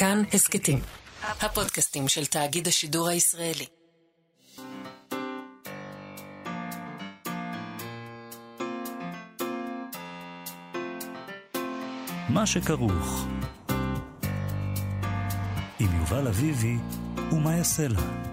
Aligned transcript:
כאן 0.00 0.22
הסכתים, 0.32 0.78
הפודקאסטים 1.22 2.08
של 2.08 2.26
תאגיד 2.26 2.68
השידור 2.68 3.08
הישראלי. 3.08 3.66
מה 12.28 12.46
שכרוך 12.46 13.26
עם 15.80 15.98
יובל 16.00 16.26
אביבי 16.28 16.76
ומה 17.32 17.56
יעשה 17.56 17.88
לה. 17.88 18.29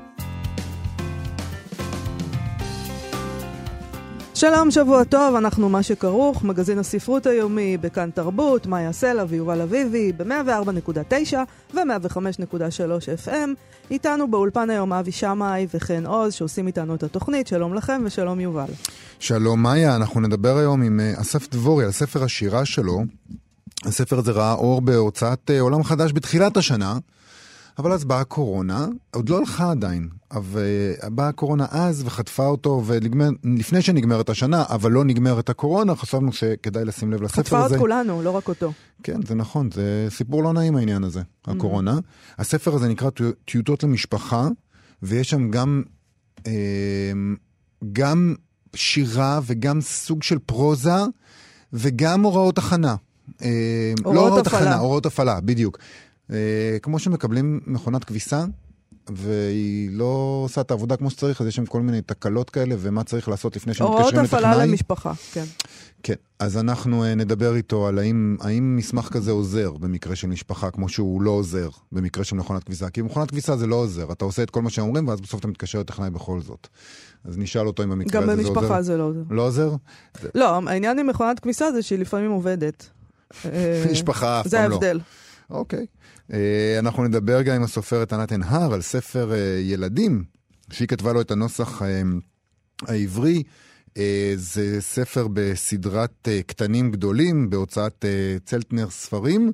שלום, 4.39 4.71
שבוע 4.71 5.03
טוב, 5.03 5.35
אנחנו 5.35 5.69
מה 5.69 5.83
שכרוך, 5.83 6.43
מגזין 6.43 6.79
הספרות 6.79 7.25
היומי 7.25 7.77
בכאן 7.77 8.09
תרבות, 8.11 8.65
מאיה 8.67 8.93
סלע 8.93 9.25
ויובל 9.27 9.61
אביבי, 9.61 10.11
ב-104.9 10.17 11.35
ו-105.3 11.73 13.25
FM. 13.25 13.49
איתנו 13.91 14.31
באולפן 14.31 14.69
היום 14.69 14.93
אבי 14.93 15.11
שמאי 15.11 15.67
וחן 15.73 16.05
עוז, 16.05 16.33
שעושים 16.33 16.67
איתנו 16.67 16.95
את 16.95 17.03
התוכנית. 17.03 17.47
שלום 17.47 17.73
לכם 17.73 18.01
ושלום 18.05 18.39
יובל. 18.39 18.65
שלום 19.19 19.63
מאיה, 19.63 19.95
אנחנו 19.95 20.21
נדבר 20.21 20.57
היום 20.57 20.81
עם 20.81 20.99
אה, 20.99 21.13
אסף 21.21 21.49
דבורי 21.51 21.85
על 21.85 21.91
ספר 21.91 22.23
השירה 22.23 22.65
שלו. 22.65 23.03
הספר 23.85 24.19
הזה 24.19 24.31
ראה 24.31 24.53
אור 24.53 24.81
בהוצאת 24.81 25.51
אה, 25.51 25.61
עולם 25.61 25.83
חדש 25.83 26.11
בתחילת 26.13 26.57
השנה. 26.57 26.97
אבל 27.79 27.91
אז 27.91 28.05
באה 28.05 28.19
הקורונה, 28.19 28.87
עוד 29.13 29.29
לא 29.29 29.37
הלכה 29.37 29.71
עדיין, 29.71 30.09
אבל 30.31 30.61
uh, 31.01 31.09
באה 31.09 31.27
הקורונה 31.27 31.65
אז 31.69 32.03
וחטפה 32.05 32.45
אותו, 32.45 32.83
ולפני 32.85 33.81
שנגמרת 33.81 34.29
השנה, 34.29 34.63
אבל 34.69 34.91
לא 34.91 35.05
נגמרת 35.05 35.49
הקורונה, 35.49 35.95
חשבנו 35.95 36.33
שכדאי 36.33 36.85
לשים 36.85 37.13
לב 37.13 37.21
לספר 37.21 37.41
הזה. 37.41 37.65
חטפה 37.65 37.75
את 37.75 37.79
כולנו, 37.79 38.21
לא 38.21 38.29
רק 38.29 38.47
אותו. 38.47 38.71
כן, 39.03 39.21
זה 39.27 39.35
נכון, 39.35 39.69
זה 39.73 40.07
סיפור 40.09 40.43
לא 40.43 40.53
נעים 40.53 40.75
העניין 40.75 41.03
הזה, 41.03 41.19
mm-hmm. 41.19 41.51
הקורונה. 41.51 41.99
הספר 42.37 42.75
הזה 42.75 42.87
נקרא 42.87 43.09
טיוטות 43.45 43.83
למשפחה, 43.83 44.47
ויש 45.03 45.29
שם 45.29 45.51
גם, 45.51 45.83
uh, 46.39 46.47
גם 47.93 48.35
שירה 48.75 49.39
וגם 49.45 49.81
סוג 49.81 50.23
של 50.23 50.39
פרוזה, 50.39 51.03
וגם 51.73 52.21
הוראות 52.23 52.57
הכנה. 52.57 52.95
אה, 53.41 53.93
הוראות 54.03 54.15
לא 54.15 54.27
הוראות 54.27 54.47
הפעלה. 54.47 54.63
הכנה, 54.65 54.77
הוראות 54.77 55.05
הפעלה, 55.05 55.39
בדיוק. 55.41 55.77
אה, 56.31 56.77
כמו 56.81 56.99
שמקבלים 56.99 57.59
מכונת 57.67 58.03
כביסה, 58.03 58.45
והיא 59.09 59.89
לא 59.91 60.41
עושה 60.43 60.61
את 60.61 60.71
העבודה 60.71 60.95
כמו 60.95 61.09
שצריך, 61.09 61.41
אז 61.41 61.47
יש 61.47 61.55
שם 61.55 61.65
כל 61.65 61.81
מיני 61.81 62.01
תקלות 62.01 62.49
כאלה, 62.49 62.75
ומה 62.79 63.03
צריך 63.03 63.29
לעשות 63.29 63.55
לפני 63.55 63.73
שמתקשרים 63.73 64.01
לטכנאי. 64.01 64.21
הוראות 64.21 64.33
הפעלה 64.33 64.65
למשפחה, 64.65 65.13
כן. 65.33 65.43
כן, 66.03 66.13
אז 66.39 66.57
אנחנו 66.57 67.03
uh, 67.03 67.15
נדבר 67.15 67.55
איתו 67.55 67.87
על 67.87 67.99
האם, 67.99 68.37
האם 68.39 68.75
מסמך 68.75 69.09
כזה 69.11 69.31
עוזר 69.31 69.71
במקרה 69.71 70.15
של 70.15 70.27
משפחה, 70.27 70.71
כמו 70.71 70.89
שהוא 70.89 71.21
לא 71.21 71.31
עוזר 71.31 71.69
במקרה 71.91 72.23
של 72.23 72.35
מכונת 72.35 72.63
כביסה. 72.63 72.89
כי 72.89 73.01
מכונת 73.01 73.31
כביסה 73.31 73.57
זה 73.57 73.67
לא 73.67 73.75
עוזר, 73.75 74.11
אתה 74.11 74.25
עושה 74.25 74.43
את 74.43 74.49
כל 74.49 74.61
מה 74.61 74.69
שהם 74.69 74.85
אומרים, 74.85 75.07
ואז 75.07 75.21
בסוף 75.21 75.39
אתה 75.39 75.47
מתקשר 75.47 75.79
לטכנאי 75.79 76.09
בכל 76.09 76.41
זאת. 76.41 76.67
אז 77.25 77.37
נשאל 77.37 77.67
אותו 77.67 77.83
אם 77.83 77.91
המקרה 77.91 78.21
הזה 78.21 78.35
זה 78.35 78.41
עוזר. 78.41 78.49
גם 78.49 78.55
במשפחה 78.55 78.81
זה 78.81 78.97
לא 78.97 79.03
עוזר. 79.03 79.21
לא 79.29 79.41
עוזר? 79.41 79.71
לא, 80.35 80.59
העניין 80.67 80.99
עם 80.99 81.07
מכונת 81.07 81.39
כביסה 81.39 81.71
זה 81.71 81.81
שהיא 81.81 81.99
לפעמים 81.99 82.31
עובדת. 82.31 82.89
משפחה 83.91 84.41
אף 84.41 84.47
פעם 84.47 84.61
לא. 84.61 84.67
זה 84.67 84.73
ההבדל. 84.73 84.99
אוקיי. 85.49 85.85
אה, 86.33 86.79
אנחנו 86.79 87.03
נדבר 87.03 87.41
גם 87.41 87.55
עם 87.55 87.63
הסופרת 87.63 88.13
ענת 88.13 88.31
ענהר 88.31 88.73
על 88.73 88.81
ספר 88.81 89.33
אה, 89.33 89.59
ילדים, 89.61 90.23
שהיא 90.71 90.87
כתבה 90.87 91.13
לו 91.13 91.21
את 91.21 91.31
הנוסח 91.31 91.81
אה, 91.81 92.01
העברי. 92.87 93.43
זה 94.35 94.77
ספר 94.79 95.27
בסדרת 95.33 96.27
קטנים 96.47 96.91
גדולים, 96.91 97.49
בהוצאת 97.49 98.05
צלטנר 98.45 98.89
ספרים. 98.89 99.51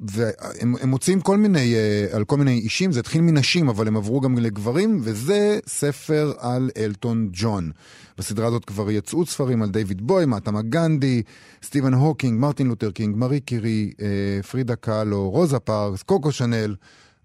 והם 0.00 0.88
מוצאים 0.88 1.20
כל 1.20 1.36
מיני, 1.36 1.74
על 2.12 2.24
כל 2.24 2.36
מיני 2.36 2.58
אישים, 2.58 2.92
זה 2.92 3.00
התחיל 3.00 3.20
מנשים, 3.20 3.68
אבל 3.68 3.88
הם 3.88 3.96
עברו 3.96 4.20
גם 4.20 4.38
לגברים, 4.38 5.00
וזה 5.02 5.58
ספר 5.66 6.32
על 6.38 6.70
אלטון 6.76 7.28
ג'ון. 7.32 7.70
בסדרה 8.18 8.46
הזאת 8.46 8.64
כבר 8.64 8.90
יצאו 8.90 9.26
ספרים 9.26 9.62
על 9.62 9.70
דיוויד 9.70 10.06
בואי, 10.06 10.24
מהטמה 10.24 10.62
גנדי, 10.62 11.22
סטיבן 11.62 11.94
הוקינג, 11.94 12.40
מרטין 12.40 12.66
לותר 12.66 12.90
קינג, 12.90 13.16
מארי 13.16 13.40
קירי, 13.40 13.92
אה, 14.00 14.42
פרידה 14.42 14.76
קאלו, 14.76 15.30
רוזה 15.30 15.58
פארקס, 15.58 16.02
קוקו 16.02 16.32
שנל. 16.32 16.74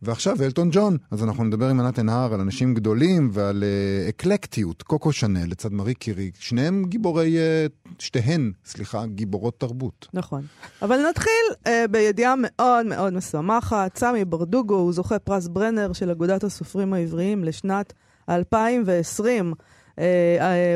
ועכשיו 0.01 0.35
אלטון 0.43 0.69
ג'ון, 0.71 0.97
אז 1.11 1.23
אנחנו 1.23 1.43
נדבר 1.43 1.69
עם 1.69 1.79
ענת 1.79 1.99
ענהר 1.99 2.33
על 2.33 2.39
אנשים 2.39 2.73
גדולים 2.73 3.29
ועל 3.33 3.63
uh, 3.63 4.09
אקלקטיות, 4.09 4.81
קוקו 4.81 5.11
שנל 5.11 5.45
לצד 5.49 5.73
מארי 5.73 5.93
קירי, 5.93 6.31
שניהם 6.39 6.85
גיבורי, 6.87 7.37
uh, 7.37 7.89
שתיהן, 7.99 8.51
סליחה, 8.65 9.05
גיבורות 9.05 9.59
תרבות. 9.59 10.07
נכון. 10.13 10.41
אבל 10.81 11.09
נתחיל 11.09 11.45
uh, 11.63 11.67
בידיעה 11.91 12.33
מאוד 12.37 12.85
מאוד 12.85 13.13
משמחת, 13.13 13.97
סמי 13.97 14.25
ברדוגו 14.25 14.75
הוא 14.75 14.93
זוכה 14.93 15.19
פרס 15.19 15.47
ברנר 15.47 15.93
של 15.93 16.11
אגודת 16.11 16.43
הסופרים 16.43 16.93
העבריים 16.93 17.43
לשנת 17.43 17.93
2020. 18.29 19.53
Uh, 19.53 19.99
uh, 19.99 20.01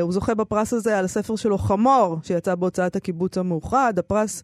הוא 0.00 0.12
זוכה 0.12 0.34
בפרס 0.34 0.72
הזה 0.72 0.98
על 0.98 1.04
הספר 1.04 1.36
שלו 1.36 1.58
חמור, 1.58 2.18
שיצא 2.22 2.54
בהוצאת 2.54 2.96
הקיבוץ 2.96 3.38
המאוחד. 3.38 3.94
הפרס 3.98 4.42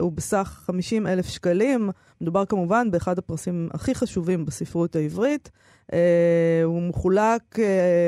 הוא 0.00 0.12
בסך 0.12 0.62
50 0.66 1.06
אלף 1.06 1.28
שקלים. 1.28 1.90
מדובר 2.22 2.44
כמובן 2.44 2.90
באחד 2.90 3.18
הפרסים 3.18 3.68
הכי 3.72 3.94
חשובים 3.94 4.46
בספרות 4.46 4.96
העברית. 4.96 5.50
Uh, 5.90 5.94
הוא 6.64 6.82
מחולק 6.82 7.42
uh, 7.54 7.58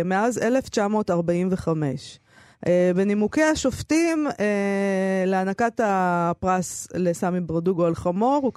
מאז 0.05 0.39
1945. 0.39 2.19
Uh, 2.65 2.69
בנימוקי 2.97 3.43
השופטים 3.43 4.27
להענקת 5.27 5.81
הפרס 5.85 6.89
לסמי 6.95 7.41
ברדוגו 7.41 7.85
על 7.85 7.95
חמור, 7.95 8.53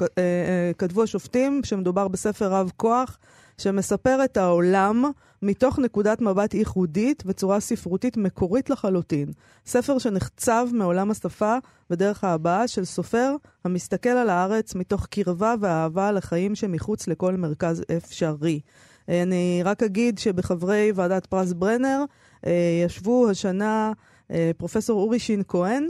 כתבו 0.77 1.03
השופטים 1.03 1.61
שמדובר 1.63 2.07
בספר 2.07 2.51
רב 2.51 2.71
כוח 2.77 3.17
שמספר 3.61 4.23
את 4.23 4.37
העולם 4.37 5.03
מתוך 5.41 5.79
נקודת 5.79 6.21
מבט 6.21 6.53
ייחודית 6.53 7.23
וצורה 7.25 7.59
ספרותית 7.59 8.17
מקורית 8.17 8.69
לחלוטין. 8.69 9.31
ספר 9.65 9.97
שנחצב 9.97 10.67
מעולם 10.73 11.11
השפה 11.11 11.57
בדרך 11.89 12.23
ההבעה 12.23 12.67
של 12.67 12.85
סופר 12.85 13.35
המסתכל 13.65 14.09
על 14.09 14.29
הארץ 14.29 14.75
מתוך 14.75 15.05
קרבה 15.05 15.55
ואהבה 15.59 16.11
לחיים 16.11 16.55
שמחוץ 16.55 17.07
לכל 17.07 17.35
מרכז 17.35 17.83
אפשרי. 17.97 18.59
אני 19.07 19.61
רק 19.65 19.83
אגיד 19.83 20.17
שבחברי 20.17 20.91
ועדת 20.95 21.25
פרס 21.25 21.53
ברנר 21.53 22.03
אה, 22.45 22.81
ישבו 22.85 23.29
השנה 23.29 23.91
אה, 24.31 24.51
פרופסור 24.57 25.01
אורי 25.01 25.19
שין 25.19 25.43
כהן, 25.47 25.87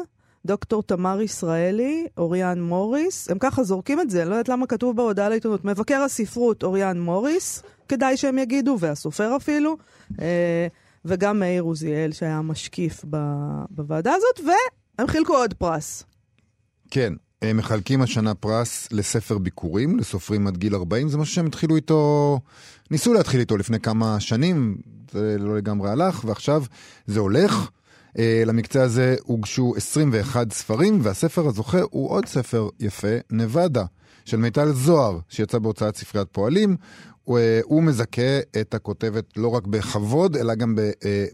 דוקטור 0.47 0.83
תמר 0.83 1.21
ישראלי, 1.21 2.07
אוריאן 2.17 2.61
מוריס. 2.61 3.29
הם 3.29 3.37
ככה 3.39 3.63
זורקים 3.63 4.01
את 4.01 4.09
זה, 4.09 4.21
אני 4.21 4.29
לא 4.29 4.35
יודעת 4.35 4.49
למה 4.49 4.67
כתוב 4.67 4.95
בהודעה 4.95 5.29
לעיתונות. 5.29 5.65
מבקר 5.65 6.01
הספרות 6.01 6.63
אוריאן 6.63 6.99
מוריס, 6.99 7.63
כדאי 7.87 8.17
שהם 8.17 8.37
יגידו, 8.37 8.77
והסופר 8.79 9.35
אפילו, 9.35 9.77
אה, 10.21 10.67
וגם 11.05 11.39
מאיר 11.39 11.63
עוזיאל, 11.63 12.11
שהיה 12.11 12.41
משקיף 12.41 13.05
בוועדה 13.69 14.13
הזאת, 14.13 14.47
והם 14.97 15.07
חילקו 15.07 15.33
עוד 15.33 15.53
פרס. 15.53 16.03
כן, 16.91 17.13
הם 17.41 17.57
מחלקים 17.57 18.01
השנה 18.01 18.35
פרס 18.35 18.87
לספר 18.91 19.37
ביקורים, 19.37 19.99
לסופרים 19.99 20.47
עד 20.47 20.57
גיל 20.57 20.75
40, 20.75 21.09
זה 21.09 21.17
משהו 21.17 21.35
שהם 21.35 21.45
התחילו 21.45 21.75
איתו, 21.75 22.39
ניסו 22.91 23.13
להתחיל 23.13 23.39
איתו 23.39 23.57
לפני 23.57 23.79
כמה 23.79 24.19
שנים, 24.19 24.77
זה 25.11 25.35
לא 25.39 25.57
לגמרי 25.57 25.89
הלך, 25.89 26.25
ועכשיו 26.25 26.63
זה 27.07 27.19
הולך. 27.19 27.69
אה, 28.17 28.43
למקצה 28.45 28.83
הזה 28.83 29.15
הוגשו 29.23 29.73
21 29.77 30.51
ספרים, 30.51 30.99
והספר 31.03 31.47
הזוכה 31.47 31.81
הוא 31.89 32.09
עוד 32.09 32.25
ספר 32.25 32.69
יפה, 32.79 33.17
נבדה, 33.31 33.85
של 34.25 34.37
מיטל 34.37 34.71
זוהר, 34.71 35.19
שיצא 35.29 35.59
בהוצאת 35.59 35.97
ספריית 35.97 36.27
פועלים. 36.31 36.77
הוא, 37.23 37.39
אה, 37.39 37.59
הוא 37.63 37.83
מזכה 37.83 38.39
את 38.61 38.73
הכותבת 38.73 39.37
לא 39.37 39.47
רק 39.47 39.67
בכבוד, 39.67 40.37
אלא 40.37 40.55
גם 40.55 40.75
אה, 41.05 41.25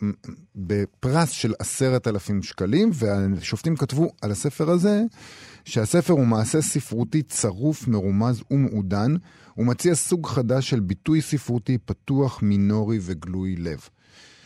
בפרס 0.55 1.29
של 1.29 1.53
עשרת 1.59 2.07
אלפים 2.07 2.43
שקלים, 2.43 2.89
והשופטים 2.93 3.75
כתבו 3.75 4.11
על 4.21 4.31
הספר 4.31 4.69
הזה 4.69 5.03
שהספר 5.65 6.13
הוא 6.13 6.27
מעשה 6.27 6.61
ספרותי 6.61 7.21
צרוף, 7.21 7.87
מרומז 7.87 8.41
ומעודן. 8.51 9.15
הוא 9.53 9.65
מציע 9.65 9.95
סוג 9.95 10.27
חדש 10.27 10.69
של 10.69 10.79
ביטוי 10.79 11.21
ספרותי 11.21 11.77
פתוח, 11.77 12.41
מינורי 12.41 12.99
וגלוי 13.01 13.55
לב. 13.55 13.79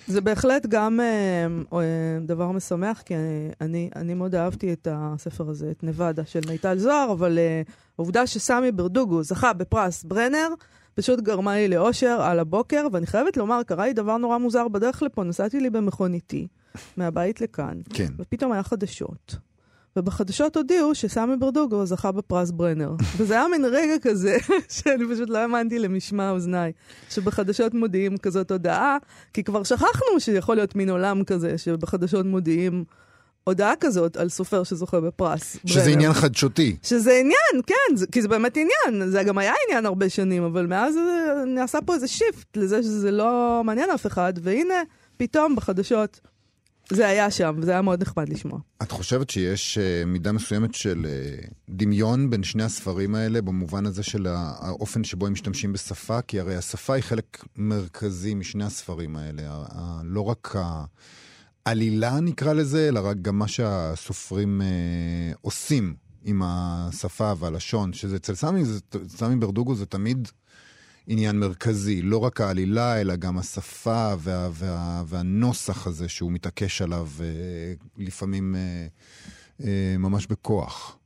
זה 0.08 0.22
בהחלט 0.22 0.66
גם 0.66 1.00
אה, 1.00 1.48
אה, 1.74 2.20
דבר 2.22 2.52
משמח, 2.52 3.02
כי 3.02 3.14
אני, 3.62 3.90
אני 3.96 4.14
מאוד 4.14 4.36
אהבתי 4.36 4.74
את 4.74 4.88
הספר 4.92 5.50
הזה, 5.50 5.72
את 5.72 5.84
נבדה 5.84 6.26
של 6.26 6.40
מיטל 6.48 6.78
זוהר, 6.78 7.12
אבל 7.12 7.40
אה, 7.40 7.62
העובדה 7.98 8.28
שסמי 8.28 8.72
ברדוגו 8.72 9.24
זכה 9.24 9.54
בפרס 9.54 10.04
ברנר, 10.04 10.48
פשוט 10.96 11.20
גרמה 11.20 11.56
לי 11.56 11.68
לאושר 11.68 12.22
על 12.22 12.40
הבוקר, 12.40 12.88
ואני 12.92 13.06
חייבת 13.06 13.38
לומר, 13.38 13.64
קרה 13.64 13.86
לי 13.86 13.94
דבר 13.94 14.18
נורא 14.18 14.38
מוזר 14.38 14.68
בדרך 14.68 15.04
לפה, 15.04 15.24
נסעתי 15.24 15.60
לי 15.60 15.70
במכוניתי, 15.70 16.48
מהבית 16.98 17.42
לכאן, 17.42 17.80
כן. 17.94 18.08
ופתאום 18.20 18.52
היה 18.52 18.64
חדשות. 18.64 19.36
ובחדשות 19.98 20.58
הודיעו 20.58 20.96
שסמי 20.96 21.38
ברדוגו 21.40 21.86
זכה 21.86 22.12
בפרס 22.12 22.52
ברנר. 22.52 22.92
וזה 23.18 23.34
היה 23.34 23.48
מין 23.48 23.66
רגע 23.66 23.94
כזה, 24.02 24.38
שאני 24.78 25.06
פשוט 25.14 25.30
לא 25.30 25.38
האמנתי 25.38 25.80
למשמע 25.80 26.32
אוזניי, 26.32 26.72
שבחדשות 27.10 27.74
מודיעים 27.74 28.18
כזאת 28.18 28.52
הודעה, 28.52 28.98
כי 29.34 29.44
כבר 29.44 29.64
שכחנו 29.64 30.20
שיכול 30.20 30.56
להיות 30.56 30.76
מין 30.76 30.90
עולם 30.90 31.24
כזה, 31.24 31.58
שבחדשות 31.58 32.26
מודיעים 32.26 32.84
הודעה 33.44 33.74
כזאת 33.80 34.18
על 34.18 34.30
סופר 34.30 34.64
שזוכה 34.64 35.00
בפרס. 35.00 35.58
שזה 35.66 35.80
ברנר. 35.80 35.94
עניין 35.94 36.14
חדשותי. 36.14 36.76
שזה 36.84 37.12
עניין, 37.12 37.64
כן, 37.68 37.96
זה, 37.96 38.08
כי 38.08 38.22
זה 38.22 38.28
באמת 38.28 38.58
עניין. 38.58 39.10
זה 39.10 39.24
גם 39.24 39.38
היה 39.38 39.54
עניין 39.68 39.86
הרבה 39.86 40.10
שנים, 40.10 40.44
אבל 40.44 40.66
מאז 40.66 40.94
זה 40.94 41.34
נעשה 41.48 41.80
פה 41.86 41.94
איזה 41.94 42.08
shift 42.08 42.58
לזה 42.58 42.84
שזה 42.84 43.12
לא 43.12 43.62
מעניין 43.66 43.90
אף 43.90 44.06
אחד, 44.06 44.34
והנה, 44.42 44.82
פתאום 45.18 45.56
בחדשות 45.56 46.20
זה 46.92 47.08
היה 47.08 47.32
שם, 47.32 47.56
וזה 47.62 47.72
היה 47.72 47.82
מאוד 47.82 48.02
נחמד 48.02 48.30
לשמוע. 48.30 48.60
את 48.84 48.92
חושבת 48.92 49.30
שיש 49.30 49.78
אה, 49.78 50.06
מידה 50.06 50.32
מסוימת 50.32 50.76
של 50.76 51.06
אה, 51.10 51.36
דמיון 51.70 52.30
בין 52.30 52.44
שני 52.44 52.64
הספרים 52.64 53.16
האלה, 53.16 53.42
במובן 53.42 53.86
הזה 53.86 54.04
של 54.04 54.28
הא- 54.28 54.34
האופן 54.60 55.04
שבו 55.04 55.28
הם 55.28 55.34
משתמשים 55.34 55.74
בשפה? 55.74 56.22
כי 56.22 56.40
הרי 56.40 56.56
השפה 56.56 56.94
היא 56.94 57.04
חלק 57.04 57.44
מרכזי 57.56 58.34
משני 58.34 58.64
הספרים 58.64 59.16
האלה. 59.16 59.64
לא 60.04 60.22
רק 60.22 60.56
העלילה, 61.66 62.20
נקרא 62.20 62.54
לזה, 62.54 62.88
אלא 62.88 63.00
רק 63.04 63.18
גם 63.22 63.40
מה 63.40 63.48
שהסופרים 63.48 64.62
אה, 64.62 64.68
עושים 65.42 65.96
עם 66.24 66.42
השפה 66.46 67.34
והלשון, 67.40 67.94
שזה 67.94 68.16
אצל 68.16 68.36
סמי, 68.36 68.66
זה- 68.66 68.80
סמי 69.10 69.36
ברדוגו 69.36 69.76
זה 69.76 69.86
תמיד 69.86 70.28
עניין 71.08 71.40
מרכזי, 71.40 72.02
לא 72.02 72.18
רק 72.18 72.42
העלילה, 72.42 73.02
אלא 73.02 73.16
גם 73.16 73.38
השפה 73.38 74.14
וה, 74.20 74.50
וה, 74.52 75.04
והנוסח 75.08 75.88
הזה 75.88 76.10
שהוא 76.10 76.32
מתעקש 76.32 76.82
עליו 76.82 77.08
אה, 77.22 77.26
לפעמים 77.98 78.56
אה, 78.56 78.88
אה, 79.68 79.96
ממש 80.00 80.28
בכוח. 80.28 80.98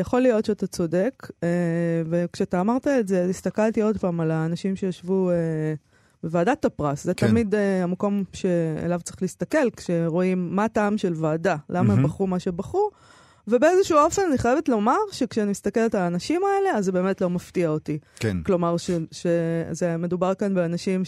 יכול 0.00 0.20
להיות 0.20 0.44
שאתה 0.44 0.66
צודק, 0.66 1.28
וכשאתה 2.06 2.60
אמרת 2.60 2.86
את 2.86 3.08
זה, 3.08 3.26
הסתכלתי 3.30 3.82
עוד 3.82 3.98
פעם 3.98 4.20
על 4.20 4.30
האנשים 4.30 4.76
שישבו 4.76 5.30
בוועדת 6.22 6.64
הפרס. 6.64 7.04
זה 7.04 7.14
כן. 7.14 7.28
תמיד 7.28 7.54
המקום 7.82 8.24
שאליו 8.32 9.00
צריך 9.04 9.22
להסתכל 9.22 9.70
כשרואים 9.76 10.56
מה 10.56 10.64
הטעם 10.64 10.98
של 10.98 11.12
ועדה, 11.16 11.56
למה 11.68 11.80
הם 11.80 11.86
מהמם. 11.86 12.02
בחרו 12.02 12.26
מה 12.26 12.38
שבחרו. 12.38 12.90
ובאיזשהו 13.48 13.98
אופן 13.98 14.22
אני 14.28 14.38
חייבת 14.38 14.68
לומר 14.68 14.96
שכשאני 15.12 15.50
מסתכלת 15.50 15.94
על 15.94 16.00
האנשים 16.02 16.42
האלה, 16.44 16.78
אז 16.78 16.84
זה 16.84 16.92
באמת 16.92 17.20
לא 17.20 17.30
מפתיע 17.30 17.68
אותי. 17.68 17.98
כן. 18.20 18.36
כלומר, 18.42 18.76
ש- 18.76 18.90
שזה 19.10 19.96
מדובר 19.96 20.34
כאן 20.34 20.54
באנשים 20.54 21.02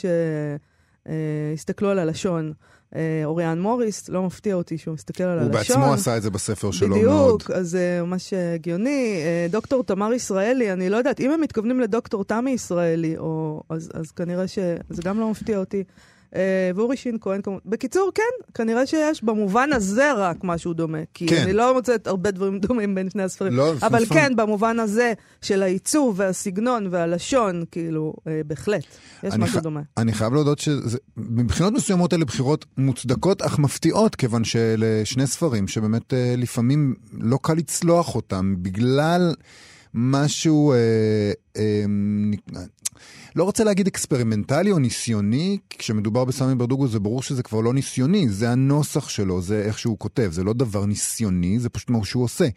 שהסתכלו 1.07 1.91
על 1.91 1.99
הלשון. 1.99 2.53
אה, 2.97 3.23
אוריאן 3.25 3.61
מוריס, 3.61 4.09
לא 4.09 4.23
מפתיע 4.23 4.55
אותי 4.55 4.79
שהוא 4.79 4.95
מסתכל 4.95 5.25
על 5.25 5.39
הוא 5.39 5.47
הלשון. 5.57 5.77
בעצמו 5.77 5.95
עשה 5.95 6.17
את 6.17 6.23
זה 6.23 6.31
בספר 6.31 6.71
שלו 6.71 6.89
מאוד. 6.97 7.35
בדיוק, 7.35 7.51
אז 7.51 7.71
זה 7.71 8.01
ממש 8.03 8.33
הגיוני. 8.33 9.17
אה, 9.25 9.47
דוקטור 9.51 9.83
תמר 9.85 10.13
ישראלי, 10.13 10.73
אני 10.73 10.91
לא 10.91 10.97
יודעת, 10.97 11.21
אם 11.21 11.31
הם 11.31 11.41
מתכוונים 11.41 11.81
לדוקטור 11.81 12.25
תמי 12.25 12.51
ישראלי, 12.51 13.19
או, 13.19 13.63
אז, 13.69 13.91
אז 13.95 14.11
כנראה 14.11 14.49
שזה 14.49 15.03
גם 15.05 15.21
לא 15.21 15.31
מפתיע 15.31 15.59
אותי. 15.59 15.85
אה, 16.35 16.41
ואורי 16.75 16.97
שין 16.97 17.17
כהן 17.21 17.43
כמובן. 17.43 17.61
בקיצור, 17.67 18.11
כן, 18.15 18.23
כנראה 18.55 18.87
שיש 18.87 19.25
במובן 19.25 19.73
הזה 19.73 20.13
רק 20.13 20.37
משהו 20.45 20.73
דומה. 20.75 20.99
כי 21.15 21.27
כן. 21.27 21.43
אני 21.43 21.53
לא 21.53 21.75
מוצאת 21.75 22.07
הרבה 22.07 22.31
דברים 22.31 22.59
דומים 22.59 22.95
בין 22.95 23.11
שני 23.11 23.23
הספרים. 23.23 23.53
לא, 23.53 23.73
אבל 23.83 24.03
נכון. 24.03 24.17
כן, 24.17 24.37
במובן 24.37 24.79
הזה 24.81 25.13
של 25.43 25.63
העיצוב 25.63 26.15
והסגנון 26.19 26.87
והלשון, 26.91 27.65
כאילו, 27.71 28.15
אה, 28.27 28.41
בהחלט, 28.47 28.85
יש 29.23 29.35
משהו 29.35 29.59
ח- 29.59 29.63
דומה. 29.63 29.81
אני 29.97 30.13
חייב 30.13 30.33
להודות 30.33 30.59
שמבחינות 30.59 31.73
מסוימות 31.73 32.15
אלה 32.15 32.25
בחירות 32.25 32.65
מוצדקות 32.79 33.43
אך 33.43 33.59
מפתיעות, 33.59 34.15
כיוון 34.15 34.45
שאלה 34.45 34.87
שני 35.05 35.27
ספרים 35.27 35.69
שבאמת 35.69 36.15
אה, 36.15 36.35
לפעמים 36.37 36.95
לא 37.21 37.39
קל 37.43 37.55
לצלוח 37.55 38.15
אותם 38.15 38.55
בגלל 38.59 39.35
משהו, 39.95 40.73
אה, 40.73 40.77
אה, 41.57 41.85
לא 43.37 43.45
רוצה 43.45 43.65
להגיד 43.65 43.87
אקספרימנטלי 43.87 44.71
או 44.73 44.79
ניסיוני, 44.79 45.59
כשמדובר 45.71 46.25
בסמי 46.25 46.55
ברדוגו 46.55 46.89
זה 46.89 47.01
ברור 47.01 47.23
שזה 47.23 47.43
כבר 47.43 47.61
לא 47.61 47.75
ניסיוני, 47.75 48.29
זה 48.29 48.51
הנוסח 48.51 49.09
שלו, 49.09 49.43
זה 49.43 49.63
איך 49.63 49.79
שהוא 49.79 49.99
כותב, 49.99 50.29
זה 50.33 50.45
לא 50.45 50.53
דבר 50.53 50.87
ניסיוני, 50.87 51.59
זה 51.59 51.69
פשוט 51.69 51.91
מה 51.91 52.05
שהוא 52.05 52.25
עושה. 52.25 52.49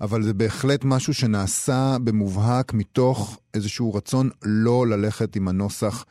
אבל 0.00 0.22
זה 0.22 0.34
בהחלט 0.34 0.84
משהו 0.84 1.14
שנעשה 1.14 1.96
במובהק 2.04 2.74
מתוך 2.74 3.38
איזשהו 3.54 3.94
רצון 3.94 4.30
לא 4.42 4.86
ללכת 4.86 5.36
עם 5.36 5.48
הנוסח 5.48 6.04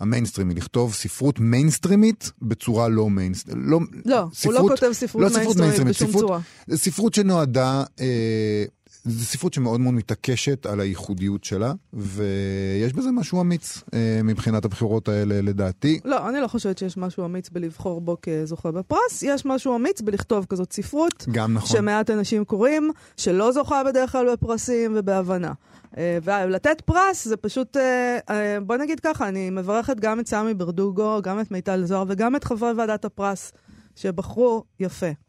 המיינסטרימי, 0.00 0.54
לכתוב 0.54 0.94
ספרות 0.94 1.40
מיינסטרימית 1.40 2.30
בצורה 2.42 2.88
לא 2.88 3.10
מיינסטרימית. 3.10 3.64
לא, 3.66 3.80
לא, 4.04 4.20
הוא 4.20 4.24
לא 4.24 4.34
ספרות- 4.34 4.70
כותב 4.70 4.92
ספרות 4.92 5.24
לא 5.24 5.28
ספרות 5.28 5.56
מיינסטרימית 5.56 5.94
בשום 5.96 6.08
ספרות- 6.08 6.22
צורה. 6.24 6.40
ספרות 6.74 7.14
שנועדה, 7.14 7.84
אה, 8.00 8.64
זו 9.04 9.24
ספרות 9.24 9.54
שמאוד 9.54 9.80
מאוד 9.80 9.94
מתעקשת 9.94 10.66
על 10.66 10.80
הייחודיות 10.80 11.44
שלה, 11.44 11.72
ויש 11.92 12.92
בזה 12.92 13.10
משהו 13.10 13.40
אמיץ 13.40 13.82
אה, 13.94 14.20
מבחינת 14.24 14.64
הבחירות 14.64 15.08
האלה 15.08 15.40
לדעתי. 15.40 16.00
לא, 16.04 16.28
אני 16.28 16.40
לא 16.40 16.48
חושבת 16.48 16.78
שיש 16.78 16.96
משהו 16.96 17.24
אמיץ 17.24 17.50
בלבחור 17.50 18.00
בו 18.00 18.16
כזוכה 18.22 18.70
בפרס, 18.70 19.22
יש 19.22 19.46
משהו 19.46 19.76
אמיץ 19.76 20.00
בלכתוב 20.00 20.46
כזאת 20.48 20.72
ספרות, 20.72 21.24
גם 21.32 21.54
נכון. 21.54 21.76
שמעט 21.76 22.10
אנשים 22.10 22.44
קוראים, 22.44 22.90
שלא 23.16 23.52
זוכה 23.52 23.84
בדרך 23.84 24.12
כלל 24.12 24.32
בפרסים 24.32 24.92
ובהבנה. 24.96 25.52
אה, 25.96 26.18
ולתת 26.22 26.80
פרס 26.80 27.28
זה 27.28 27.36
פשוט, 27.36 27.76
אה, 27.76 28.58
בוא 28.66 28.76
נגיד 28.76 29.00
ככה, 29.00 29.28
אני 29.28 29.50
מברכת 29.50 30.00
גם 30.00 30.20
את 30.20 30.26
סמי 30.28 30.54
ברדוגו, 30.54 31.22
גם 31.22 31.40
את 31.40 31.50
מיטל 31.50 31.84
זוהר 31.84 32.04
וגם 32.08 32.36
את 32.36 32.44
חברי 32.44 32.72
ועדת 32.72 33.04
הפרס, 33.04 33.52
שבחרו 33.96 34.64
יפה. 34.80 35.23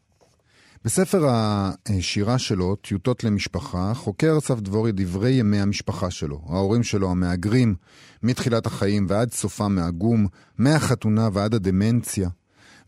בספר 0.84 1.28
השירה 1.28 2.38
שלו, 2.38 2.76
טיוטות 2.76 3.24
למשפחה, 3.24 3.94
חוקר 3.94 4.38
אסף 4.38 4.60
דבורי 4.60 4.92
דברי 4.92 5.30
ימי 5.30 5.60
המשפחה 5.60 6.10
שלו. 6.10 6.40
ההורים 6.48 6.82
שלו 6.82 7.10
המהגרים, 7.10 7.74
מתחילת 8.22 8.66
החיים 8.66 9.06
ועד 9.08 9.32
סופם 9.32 9.78
העגום, 9.78 10.26
מהחתונה 10.58 11.28
ועד 11.32 11.54
הדמנציה. 11.54 12.28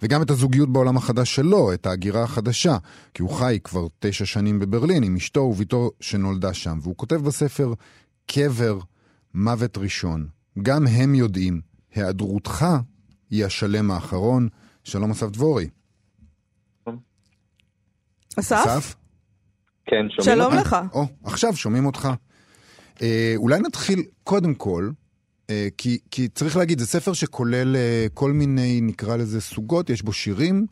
וגם 0.02 0.22
את 0.22 0.30
הזוגיות 0.30 0.72
בעולם 0.72 0.96
החדש 0.96 1.34
שלו, 1.34 1.72
את 1.72 1.86
ההגירה 1.86 2.22
החדשה, 2.22 2.76
כי 3.14 3.22
הוא 3.22 3.30
חי 3.30 3.58
כבר 3.64 3.86
תשע 3.98 4.24
שנים 4.24 4.58
בברלין 4.58 5.02
עם 5.02 5.16
אשתו 5.16 5.40
וביתו 5.40 5.90
שנולדה 6.00 6.54
שם. 6.54 6.78
והוא 6.82 6.96
כותב 6.96 7.16
בספר 7.16 7.74
קבר, 8.26 8.78
מוות 9.34 9.78
ראשון. 9.78 10.28
גם 10.62 10.86
הם 10.86 11.14
יודעים, 11.14 11.60
היעדרותך 11.94 12.66
היא 13.30 13.44
השלם 13.44 13.90
האחרון. 13.90 14.48
שלום 14.84 15.10
אסף 15.10 15.30
דבורי. 15.30 15.68
אסף? 18.38 18.94
כן, 19.86 20.06
שומעים 20.10 20.36
שלום 20.36 20.52
אותי? 20.52 20.68
לך. 20.68 20.76
או, 20.92 21.04
עכשיו 21.24 21.56
שומעים 21.56 21.86
אותך. 21.86 22.08
אה, 23.02 23.32
אולי 23.36 23.60
נתחיל 23.60 24.02
קודם 24.24 24.54
כל, 24.54 24.90
אה, 25.50 25.68
כי, 25.78 25.98
כי 26.10 26.28
צריך 26.28 26.56
להגיד, 26.56 26.78
זה 26.78 26.86
ספר 26.86 27.12
שכולל 27.12 27.76
אה, 27.76 28.06
כל 28.14 28.32
מיני, 28.32 28.80
נקרא 28.82 29.16
לזה, 29.16 29.40
סוגות, 29.40 29.90
יש 29.90 30.02
בו 30.02 30.12
שירים, 30.12 30.66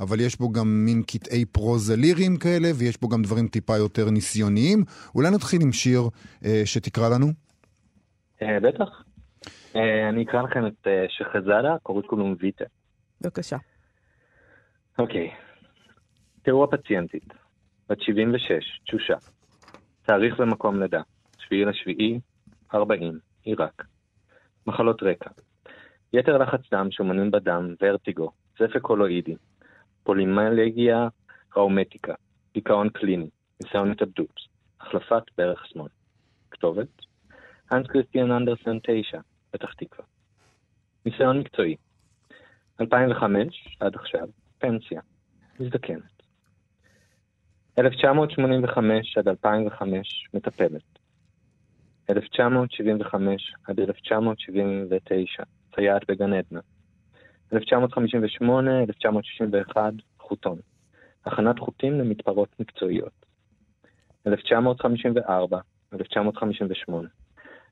אבל 0.00 0.20
יש 0.20 0.38
בו 0.38 0.52
גם 0.52 0.84
מין 0.84 1.02
קטעי 1.02 1.44
פרוזה 1.44 1.96
ליריים 1.96 2.36
כאלה, 2.36 2.70
ויש 2.74 3.00
בו 3.00 3.08
גם 3.08 3.22
דברים 3.22 3.48
טיפה 3.48 3.76
יותר 3.76 4.10
ניסיוניים. 4.10 4.84
אולי 5.14 5.30
נתחיל 5.30 5.62
עם 5.62 5.72
שיר 5.72 6.02
אה, 6.44 6.62
שתקרא 6.64 7.08
לנו? 7.08 7.26
אה, 8.42 8.60
בטח. 8.60 9.02
אה, 9.76 10.08
אני 10.08 10.24
אקרא 10.24 10.42
לכם 10.42 10.66
את 10.66 10.86
אה, 10.86 11.04
שחזדה, 11.08 11.76
קוריקולום 11.82 12.36
ויטה. 12.40 12.64
בבקשה. 13.20 13.56
אוקיי. 14.98 15.30
תראו 16.42 16.64
הפציינטית, 16.64 17.24
בת 17.88 18.00
76, 18.00 18.80
תשושה. 18.84 19.14
תאריך 20.02 20.34
ומקום 20.38 20.82
לידה, 20.82 21.02
7 21.38 21.70
לשביעי, 21.70 22.20
40, 22.74 23.18
עיראק. 23.42 23.84
מחלות 24.66 25.02
רקע. 25.02 25.30
יתר 26.12 26.38
לחץ 26.38 26.60
דם, 26.70 26.90
שומנים 26.90 27.30
בדם, 27.30 27.74
ורטיגו, 27.82 28.30
זפק 28.58 28.80
קולואידי, 28.80 29.36
פולימלגיה 30.02 31.08
ראומטיקה, 31.56 32.14
דיכאון 32.54 32.88
קליני, 32.88 33.30
ניסיון 33.62 33.90
התאבדות, 33.90 34.40
החלפת 34.80 35.22
ברך 35.38 35.66
שמאל. 35.66 35.88
כתובת? 36.50 36.88
הנס 37.70 37.86
קריסטיאן 37.86 38.30
אנדרסן 38.30 38.78
9, 38.82 39.20
פתח 39.50 39.72
תקווה. 39.74 40.04
ניסיון 41.06 41.38
מקצועי 41.38 41.76
2005 42.80 43.76
עד 43.80 43.94
עכשיו, 43.94 44.28
פנסיה, 44.58 45.00
מזדקנת. 45.60 46.19
1985 47.80 49.18
עד 49.18 49.28
2005, 49.28 50.28
מטפלת. 50.34 50.82
1975 52.10 53.54
עד 53.68 53.80
1979, 53.80 55.42
סייעת 55.74 56.10
בגן 56.10 56.32
עדנה. 56.32 56.60
1958-1961, 57.52 57.56
חוטון. 60.18 60.58
הכנת 61.26 61.58
חוטים 61.58 61.98
למתפרות 62.00 62.48
מקצועיות. 62.60 63.26
1954-1958, 64.26 64.30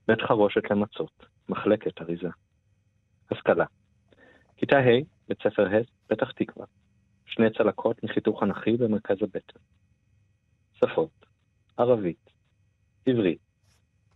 בית 0.09 0.21
חרושת 0.21 0.71
למצות, 0.71 1.27
מחלקת 1.49 2.01
אריזה. 2.01 2.29
השכלה. 3.31 3.65
כיתה 4.57 4.79
ה', 4.79 5.01
בית 5.29 5.39
ספר 5.43 5.67
הס, 5.67 5.87
פתח 6.07 6.31
תקווה. 6.31 6.67
שני 7.27 7.51
צלקות 7.59 8.05
מחיתוך 8.05 8.43
אנכי 8.43 8.77
במרכז 8.77 9.17
הבטן. 9.23 9.59
שפות 10.79 11.27
ערבית, 11.77 12.31
עברית, 13.07 13.41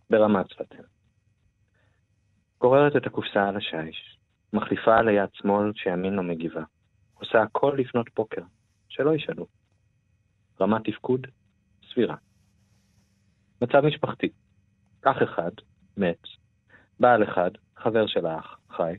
ברמת 0.09 0.49
שפתנו. 0.49 0.83
גוררת 2.61 2.95
את 2.95 3.05
הקופסה 3.05 3.49
על 3.49 3.57
השיש, 3.57 4.17
מחליפה 4.53 4.97
על 4.97 5.07
היד 5.07 5.29
שמאל 5.33 5.71
שימין 5.75 6.13
לא 6.13 6.23
מגיבה. 6.23 6.63
עושה 7.13 7.41
הכל 7.41 7.75
לפנות 7.77 8.07
בוקר, 8.15 8.41
שלא 8.89 9.15
ישאלו. 9.15 9.47
רמת 10.61 10.81
תפקוד 10.89 11.27
סבירה. 11.93 12.15
מצב 13.61 13.85
משפחתי, 13.85 14.29
אח 15.01 15.23
אחד, 15.23 15.51
מת, 15.97 16.21
בעל 16.99 17.23
אחד, 17.23 17.51
חבר 17.77 18.07
של 18.07 18.25
האח, 18.25 18.59
חי, 18.69 18.93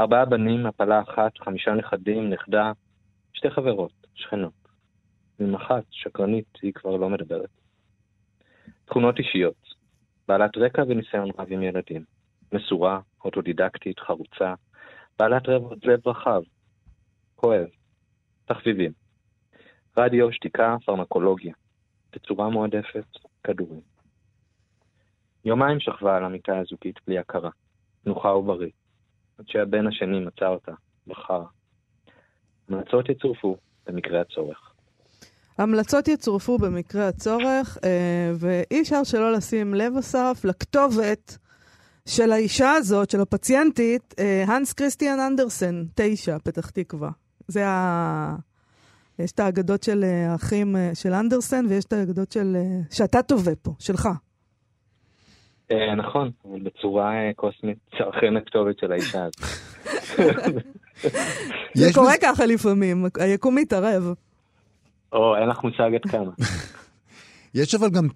ארבעה 0.00 0.24
בנים, 0.24 0.66
הפלה 0.66 1.02
אחת, 1.02 1.38
חמישה 1.38 1.74
נכדים, 1.74 2.30
נכדה, 2.30 2.72
שתי 3.32 3.50
חברות, 3.50 3.92
שכנות. 4.14 4.63
אחת, 5.56 5.84
שקרנית, 5.90 6.58
היא 6.62 6.72
כבר 6.72 6.96
לא 6.96 7.10
מדברת. 7.10 7.50
תכונות 8.84 9.18
אישיות, 9.18 9.74
בעלת 10.28 10.56
רקע 10.56 10.82
וניסיון 10.88 11.30
רב 11.38 11.46
עם 11.50 11.62
ילדים, 11.62 12.04
מסורה, 12.52 13.00
אוטודידקטית, 13.24 14.00
חרוצה, 14.00 14.54
בעלת 15.18 15.48
לב 15.82 16.08
רחב, 16.08 16.42
כואב, 17.34 17.66
תחביבים. 18.44 18.92
רדיו, 19.96 20.32
שתיקה, 20.32 20.76
פרמקולוגיה. 20.84 21.54
תצורה 22.10 22.48
מועדפת, 22.48 23.06
כדורים. 23.44 23.80
יומיים 25.44 25.80
שכבה 25.80 26.16
על 26.16 26.24
המיטה 26.24 26.58
הזוגית 26.58 27.00
בלי 27.06 27.18
הכרה, 27.18 27.50
נוחה 28.06 28.28
ובריא, 28.28 28.70
עד 29.38 29.48
שהבן 29.48 29.86
השני 29.86 30.20
מצא 30.20 30.46
אותה, 30.46 30.72
בחר. 31.06 31.42
המלצות 32.68 33.08
יצורפו 33.08 33.56
במקרה 33.86 34.20
הצורך. 34.20 34.73
המלצות 35.58 36.08
יצורפו 36.08 36.58
במקרה 36.58 37.08
הצורך, 37.08 37.78
אה, 37.84 38.32
ואי 38.34 38.80
אפשר 38.80 39.04
שלא 39.04 39.32
לשים 39.32 39.74
לב, 39.74 39.96
אסף, 39.96 40.40
לכתובת 40.44 41.38
של 42.08 42.32
האישה 42.32 42.70
הזאת, 42.70 43.10
של 43.10 43.20
הפציינטית, 43.20 44.14
אה, 44.18 44.44
הנס 44.46 44.72
כריסטיאן 44.72 45.20
אנדרסן, 45.20 45.84
תשע, 45.94 46.36
פתח 46.38 46.70
תקווה. 46.70 47.10
זה 47.48 47.68
ה... 47.68 48.36
יש 49.18 49.32
את 49.32 49.40
האגדות 49.40 49.82
של 49.82 50.04
אה, 50.04 50.32
האחים 50.32 50.76
של 50.94 51.12
אנדרסן, 51.12 51.66
ויש 51.68 51.84
את 51.84 51.92
האגדות 51.92 52.32
של... 52.32 52.56
שאתה 52.90 53.22
תובע 53.22 53.52
פה, 53.62 53.70
שלך. 53.78 54.08
נכון, 55.96 56.30
בצורה 56.62 57.12
קוסמית, 57.36 57.78
אכן 57.94 58.36
הכתובת 58.36 58.78
של 58.78 58.92
האישה 58.92 59.24
הזאת. 59.24 59.40
זה 61.74 61.90
קורה 61.94 62.12
ככה 62.22 62.46
לפעמים, 62.46 63.06
היקום 63.18 63.54
מתערב. 63.54 64.14
או, 65.14 65.36
אין 65.36 65.48
לך 65.48 65.64
מושג 65.64 65.90
עד 65.94 66.10
כמה. 66.10 66.30
יש 67.54 67.74
אבל 67.74 67.90
גם 67.90 68.08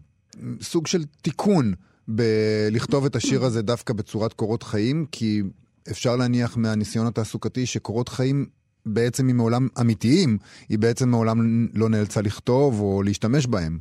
סוג 0.60 0.86
של 0.86 1.04
תיקון 1.22 1.72
בלכתוב 2.08 3.04
את 3.04 3.16
השיר 3.16 3.42
הזה 3.42 3.62
דווקא 3.62 3.94
בצורת 3.94 4.32
קורות 4.32 4.62
חיים, 4.62 5.06
כי 5.12 5.42
אפשר 5.90 6.16
להניח 6.16 6.56
מהניסיון 6.56 7.06
התעסוקתי 7.06 7.66
שקורות 7.66 8.08
חיים 8.08 8.46
בעצם 8.86 9.26
היא 9.26 9.34
מעולם 9.34 9.68
אמיתיים, 9.80 10.38
היא 10.68 10.78
בעצם 10.78 11.08
מעולם 11.08 11.38
לא 11.74 11.88
נאלצה 11.88 12.22
לכתוב 12.22 12.80
או 12.80 13.02
להשתמש 13.02 13.46
בהם. 13.46 13.78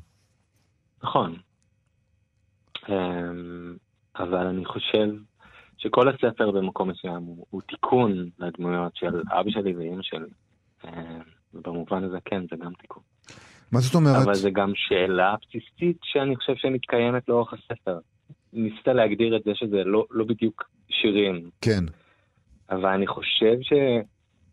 נכון. 1.03 1.35
אמ, 2.89 3.75
אבל 4.19 4.47
אני 4.47 4.65
חושב 4.65 5.07
שכל 5.77 6.07
הספר 6.09 6.51
במקום 6.51 6.89
מסוים 6.89 7.23
הוא, 7.23 7.45
הוא 7.49 7.61
תיקון 7.61 8.29
לדמויות 8.39 8.95
של 8.95 9.21
אבא 9.31 9.49
שלי 9.49 9.75
ואימא 9.75 10.01
שלי. 10.01 10.29
ובמובן 11.53 12.03
הזה 12.03 12.17
כן, 12.25 12.41
זה 12.49 12.55
גם 12.55 12.73
תיקון. 12.73 13.03
מה 13.71 13.79
זאת 13.79 13.95
אומרת? 13.95 14.23
אבל 14.25 14.35
זה 14.35 14.49
גם 14.49 14.71
שאלה 14.75 15.35
בסיסית 15.41 15.97
שאני 16.03 16.35
חושב 16.35 16.55
שמתקיימת 16.55 17.29
לאורך 17.29 17.53
הספר. 17.53 17.99
ניסית 18.53 18.87
להגדיר 18.87 19.37
את 19.37 19.43
זה 19.43 19.51
שזה 19.55 19.83
לא, 19.83 20.05
לא 20.11 20.25
בדיוק 20.25 20.63
שירים. 20.89 21.49
כן. 21.61 21.83
אבל 22.69 22.89
אני 22.89 23.07
חושב 23.07 23.57
ש, 23.61 23.73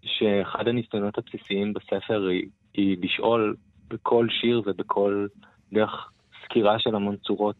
שאחד 0.02 0.68
הניסיונות 0.68 1.18
הבסיסיים 1.18 1.72
בספר 1.72 2.28
היא, 2.28 2.48
היא 2.74 2.96
לשאול 3.00 3.56
בכל 3.88 4.26
שיר 4.40 4.62
ובכל 4.66 5.26
דרך 5.72 6.10
סקירה 6.44 6.78
של 6.78 6.94
המון 6.94 7.16
צורות, 7.16 7.56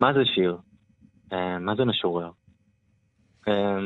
מה 0.00 0.12
זה 0.12 0.20
שיר? 0.24 0.56
אה, 1.32 1.58
מה 1.58 1.74
זה 1.76 1.84
משורר? 1.84 2.30
אה, 3.48 3.78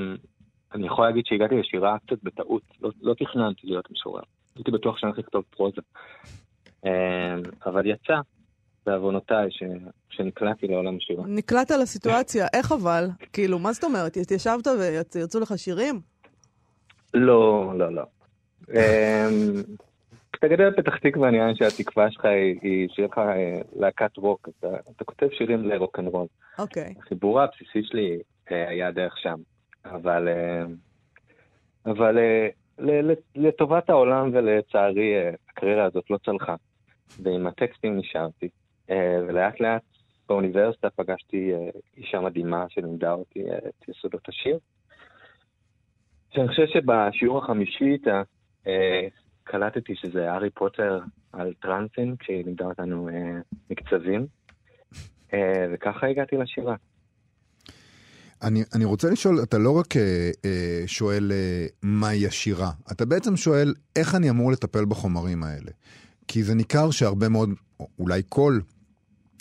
אני 0.74 0.86
יכול 0.86 1.06
להגיד 1.06 1.26
שהגעתי 1.26 1.54
לשירה 1.54 1.98
קצת 1.98 2.22
בטעות, 2.22 2.62
לא, 2.80 2.90
לא 3.02 3.14
תכננתי 3.14 3.66
להיות 3.66 3.90
משורר. 3.90 4.22
הייתי 4.58 4.70
בטוח 4.70 4.98
שאני 4.98 5.12
הולך 5.12 5.18
לכתוב 5.18 5.44
פרוזה. 5.50 5.80
אמ, 6.84 6.90
אבל 7.66 7.86
יצא, 7.86 8.14
בעוונותיי, 8.86 9.48
שנקלעתי 10.10 10.66
לעולם 10.66 10.96
השירה. 10.96 11.24
נקלעת 11.26 11.70
לסיטואציה, 11.70 12.46
איך 12.52 12.72
אבל? 12.72 13.08
כאילו, 13.32 13.58
מה 13.58 13.72
זאת 13.72 13.84
אומרת? 13.84 14.16
התיישבת 14.16 14.66
וירצו 15.14 15.40
לך 15.40 15.52
שירים? 15.56 16.00
לא, 17.14 17.72
לא, 17.78 17.94
לא. 17.94 18.02
אמ, 18.70 19.62
כשאתה 20.32 20.48
גדל 20.48 20.70
בפתח 20.70 20.96
תקווה, 20.96 21.30
נראה 21.30 21.46
לי 21.46 21.54
שהתקווה 21.56 22.10
שלך 22.10 22.24
היא 22.62 22.88
שיהיה 22.94 23.08
לך 23.12 23.18
אה, 23.18 23.60
להקת 23.76 24.16
רוק, 24.16 24.48
אתה 24.96 25.04
כותב 25.04 25.26
שירים 25.38 25.68
לרוקנרול. 25.68 26.26
אוקיי. 26.58 26.94
החיבור 26.98 27.40
הבסיסי 27.40 27.82
שלי 27.82 28.18
אה, 28.52 28.68
היה 28.68 28.90
דרך 28.90 29.18
שם. 29.18 29.36
אבל, 29.84 30.28
אה, 30.28 30.64
אבל 31.86 32.18
לטובת 33.36 33.90
העולם 33.90 34.30
ולצערי 34.32 35.14
אה, 35.14 35.30
הקריירה 35.48 35.84
הזאת 35.84 36.10
לא 36.10 36.18
צלחה. 36.24 36.54
ועם 37.22 37.46
הטקסטים 37.46 37.96
נשארתי, 37.96 38.48
אה, 38.90 39.18
ולאט 39.28 39.60
לאט 39.60 39.82
באוניברסיטה 40.28 40.90
פגשתי 40.90 41.54
אה, 41.54 41.68
אישה 41.96 42.20
מדהימה 42.20 42.64
שלימדה 42.68 43.12
אותי 43.12 43.44
את 43.68 43.88
יסודות 43.88 44.28
השיר. 44.28 44.58
שאני 46.34 46.48
חושב 46.48 46.66
שבשיעור 46.66 47.44
החמישי 47.44 47.84
איתה 47.84 48.22
קלטתי 49.44 49.94
שזה 49.94 50.32
הארי 50.32 50.50
פוטר 50.50 51.00
על 51.32 51.52
טרנסים, 51.60 52.16
כשהיא 52.16 52.44
לימדה 52.44 52.64
אותנו 52.64 53.08
מקצבים, 53.70 54.26
וככה 55.72 56.06
הגעתי 56.06 56.36
לשירה. 56.36 56.74
אני, 58.42 58.62
אני 58.74 58.84
רוצה 58.84 59.10
לשאול, 59.10 59.42
אתה 59.42 59.58
לא 59.58 59.70
רק 59.70 59.96
אה, 59.96 60.30
אה, 60.44 60.82
שואל 60.86 61.32
אה, 61.32 61.66
מהי 61.82 62.26
השירה, 62.26 62.70
אתה 62.92 63.04
בעצם 63.04 63.36
שואל 63.36 63.74
איך 63.96 64.14
אני 64.14 64.30
אמור 64.30 64.52
לטפל 64.52 64.84
בחומרים 64.84 65.42
האלה. 65.42 65.70
כי 66.28 66.44
זה 66.44 66.54
ניכר 66.54 66.90
שהרבה 66.90 67.28
מאוד, 67.28 67.50
אולי 67.98 68.22
כל 68.28 68.60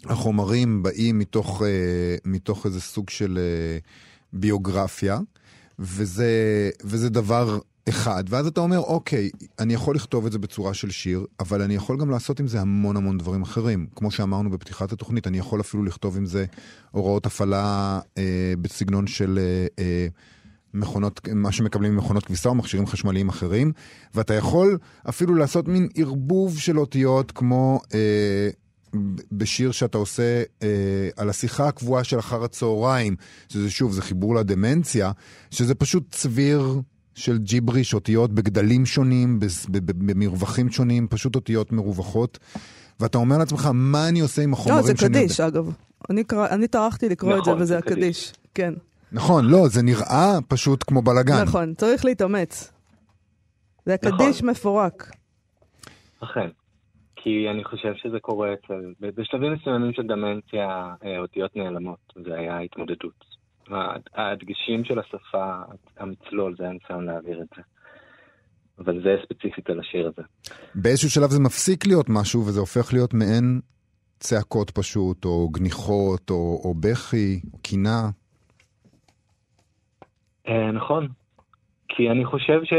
החומרים 0.05 0.83
באים 0.83 1.19
מתוך, 1.19 1.61
אה, 1.61 2.15
מתוך 2.25 2.65
איזה 2.65 2.81
סוג 2.81 3.09
של 3.09 3.37
אה, 3.37 3.77
ביוגרפיה, 4.33 5.19
וזה, 5.79 6.31
וזה 6.83 7.09
דבר 7.09 7.59
אחד, 7.89 8.23
ואז 8.29 8.47
אתה 8.47 8.61
אומר, 8.61 8.79
אוקיי, 8.79 9.29
אני 9.59 9.73
יכול 9.73 9.95
לכתוב 9.95 10.25
את 10.25 10.31
זה 10.31 10.39
בצורה 10.39 10.73
של 10.73 10.89
שיר, 10.89 11.25
אבל 11.39 11.61
אני 11.61 11.75
יכול 11.75 11.97
גם 11.97 12.09
לעשות 12.09 12.39
עם 12.39 12.47
זה 12.47 12.61
המון 12.61 12.97
המון 12.97 13.17
דברים 13.17 13.41
אחרים. 13.41 13.87
כמו 13.95 14.11
שאמרנו 14.11 14.49
בפתיחת 14.49 14.91
התוכנית, 14.91 15.27
אני 15.27 15.37
יכול 15.37 15.61
אפילו 15.61 15.83
לכתוב 15.83 16.17
עם 16.17 16.25
זה 16.25 16.45
הוראות 16.91 17.25
הפעלה 17.25 17.99
אה, 18.17 18.53
בסגנון 18.61 19.07
של 19.07 19.39
אה, 19.41 19.83
אה, 19.83 20.07
מכונות, 20.73 21.27
מה 21.33 21.51
שמקבלים 21.51 21.95
ממכונות 21.95 22.25
כביסה 22.25 22.49
או 22.49 22.55
מכשירים 22.55 22.87
חשמליים 22.87 23.29
אחרים, 23.29 23.71
ואתה 24.15 24.33
יכול 24.33 24.77
אפילו 25.09 25.35
לעשות 25.35 25.67
מין 25.67 25.87
ערבוב 25.95 26.59
של 26.59 26.79
אותיות 26.79 27.31
כמו... 27.31 27.79
אה, 27.93 28.49
בשיר 29.31 29.71
שאתה 29.71 29.97
עושה 29.97 30.43
אה, 30.63 31.09
על 31.17 31.29
השיחה 31.29 31.67
הקבועה 31.67 32.03
של 32.03 32.19
אחר 32.19 32.43
הצהריים, 32.43 33.15
שזה 33.49 33.69
שוב, 33.69 33.91
זה 33.91 34.01
חיבור 34.01 34.35
לדמנציה, 34.35 35.11
שזה 35.51 35.75
פשוט 35.75 36.15
צביר 36.15 36.81
של 37.17 37.37
ג'יבריש, 37.37 37.93
אותיות 37.93 38.31
בגדלים 38.31 38.85
שונים, 38.85 39.39
במרווחים 39.69 40.69
שונים, 40.69 41.07
פשוט 41.07 41.35
אותיות 41.35 41.71
מרווחות. 41.71 42.39
ואתה 42.99 43.17
אומר 43.17 43.37
לעצמך, 43.37 43.69
מה 43.73 44.09
אני 44.09 44.19
עושה 44.19 44.41
עם 44.41 44.53
החומרים 44.53 44.83
שאני 44.83 44.91
יודע? 44.91 45.19
לא, 45.19 45.27
זה 45.27 45.27
קדיש, 45.27 45.39
אגב. 45.39 45.73
אני, 46.09 46.23
קרא, 46.23 46.47
אני 46.49 46.67
טרחתי 46.67 47.09
לקרוא 47.09 47.37
נכון, 47.37 47.39
את 47.39 47.45
זה, 47.45 47.51
נכון, 47.51 47.61
וזה 47.61 47.77
הקדיש. 47.77 48.33
כן. 48.53 48.73
נכון, 49.11 49.45
לא, 49.45 49.67
זה 49.67 49.81
נראה 49.83 50.37
פשוט 50.47 50.83
כמו 50.87 51.01
בלאגן. 51.01 51.41
נכון, 51.41 51.73
צריך 51.73 52.05
להתאמץ. 52.05 52.71
זה 53.85 53.93
הקדיש 53.93 54.37
נכון. 54.37 54.49
מפורק. 54.49 55.11
אכן. 56.19 56.47
כי 57.15 57.49
אני 57.51 57.63
חושב 57.63 57.93
שזה 57.95 58.19
קורה 58.21 58.53
אצל... 58.53 58.93
בשלבים 58.99 59.53
מסוימים 59.53 59.93
של 59.93 60.03
דמנציה, 60.03 60.93
אה, 61.03 61.19
אותיות 61.19 61.55
נעלמות, 61.55 62.13
זה 62.25 62.35
היה 62.35 62.59
התמודדות. 62.59 63.36
הדגשים 64.13 64.83
של 64.83 64.99
השפה, 64.99 65.53
המצלול, 65.97 66.55
זה 66.57 66.67
הניסיון 66.69 67.05
להעביר 67.05 67.41
את 67.41 67.47
זה. 67.55 67.61
אבל 68.79 69.01
זה 69.03 69.15
ספציפית 69.23 69.69
על 69.69 69.79
השיר 69.79 70.07
הזה. 70.07 70.21
באיזשהו 70.75 71.09
שלב 71.09 71.29
זה 71.29 71.39
מפסיק 71.39 71.87
להיות 71.87 72.05
משהו 72.09 72.41
וזה 72.41 72.59
הופך 72.59 72.93
להיות 72.93 73.13
מעין 73.13 73.61
צעקות 74.19 74.71
פשוט, 74.71 75.25
או 75.25 75.49
גניחות, 75.49 76.29
או, 76.29 76.61
או 76.63 76.73
בכי, 76.73 77.41
או 77.53 77.59
קינה. 77.61 78.09
אה, 80.47 80.71
נכון. 80.71 81.07
כי 81.89 82.09
אני 82.09 82.25
חושב 82.25 82.59
ש... 82.63 82.73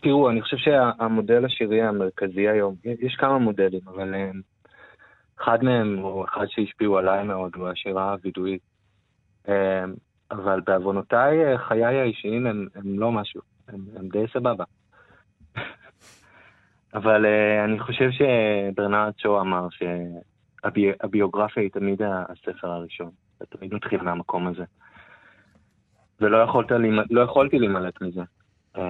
תראו, 0.00 0.30
אני 0.30 0.42
חושב 0.42 0.56
שהמודל 0.56 1.44
השירי 1.44 1.82
המרכזי 1.82 2.48
היום, 2.48 2.74
יש 2.84 3.14
כמה 3.18 3.38
מודלים, 3.38 3.80
אבל 3.86 4.14
אה, 4.14 4.30
אחד 5.42 5.58
מהם, 5.62 5.98
או 6.04 6.24
אחד 6.24 6.46
שהשפיעו 6.48 6.98
עליי 6.98 7.24
מאוד, 7.24 7.52
הוא 7.56 7.68
השירה 7.68 8.12
הווידואית. 8.12 8.75
אמ, 9.48 9.94
אבל 10.30 10.60
בעוונותיי, 10.66 11.58
חיי 11.58 11.84
האישיים 11.84 12.46
הם, 12.46 12.66
הם 12.74 12.98
לא 12.98 13.12
משהו, 13.12 13.40
הם, 13.68 13.80
הם 13.96 14.08
די 14.08 14.24
סבבה. 14.32 14.64
אבל 16.94 17.24
uh, 17.24 17.64
אני 17.64 17.80
חושב 17.80 18.08
שברנרד 18.10 19.12
שו 19.18 19.40
אמר 19.40 19.68
שהביוגרפיה 19.70 21.62
היא 21.62 21.70
תמיד 21.70 22.02
הספר 22.02 22.68
הראשון. 22.68 23.10
זה 23.38 23.46
תמיד 23.46 23.74
מתחיל 23.74 24.02
מהמקום 24.02 24.46
הזה. 24.46 24.64
ולא 26.20 26.36
יכולת, 26.36 26.70
לא 27.10 27.20
יכולתי 27.20 27.58
להימלט 27.58 28.02
מזה. 28.02 28.22
Um, 28.76 28.80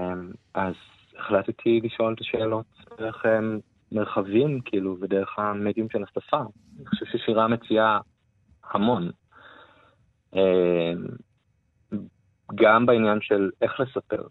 אז 0.55 0.75
החלטתי 1.19 1.81
לשאול 1.85 2.15
את 2.15 2.21
השאלות 2.21 2.67
דרך 2.99 3.25
um, 3.25 3.61
מרחבים, 3.93 4.61
כאילו, 4.65 4.97
ודרך 5.01 5.39
המדיום 5.39 5.89
של 5.93 6.03
השפה. 6.03 6.41
אני 6.77 6.87
חושב 6.87 7.07
ששירה 7.07 7.49
מציעה 7.49 8.01
המון. 8.71 9.11
Um, 10.37 11.99
גם 12.55 12.87
בעניין 12.87 13.19
של 13.21 13.51
איך 13.63 13.81
לספר. 13.81 14.23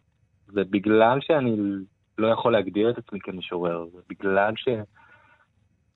ובגלל 0.54 1.20
שאני 1.22 1.58
לא 2.18 2.28
יכול 2.28 2.54
להגדיר 2.54 2.90
את 2.90 2.98
עצמי 2.98 3.20
כמשורר, 3.20 3.86
ובגלל 3.94 4.54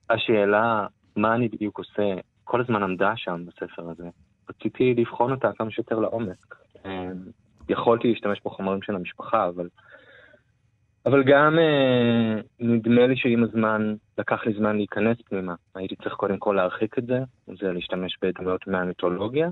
שהשאלה 0.09 0.87
מה 1.15 1.35
אני 1.35 1.47
בדיוק 1.47 1.77
עושה 1.77 2.13
כל 2.43 2.61
הזמן 2.61 2.83
עמדה 2.83 3.13
שם 3.15 3.45
בספר 3.45 3.89
הזה, 3.89 4.09
רציתי 4.49 4.93
לבחון 4.93 5.31
אותה 5.31 5.51
כמה 5.57 5.71
שיותר 5.71 5.99
לעומק. 5.99 6.55
אמ, 6.85 6.91
יכולתי 7.69 8.07
להשתמש 8.07 8.41
בחומרים 8.45 8.81
של 8.81 8.95
המשפחה, 8.95 9.47
אבל, 9.47 9.69
אבל 11.05 11.23
גם 11.23 11.59
אה, 11.59 12.41
נדמה 12.59 13.07
לי 13.07 13.17
שעם 13.17 13.43
הזמן, 13.43 13.95
לקח 14.17 14.45
לי 14.45 14.53
זמן 14.53 14.75
להיכנס 14.75 15.17
פנימה. 15.21 15.55
הייתי 15.75 15.95
צריך 15.95 16.13
קודם 16.13 16.37
כל 16.37 16.53
להרחיק 16.53 16.97
את 16.97 17.05
זה, 17.05 17.19
זה 17.59 17.73
להשתמש 17.73 18.17
בדמויות 18.21 18.67
מהמיתולוגיה. 18.67 19.49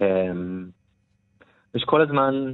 אמ, 0.00 0.68
יש 1.74 1.84
כל 1.84 2.02
הזמן 2.02 2.52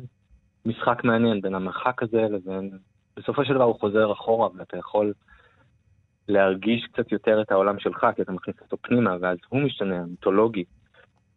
משחק 0.67 1.05
מעניין 1.05 1.41
בין 1.41 1.55
המרחק 1.55 2.03
הזה 2.03 2.21
לבין... 2.31 2.71
בסופו 3.17 3.45
של 3.45 3.55
דבר 3.55 3.65
הוא 3.65 3.81
חוזר 3.81 4.13
אחורה 4.13 4.49
ואתה 4.57 4.77
יכול 4.77 5.13
להרגיש 6.29 6.87
קצת 6.93 7.13
יותר 7.13 7.43
את 7.43 7.51
העולם 7.51 7.79
שלך, 7.79 8.07
כי 8.17 8.23
אתה 8.23 8.33
מכניס 8.33 8.57
אותו 8.61 8.77
פנימה, 8.83 9.17
ואז 9.21 9.39
הוא 9.49 9.61
משתנה, 9.61 9.99
המיתולוגי. 9.99 10.65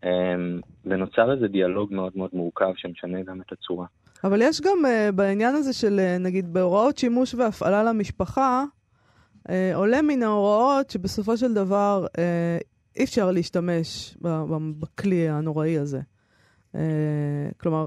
אמ, 0.04 0.60
ונוצר 0.86 1.34
איזה 1.34 1.48
דיאלוג 1.48 1.94
מאוד 1.94 2.12
מאוד 2.16 2.30
מורכב 2.34 2.72
שמשנה 2.76 3.24
גם 3.24 3.42
את 3.42 3.52
הצורה. 3.52 3.86
אבל 4.24 4.42
יש 4.42 4.62
גם 4.62 4.78
uh, 4.86 5.12
בעניין 5.12 5.56
הזה 5.56 5.74
של, 5.74 6.00
uh, 6.00 6.24
נגיד, 6.24 6.54
בהוראות 6.54 6.98
שימוש 6.98 7.36
והפעלה 7.36 7.84
למשפחה, 7.84 8.64
uh, 9.48 9.52
עולה 9.76 10.02
מן 10.02 10.24
ההוראות 10.24 10.90
שבסופו 10.90 11.38
של 11.38 11.54
דבר 11.54 12.06
uh, 12.08 12.64
אי 12.98 13.04
אפשר 13.04 13.32
להשתמש 13.32 14.18
בכלי 14.80 15.30
הנוראי 15.30 15.78
הזה. 15.78 16.00
Uh, 16.74 16.78
כלומר, 17.58 17.86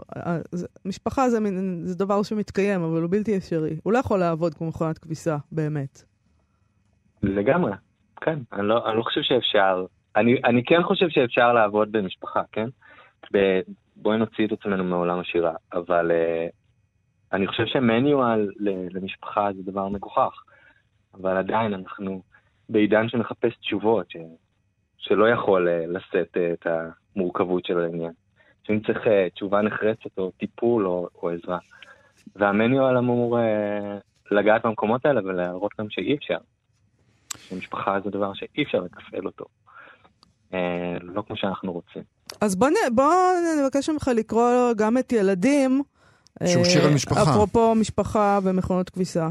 משפחה 0.85 1.31
זה, 1.31 1.41
מין, 1.41 1.81
זה 1.85 1.99
דבר 1.99 2.23
שמתקיים, 2.23 2.83
אבל 2.83 3.03
הוא 3.03 3.11
בלתי 3.11 3.37
אפשרי. 3.37 3.77
הוא 3.83 3.93
לא 3.93 3.99
יכול 3.99 4.19
לעבוד 4.19 4.55
כמו 4.55 4.69
מכונת 4.69 4.99
כביסה, 4.99 5.37
באמת. 5.53 6.03
לגמרי, 7.23 7.73
כן. 8.21 8.39
אני 8.53 8.67
לא, 8.67 8.89
אני 8.89 8.97
לא 8.97 9.03
חושב 9.03 9.21
שאפשר. 9.23 9.87
אני, 10.17 10.41
אני 10.45 10.65
כן 10.65 10.83
חושב 10.83 11.09
שאפשר 11.09 11.53
לעבוד 11.53 11.93
במשפחה, 11.93 12.43
כן? 12.53 12.69
בואי 13.97 14.19
נוציא 14.19 14.47
את 14.47 14.53
עצמנו 14.53 14.85
מעולם 14.85 15.19
השירה, 15.19 15.55
אבל 15.73 16.11
uh, 16.11 16.51
אני 17.33 17.47
חושב 17.47 17.67
שמניואל 17.67 18.51
למשפחה 18.91 19.49
זה 19.57 19.63
דבר 19.63 19.89
מגוחך. 19.89 20.43
אבל 21.15 21.37
עדיין 21.37 21.75
אנחנו 21.75 22.23
בעידן 22.69 23.09
שמחפש 23.09 23.57
תשובות, 23.57 24.11
ש, 24.11 24.17
שלא 24.99 25.29
יכול 25.29 25.69
uh, 25.69 25.91
לשאת 25.91 26.37
uh, 26.37 26.53
את 26.53 26.67
המורכבות 26.67 27.65
של 27.65 27.81
העניין. 27.81 28.13
שאם 28.67 28.81
צריך 28.81 28.99
uh, 28.99 29.35
תשובה 29.35 29.63
נחרצת 29.63 30.19
או 30.19 30.31
טיפול 30.31 30.87
או, 30.87 31.09
או 31.23 31.31
עזרה. 31.31 31.59
והמניואל 32.37 32.97
אמור 32.97 33.39
לגעת 34.31 34.67
במקומות 34.67 35.07
האלה 35.07 35.21
ולהראות 35.25 35.73
גם 35.81 35.87
שאי 35.91 36.17
אפשר. 36.17 36.39
שמשפחה 37.49 38.01
זה 38.05 38.11
דבר 38.11 38.35
שאי 38.35 38.63
אפשר 38.63 38.79
לתפעל 38.79 39.27
אותו. 39.27 39.45
אה, 40.55 40.97
לא 41.03 41.23
כמו 41.27 41.37
שאנחנו 41.37 41.73
רוצים. 41.73 42.03
אז 42.41 42.57
בוא, 42.57 42.69
בוא 42.95 43.13
נבקש 43.63 43.89
ממך 43.89 44.11
לקרוא 44.17 44.73
גם 44.77 44.99
את 44.99 45.13
ילדים. 45.13 45.83
שהוא 46.47 46.65
שיר 46.65 46.85
על 46.85 46.95
משפחה. 46.95 47.23
אפרופו 47.23 47.75
משפחה 47.75 48.39
ומכונות 48.43 48.91
כביסה. 48.91 49.29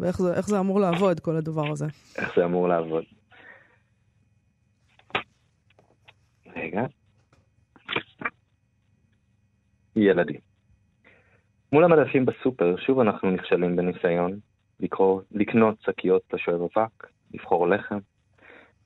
ואיך 0.00 0.18
זה, 0.18 0.40
זה 0.40 0.60
אמור 0.60 0.80
לעבוד, 0.80 1.20
כל 1.20 1.36
הדבר 1.36 1.72
הזה. 1.72 1.86
איך 2.18 2.32
זה 2.36 2.44
אמור 2.44 2.68
לעבוד. 2.68 3.04
רגע. 6.56 6.86
ילדים. 9.96 10.40
מול 11.72 11.84
המדפים 11.84 12.26
בסופר, 12.26 12.76
שוב 12.76 13.00
אנחנו 13.00 13.30
נכשלים 13.30 13.76
בניסיון 13.76 14.38
לקרוא, 14.80 15.20
לקנות 15.30 15.80
שקיות 15.80 16.22
לשואב 16.32 16.60
אבק, 16.62 17.06
לבחור 17.34 17.68
לחם. 17.68 17.98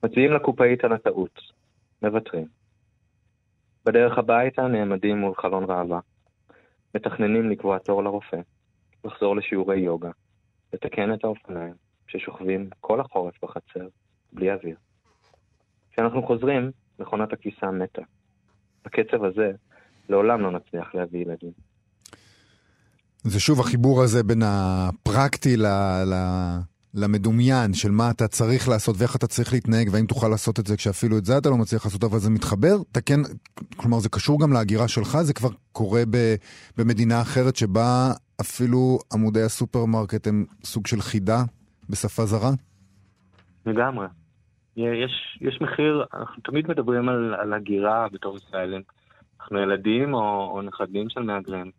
מצביעים 0.03 0.33
לקופאית 0.33 0.83
על 0.83 0.93
הטעות, 0.93 1.39
מוותרים. 2.01 2.47
בדרך 3.85 4.17
הביתה 4.17 4.67
נעמדים 4.67 5.17
מול 5.17 5.35
חלון 5.35 5.63
ראווה. 5.63 5.99
מתכננים 6.95 7.49
לקבוע 7.49 7.79
תור 7.79 8.03
לרופא, 8.03 8.37
לחזור 9.05 9.35
לשיעורי 9.35 9.79
יוגה, 9.79 10.11
לתקן 10.73 11.13
את 11.13 11.23
האופניים 11.23 11.73
ששוכבים 12.07 12.69
כל 12.79 12.99
החורף 12.99 13.43
בחצר, 13.43 13.87
בלי 14.33 14.53
אוויר. 14.53 14.75
כשאנחנו 15.91 16.23
חוזרים, 16.23 16.71
מכונת 16.99 17.33
הכביסה 17.33 17.71
מתה. 17.71 18.01
בקצב 18.85 19.23
הזה, 19.23 19.51
לעולם 20.09 20.41
לא 20.41 20.51
נצליח 20.51 20.95
להביא 20.95 21.19
ילדים. 21.19 21.51
זה 23.23 23.39
שוב 23.39 23.59
החיבור 23.59 24.03
הזה 24.03 24.23
בין 24.23 24.41
הפרקטי 24.45 25.57
ל... 25.57 25.65
ל... 26.05 26.15
למדומיין 26.93 27.73
של 27.73 27.91
מה 27.91 28.11
אתה 28.11 28.27
צריך 28.27 28.69
לעשות 28.69 28.95
ואיך 28.99 29.15
אתה 29.15 29.27
צריך 29.27 29.53
להתנהג 29.53 29.89
והאם 29.91 30.05
תוכל 30.05 30.27
לעשות 30.27 30.59
את 30.59 30.67
זה 30.67 30.77
כשאפילו 30.77 31.17
את 31.17 31.25
זה 31.25 31.37
אתה 31.37 31.49
לא 31.49 31.57
מצליח 31.57 31.85
לעשות 31.85 32.03
אבל 32.03 32.19
זה 32.19 32.29
מתחבר, 32.29 32.75
אתה 32.91 33.01
כן, 33.01 33.19
כלומר 33.77 33.99
זה 33.99 34.09
קשור 34.09 34.41
גם 34.41 34.53
להגירה 34.53 34.87
שלך, 34.87 35.17
זה 35.21 35.33
כבר 35.33 35.49
קורה 35.71 36.03
ב, 36.09 36.35
במדינה 36.77 37.21
אחרת 37.21 37.55
שבה 37.55 38.11
אפילו 38.41 38.99
עמודי 39.13 39.41
הסופרמרקט 39.41 40.27
הם 40.27 40.45
סוג 40.63 40.87
של 40.87 41.01
חידה 41.01 41.43
בשפה 41.89 42.25
זרה? 42.25 42.51
לגמרי. 43.65 44.07
יש, 44.77 45.37
יש 45.41 45.61
מחיר, 45.61 46.05
אנחנו 46.13 46.41
תמיד 46.41 46.67
מדברים 46.69 47.09
על, 47.09 47.35
על 47.39 47.53
הגירה 47.53 48.07
בתור 48.11 48.37
ישראלים. 48.37 48.81
אנחנו 49.41 49.59
ילדים 49.59 50.13
או, 50.13 50.51
או 50.51 50.61
נכדים 50.61 51.09
של 51.09 51.21
מהגרים. 51.21 51.71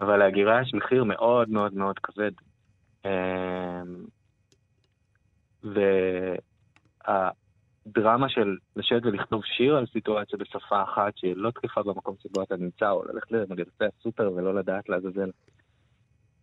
אבל 0.00 0.16
להגירה 0.16 0.62
יש 0.62 0.74
מחיר 0.74 1.04
מאוד 1.04 1.50
מאוד 1.50 1.74
מאוד 1.74 1.98
כבד. 1.98 2.32
אמ, 3.04 3.10
והדרמה 7.86 8.28
של 8.28 8.56
לשבת 8.76 9.06
ולכתוב 9.06 9.44
שיר 9.44 9.76
על 9.76 9.86
סיטואציה 9.86 10.38
בשפה 10.38 10.82
אחת 10.82 11.16
שהיא 11.16 11.36
לא 11.36 11.50
תקפה 11.50 11.82
במקום 11.82 12.14
שבו 12.22 12.42
אתה 12.42 12.56
נמצא, 12.56 12.90
או 12.90 13.02
ללכת 13.04 13.32
למגדפי 13.32 13.84
הסופר 13.84 14.32
ולא 14.34 14.54
לדעת 14.54 14.88
לעזאזל. 14.88 15.30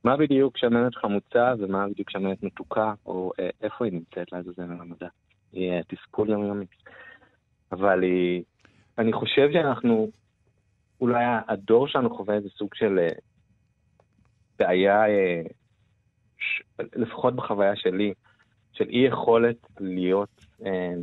מה 0.03 0.17
בדיוק 0.17 0.57
שמנת 0.57 0.95
חמוצה 0.95 1.53
ומה 1.59 1.87
בדיוק 1.87 2.09
שמנת 2.09 2.43
מתוקה, 2.43 2.93
או 3.05 3.31
אה, 3.39 3.49
איפה 3.61 3.85
היא 3.85 3.93
נמצאת 3.93 4.31
לעזאזל 4.31 4.63
על 4.63 4.81
המדע. 4.81 5.07
היא 5.55 5.71
אה, 5.71 5.79
תסכול 5.87 6.29
יומיומי. 6.29 6.65
אבל 7.71 8.03
היא, 8.03 8.43
אני 8.97 9.13
חושב 9.13 9.49
שאנחנו, 9.53 10.07
אולי 11.01 11.23
הדור 11.47 11.87
שלנו 11.87 12.17
חווה 12.17 12.35
איזה 12.35 12.49
סוג 12.49 12.75
של 12.75 12.99
אה, 12.99 13.09
בעיה 14.59 15.03
לפחות 16.95 17.35
בחוויה 17.35 17.75
שלי, 17.75 18.13
של 18.73 18.89
אי 18.89 19.07
יכולת 19.07 19.57
להיות, 19.79 20.45
אה, 20.65 20.93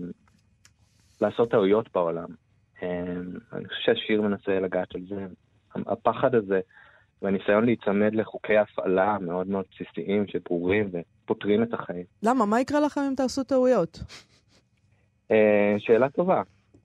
לעשות 1.20 1.50
טעויות 1.50 1.92
בעולם. 1.94 2.28
אה, 2.82 3.02
אני 3.52 3.68
חושב 3.68 3.82
שהשיר 3.82 4.22
מנסה 4.22 4.60
לגעת 4.60 4.94
על 4.94 5.00
זה. 5.08 5.26
הפחד 5.74 6.34
הזה 6.34 6.60
והניסיון 7.22 7.64
להיצמד 7.64 8.14
לחוקי 8.14 8.56
הפעלה 8.58 9.18
מאוד 9.20 9.46
מאוד 9.46 9.64
בסיסיים 9.70 10.26
שברורים 10.26 10.90
ופותרים 10.92 11.62
את 11.62 11.74
החיים. 11.74 12.04
למה? 12.22 12.46
מה 12.46 12.60
יקרה 12.60 12.80
לכם 12.80 13.00
אם 13.00 13.14
תעשו 13.16 13.44
טעויות? 13.44 13.98
אה, 15.30 15.74
שאלה 15.78 16.10
טובה. 16.10 16.42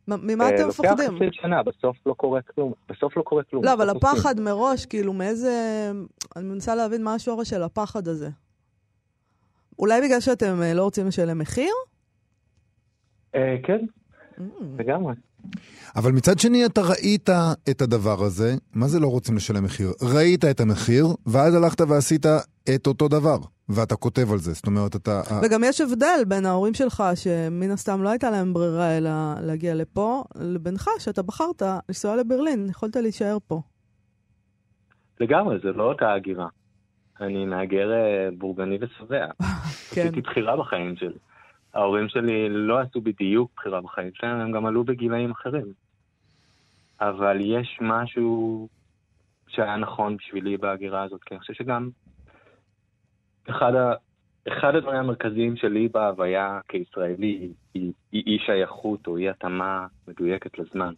ממה 0.07 0.49
אתם 0.49 0.67
מפחדים? 0.67 0.91
לוקח 0.91 1.25
חצי 1.25 1.41
שנה, 1.41 1.63
בסוף 1.63 1.97
לא 2.05 2.13
קורה 2.13 2.41
כלום. 2.41 2.73
בסוף 2.89 3.17
לא 3.17 3.21
קורה 3.21 3.43
כלום. 3.43 3.63
לא, 3.63 3.73
אבל 3.73 3.89
הפחד 3.89 4.39
מראש, 4.39 4.85
כאילו, 4.85 5.13
מאיזה... 5.13 5.51
אני 6.35 6.45
מנסה 6.45 6.75
להבין 6.75 7.03
מה 7.03 7.13
השורש 7.13 7.49
של 7.49 7.63
הפחד 7.63 8.07
הזה. 8.07 8.29
אולי 9.79 10.01
בגלל 10.01 10.19
שאתם 10.19 10.61
אה, 10.61 10.73
לא 10.73 10.83
רוצים 10.83 11.07
לשלם 11.07 11.39
מחיר? 11.39 11.73
אה, 13.35 13.55
כן, 13.63 13.85
mm. 14.37 14.41
לגמרי. 14.77 15.13
אבל 15.95 16.11
מצד 16.11 16.39
שני 16.39 16.65
אתה 16.65 16.81
ראית 16.81 17.29
את 17.69 17.81
הדבר 17.81 18.23
הזה, 18.23 18.55
מה 18.73 18.87
זה 18.87 18.99
לא 18.99 19.07
רוצים 19.07 19.35
לשלם 19.35 19.63
מחיר? 19.63 19.93
ראית 20.15 20.45
את 20.45 20.59
המחיר, 20.59 21.07
ואז 21.25 21.55
הלכת 21.55 21.81
ועשית 21.81 22.25
את 22.75 22.87
אותו 22.87 23.07
דבר, 23.07 23.37
ואתה 23.69 23.95
כותב 23.95 24.31
על 24.31 24.37
זה, 24.37 24.53
זאת 24.53 24.67
אומרת 24.67 24.95
אתה... 24.95 25.21
וגם 25.43 25.61
יש 25.65 25.81
הבדל 25.81 26.19
בין 26.27 26.45
ההורים 26.45 26.73
שלך, 26.73 27.03
שמן 27.15 27.71
הסתם 27.71 28.03
לא 28.03 28.09
הייתה 28.09 28.31
להם 28.31 28.53
ברירה 28.53 28.97
אלא 28.97 29.09
להגיע 29.41 29.75
לפה, 29.75 30.23
לבינך, 30.35 30.89
שאתה 30.99 31.21
בחרת 31.21 31.61
לנסוע 31.89 32.15
לברלין, 32.15 32.67
יכולת 32.69 32.95
להישאר 32.95 33.37
פה. 33.47 33.61
לגמרי, 35.19 35.57
זה 35.63 35.71
לא 35.71 35.83
אותה 35.83 36.13
הגירה. 36.13 36.47
אני 37.21 37.45
מהגר 37.45 37.91
אה, 37.91 38.29
בורגני 38.37 38.77
ושבע. 38.81 39.25
כן. 39.93 40.01
עשיתי 40.01 40.21
בחירה 40.21 40.57
בחיים 40.57 40.95
שלי. 40.95 41.17
ההורים 41.73 42.09
שלי 42.09 42.49
לא 42.49 42.79
עשו 42.79 43.01
בדיוק 43.01 43.51
בחירה 43.55 43.81
בחיים 43.81 44.11
שלהם, 44.13 44.39
הם 44.39 44.51
גם 44.51 44.65
עלו 44.65 44.83
בגילאים 44.83 45.31
אחרים. 45.31 45.73
אבל 47.01 47.37
יש 47.41 47.79
משהו 47.81 48.67
שהיה 49.47 49.77
נכון 49.77 50.17
בשבילי 50.17 50.57
בהגירה 50.57 51.03
הזאת, 51.03 51.23
כי 51.23 51.33
אני 51.33 51.39
חושב 51.39 51.53
שגם 51.53 51.89
אחד, 53.49 53.75
ה... 53.75 53.93
אחד 54.47 54.75
הדברים 54.75 54.99
המרכזיים 54.99 55.55
שלי 55.55 55.87
בהוויה 55.87 56.59
כישראלי 56.67 57.51
היא 57.73 57.93
אי 58.13 58.37
שייכות 58.45 59.07
או 59.07 59.17
אי 59.17 59.29
התאמה 59.29 59.87
מדויקת 60.07 60.59
לזמן. 60.59 60.93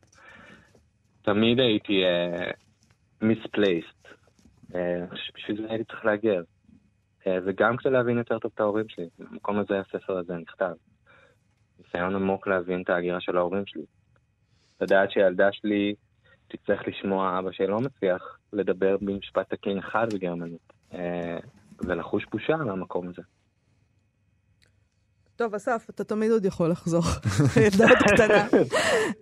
תמיד 1.21 1.59
הייתי 1.59 2.03
uh, 2.03 3.23
misplaced. 3.23 4.07
Uh, 4.71 4.75
בשביל 5.35 5.61
זה 5.61 5.67
הייתי 5.69 5.83
צריך 5.83 6.05
להגר. 6.05 6.41
Uh, 7.21 7.29
וגם 7.45 7.77
כדי 7.77 7.93
להבין 7.93 8.17
יותר 8.17 8.39
טוב 8.39 8.51
את 8.55 8.59
ההורים 8.59 8.89
שלי. 8.89 9.09
במקום 9.19 9.59
הזה 9.59 9.79
הספר 9.79 10.17
הזה 10.17 10.33
נכתב. 10.33 10.73
ניסיון 11.79 12.15
עמוק 12.15 12.47
להבין 12.47 12.81
את 12.81 12.89
ההגירה 12.89 13.21
של 13.21 13.37
ההורים 13.37 13.65
שלי. 13.65 13.85
לדעת 14.81 15.11
שהילדה 15.11 15.51
שלי 15.51 15.95
תצטרך 16.47 16.87
לשמוע 16.87 17.39
אבא 17.39 17.51
שלא 17.51 17.79
מצליח 17.79 18.37
לדבר 18.53 18.97
במשפט 19.01 19.53
תקין 19.53 19.77
אחד 19.77 20.13
בגרמנית. 20.13 20.73
ולחוש 21.81 22.25
בושה 22.31 22.53
על 22.53 22.69
המקום 22.69 23.07
הזה. 23.07 23.21
טוב, 25.35 25.55
אסף, 25.55 25.87
אתה 25.89 26.03
תמיד 26.03 26.31
עוד 26.31 26.45
יכול 26.45 26.69
לחזור. 26.69 27.03
ילדה 27.65 27.89
עוד 27.89 27.97
קטנה. 27.97 28.47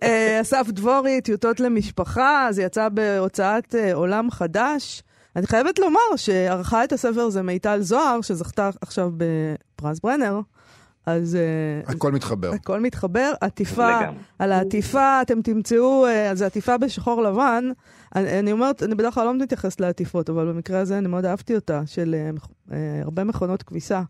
אה, 0.02 0.38
אסף 0.40 0.66
דבורי, 0.68 1.20
טיוטות 1.20 1.60
למשפחה, 1.60 2.48
זה 2.50 2.62
יצא 2.62 2.88
בהוצאת 2.88 3.74
אה, 3.74 3.94
עולם 3.94 4.30
חדש. 4.30 5.02
אני 5.36 5.46
חייבת 5.46 5.78
לומר 5.78 6.16
שערכה 6.16 6.84
את 6.84 6.92
הספר 6.92 7.20
הזה 7.20 7.42
מיטל 7.42 7.80
זוהר, 7.80 8.20
שזכתה 8.20 8.70
עכשיו 8.80 9.10
בפרס 9.16 10.00
ברנר. 10.00 10.40
אז 11.08 11.36
אה, 11.36 11.92
הכל 11.92 12.12
מתחבר. 12.12 12.52
הכל 12.52 12.80
מתחבר. 12.80 13.32
עטיפה, 13.40 14.00
לגמרי. 14.02 14.18
על 14.38 14.52
העטיפה 14.52 15.22
אתם 15.22 15.42
תמצאו, 15.42 16.06
אה, 16.06 16.30
אז 16.30 16.38
זה 16.38 16.46
עטיפה 16.46 16.78
בשחור 16.78 17.22
לבן. 17.22 17.64
אני, 18.14 18.38
אני 18.38 18.52
אומרת, 18.52 18.82
אני 18.82 18.94
בדרך 18.94 19.14
כלל 19.14 19.24
לא 19.24 19.34
מתייחסת 19.34 19.80
לעטיפות, 19.80 20.30
אבל 20.30 20.52
במקרה 20.52 20.80
הזה 20.80 20.98
אני 20.98 21.08
מאוד 21.08 21.24
אהבתי 21.24 21.54
אותה, 21.54 21.82
של 21.86 22.14
אה, 22.18 22.30
אה, 22.76 23.02
הרבה 23.02 23.24
מכונות 23.24 23.62
כביסה, 23.62 24.02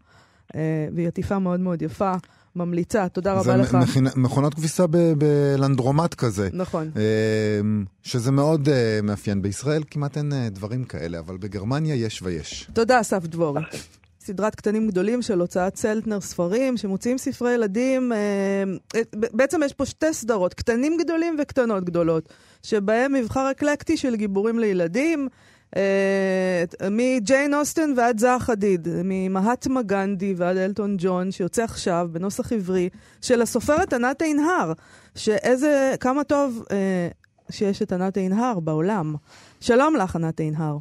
אה, 0.55 0.61
והיא 0.95 1.09
עטיפה 1.09 1.39
מאוד 1.39 1.61
מאוד 1.61 1.83
יפה, 1.83 2.13
ממליצה, 2.57 3.09
תודה 3.09 3.35
זה 3.35 3.51
רבה 3.53 3.63
לך. 3.63 3.75
מכינה- 3.75 4.11
מכונות 4.17 4.55
כביסה 4.55 4.85
בלנדרומט 5.19 6.15
כזה. 6.15 6.49
נכון. 6.53 6.91
אה, 6.97 7.03
שזה 8.03 8.31
מאוד 8.33 8.69
אה, 8.69 9.01
מאפיין 9.03 9.43
בישראל, 9.43 9.83
כמעט 9.91 10.17
אין 10.17 10.33
אה, 10.33 10.49
דברים 10.51 10.85
כאלה, 10.85 11.19
אבל 11.19 11.37
בגרמניה 11.37 11.95
יש 11.95 12.23
ויש. 12.23 12.71
תודה, 12.73 13.01
אסף 13.01 13.27
דבורי. 13.27 13.63
סדרת 14.29 14.55
קטנים 14.55 14.89
גדולים 14.89 15.23
של 15.23 15.41
הוצאת 15.41 15.77
סלטנר 15.77 16.21
ספרים, 16.21 16.77
שמוציאים 16.77 17.19
ספרי 17.19 17.53
ילדים. 17.53 18.13
אה, 18.13 18.19
אה, 18.95 19.01
בעצם 19.13 19.61
יש 19.65 19.73
פה 19.73 19.87
שתי 19.87 20.13
סדרות, 20.13 20.55
קטנים 20.55 20.97
גדולים 20.97 21.37
וקטנות 21.39 21.85
גדולות, 21.85 22.29
שבהם 22.63 23.13
מבחר 23.13 23.51
אקלקטי 23.51 23.97
של 23.97 24.17
גיבורים 24.17 24.59
לילדים, 24.59 25.29
אה, 25.77 26.65
מג'יין 26.91 27.55
אוסטן 27.55 27.93
ועד 27.97 28.19
זעה 28.19 28.41
חדיד, 28.41 28.89
ממהטמה 29.05 29.83
גנדי 29.83 30.35
ועד 30.37 30.57
אלטון 30.57 30.97
ג'ון, 30.99 31.31
שיוצא 31.31 31.63
עכשיו 31.63 32.09
בנוסח 32.13 32.53
עברי, 32.53 32.89
של 33.21 33.43
הסופרת 33.43 33.93
ענת 33.93 34.23
עינהר, 34.23 34.73
שאיזה, 35.15 35.95
כמה 36.01 36.25
טוב 36.25 36.65
אה, 36.71 37.09
שיש 37.51 37.83
את 37.83 37.93
ענת 37.93 38.17
עינהר 38.17 38.61
בעולם. 38.61 39.15
שלום 39.61 39.97
לך, 39.97 40.17
ענת 40.17 40.41
עינהר. 40.41 40.77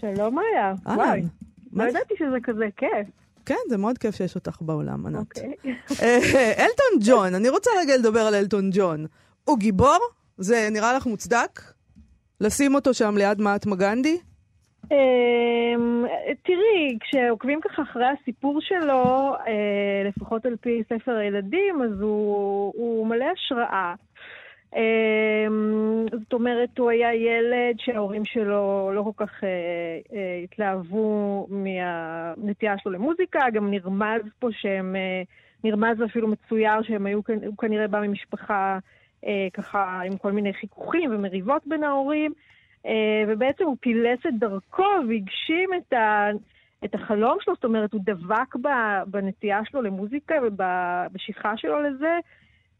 שלום 0.00 0.34
מאיה. 0.34 0.74
אהלן. 0.86 1.26
מה 1.74 1.84
לא? 1.84 1.90
ידעתי 1.90 2.14
שזה 2.18 2.36
כזה 2.42 2.64
כיף. 2.76 3.06
כן, 3.46 3.54
זה 3.68 3.76
מאוד 3.78 3.98
כיף 3.98 4.14
שיש 4.14 4.34
אותך 4.34 4.58
בעולם, 4.60 5.06
ענת. 5.06 5.16
אוקיי. 5.20 5.54
אה, 6.02 6.52
אלטון 6.58 6.98
ג'ון, 7.06 7.34
אני 7.34 7.48
רוצה 7.48 7.70
רגע 7.80 7.96
לדבר 7.96 8.20
על 8.20 8.34
אלטון 8.34 8.70
ג'ון. 8.72 9.06
הוא 9.44 9.58
גיבור? 9.58 9.98
זה 10.38 10.68
נראה 10.70 10.92
לך 10.92 11.06
מוצדק? 11.06 11.60
לשים 12.40 12.74
אותו 12.74 12.94
שם 12.94 13.16
ליד 13.16 13.40
מהטמה 13.40 13.76
גנדי? 13.76 14.18
אמ, 14.90 16.04
תראי, 16.42 16.98
כשעוקבים 17.00 17.60
ככה 17.60 17.82
אחרי 17.82 18.06
הסיפור 18.06 18.58
שלו, 18.60 19.34
אה, 19.46 20.08
לפחות 20.08 20.46
על 20.46 20.56
פי 20.60 20.82
ספר 20.88 21.16
הילדים, 21.16 21.82
אז 21.82 22.00
הוא 22.00 23.06
מלא 23.06 23.26
השראה. 23.36 23.94
אמ, 24.74 26.06
זאת 26.12 26.32
אומרת, 26.32 26.78
הוא 26.78 26.90
היה 26.90 27.14
ילד 27.14 27.76
שההורים 27.78 28.24
שלו 28.24 28.90
לא 28.94 29.02
כל 29.02 29.26
כך 29.26 29.44
אה, 29.44 29.48
אה, 30.12 30.40
התלהבו 30.44 31.46
מהנטייה 31.50 32.78
שלו 32.78 32.92
למוזיקה, 32.92 33.40
גם 33.52 33.70
נרמז 33.70 34.22
פה 34.38 34.48
שהם, 34.52 34.96
אה, 34.96 35.22
נרמז 35.64 36.00
ואפילו 36.00 36.28
מצויר 36.28 36.82
שהם 36.82 37.06
היו, 37.06 37.20
הוא 37.46 37.56
כנראה 37.58 37.88
בא 37.88 38.00
ממשפחה 38.00 38.78
ככה 39.52 40.00
עם 40.06 40.16
כל 40.16 40.32
מיני 40.32 40.52
חיכוכים 40.54 41.10
ומריבות 41.14 41.62
בין 41.66 41.84
ההורים. 41.84 42.32
ובעצם 43.28 43.64
הוא 43.64 43.76
פילס 43.80 44.18
את 44.28 44.38
דרכו 44.38 44.82
והגשים 45.08 45.70
את, 45.76 45.92
ה, 45.92 46.28
את 46.84 46.94
החלום 46.94 47.38
שלו, 47.40 47.54
זאת 47.54 47.64
אומרת, 47.64 47.92
הוא 47.92 48.00
דבק 48.04 48.54
בנטייה 49.06 49.60
שלו 49.64 49.82
למוזיקה 49.82 50.34
ובמשיכה 50.42 51.56
שלו 51.56 51.82
לזה, 51.82 52.18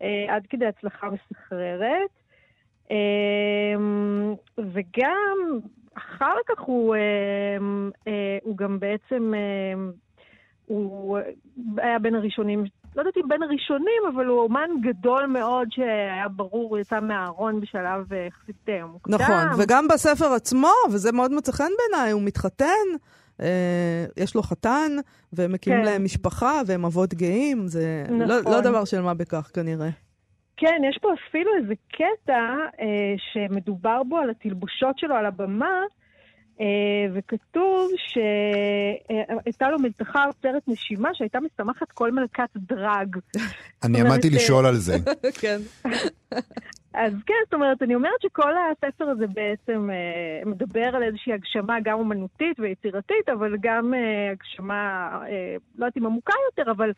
אה, 0.03 0.35
עד 0.35 0.47
כדי 0.51 0.67
הצלחה 0.67 1.07
מסחררת. 1.11 2.11
אה, 2.91 2.97
וגם 4.59 5.59
אחר 5.97 6.37
כך 6.49 6.61
הוא, 6.61 6.95
אה, 6.95 7.01
אה, 8.09 8.39
הוא 8.43 8.57
גם 8.57 8.79
בעצם, 8.81 9.33
אה, 9.35 9.85
הוא 10.67 11.19
היה 11.77 11.99
בין 11.99 12.15
הראשונים, 12.15 12.65
לא 12.97 13.01
יודעת 13.01 13.17
אם 13.17 13.29
בין 13.29 13.43
הראשונים, 13.43 14.03
אבל 14.15 14.27
הוא 14.27 14.41
אומן 14.41 14.71
גדול 14.83 15.27
מאוד 15.27 15.69
שהיה 15.71 16.29
ברור, 16.29 16.71
הוא 16.71 16.79
יצא 16.79 17.01
מהארון 17.01 17.61
בשלב 17.61 18.13
אה, 18.13 18.27
יחסית 18.27 18.69
אה, 18.69 18.87
מוקדם. 18.87 19.15
נכון, 19.15 19.63
וגם 19.63 19.89
בספר 19.89 20.33
עצמו, 20.33 20.73
וזה 20.93 21.13
מאוד 21.13 21.33
מוצא 21.33 21.53
חן 21.53 21.71
בעיניי, 21.79 22.11
הוא 22.13 22.23
מתחתן, 22.23 22.87
אה, 23.41 24.05
יש 24.17 24.35
לו 24.35 24.43
חתן, 24.43 24.93
והם 25.33 25.53
מקימים 25.53 25.79
כן. 25.81 25.85
להם 25.85 26.05
משפחה, 26.05 26.61
והם 26.67 26.85
אבות 26.85 27.15
גאים, 27.15 27.67
זה 27.67 28.05
לא, 28.09 28.41
נכון. 28.41 28.53
לא 28.53 28.61
דבר 28.61 28.85
של 28.85 29.01
מה 29.01 29.15
בכך 29.15 29.51
כנראה. 29.55 29.89
כן, 30.57 30.83
יש 30.91 30.99
פה 31.03 31.09
אפילו 31.29 31.51
איזה 31.63 31.75
קטע 31.93 32.41
אה, 32.81 33.15
שמדובר 33.33 34.03
בו 34.03 34.17
על 34.17 34.31
התלבושות 34.31 34.99
שלו 34.99 35.15
על 35.15 35.27
הבמה, 35.27 35.81
וכתוב 37.15 37.91
שהייתה 37.97 39.71
לו 39.71 39.79
מלתחה 39.79 40.25
עוצרת 40.25 40.63
נשימה 40.69 41.09
שהייתה 41.13 41.39
משמחת 41.41 41.93
כל 41.95 42.13
מלכת 42.13 42.49
דרג. 42.57 43.17
אני 43.85 44.01
עמדתי 44.01 44.29
אה, 44.29 44.35
לשאול 44.35 44.67
על 44.67 44.77
זה. 44.77 44.97
כן. 45.41 45.61
אז 46.95 47.13
כן, 47.27 47.35
זאת 47.45 47.55
אומרת, 47.55 47.83
אני 47.83 47.95
אומרת 47.95 48.21
שכל 48.23 48.51
הספר 48.73 49.05
הזה 49.05 49.27
בעצם 49.27 49.91
אה, 49.91 50.51
מדבר 50.51 50.91
על 50.97 51.03
איזושהי 51.03 51.33
הגשמה 51.33 51.77
גם 51.85 51.99
אומנותית 51.99 52.61
ויצירתית, 52.61 53.29
אבל 53.33 53.57
גם 53.61 53.95
אה, 53.95 54.31
הגשמה, 54.33 55.09
אה, 55.13 55.57
לא 55.79 55.85
יודעת 55.85 55.97
אם 55.97 56.07
עמוקה 56.07 56.33
יותר, 56.51 56.71
אבל 56.71 56.91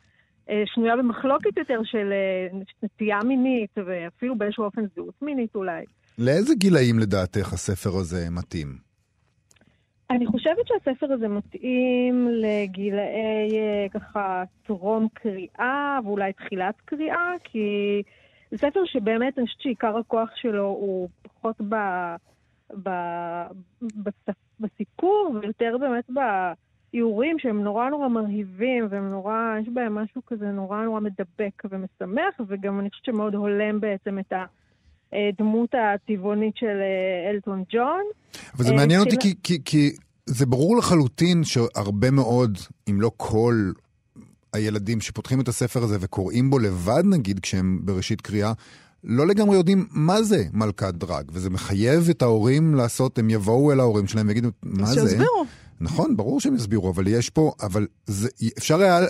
אה, 0.50 0.62
שנויה 0.66 0.96
במחלוקת 0.96 1.56
יותר 1.56 1.80
של 1.84 2.12
אה, 2.12 2.58
נטייה 2.82 3.18
מינית, 3.24 3.70
ואפילו 3.86 4.38
באיזשהו 4.38 4.64
אופן 4.64 4.82
זהות 4.94 5.22
מינית 5.22 5.54
אולי. 5.54 5.84
לאיזה 6.18 6.54
גילאים 6.54 6.98
לדעתך 6.98 7.52
הספר 7.52 7.90
הזה 7.96 8.26
מתאים? 8.30 8.85
אני 10.10 10.26
חושבת 10.26 10.66
שהספר 10.66 11.12
הזה 11.12 11.28
מתאים 11.28 12.28
לגילאי 12.30 13.58
אה, 13.58 13.86
ככה 13.90 14.42
טרום 14.66 15.08
קריאה 15.14 15.98
ואולי 16.04 16.32
תחילת 16.32 16.74
קריאה, 16.84 17.32
כי 17.44 18.02
זה 18.50 18.58
ספר 18.58 18.84
שבאמת 18.84 19.38
אני 19.38 19.46
חושבת 19.46 19.60
שעיקר 19.60 19.96
הכוח 19.96 20.28
שלו 20.34 20.64
הוא 20.64 21.08
פחות 21.22 21.56
ב, 21.68 21.74
ב, 22.82 22.90
בס, 23.82 24.34
בסיפור 24.60 25.36
ויותר 25.42 25.76
באמת 25.80 26.10
באיורים 26.10 27.38
שהם 27.38 27.62
נורא 27.62 27.88
נורא 27.88 28.08
מרהיבים 28.08 28.86
והם 28.90 29.10
נורא, 29.10 29.54
יש 29.62 29.68
בהם 29.68 29.94
משהו 29.94 30.22
כזה 30.26 30.50
נורא 30.50 30.84
נורא 30.84 31.00
מדבק 31.00 31.62
ומשמח, 31.70 32.40
וגם 32.46 32.80
אני 32.80 32.90
חושבת 32.90 33.04
שמאוד 33.04 33.34
הולם 33.34 33.80
בעצם 33.80 34.18
את 34.18 34.32
הדמות 35.12 35.70
הטבעונית 35.74 36.56
של 36.56 36.66
אה, 36.66 37.30
אלטון 37.30 37.64
ג'ון. 37.72 38.02
אבל 38.54 38.64
זה 38.64 38.70
אה, 38.70 38.76
מעניין 38.76 39.00
אותי 39.00 39.16
כי, 39.20 39.34
כי, 39.42 39.58
כי 39.64 39.90
זה 40.26 40.46
ברור 40.46 40.76
לחלוטין 40.76 41.44
שהרבה 41.44 42.10
מאוד, 42.10 42.58
אם 42.90 43.00
לא 43.00 43.10
כל 43.16 43.72
הילדים 44.52 45.00
שפותחים 45.00 45.40
את 45.40 45.48
הספר 45.48 45.82
הזה 45.82 45.96
וקוראים 46.00 46.50
בו 46.50 46.58
לבד 46.58 47.02
נגיד 47.04 47.40
כשהם 47.40 47.80
בראשית 47.84 48.20
קריאה, 48.20 48.52
לא 49.04 49.26
לגמרי 49.26 49.56
יודעים 49.56 49.86
מה 49.90 50.22
זה 50.22 50.44
מלכת 50.52 50.94
דרג, 50.94 51.24
וזה 51.32 51.50
מחייב 51.50 52.08
את 52.10 52.22
ההורים 52.22 52.74
לעשות, 52.74 53.18
הם 53.18 53.30
יבואו 53.30 53.72
אל 53.72 53.80
ההורים 53.80 54.06
שלהם 54.06 54.28
ויגידו, 54.28 54.48
מה 54.62 54.86
זה? 54.86 55.00
שיסבירו. 55.00 55.44
נכון, 55.80 56.16
ברור 56.16 56.40
שהם 56.40 56.54
יסבירו, 56.54 56.90
אבל 56.90 57.06
יש 57.06 57.30
פה, 57.30 57.52
אבל 57.62 57.86
זה, 58.06 58.28
אפשר 58.58 58.80
היה 58.80 59.00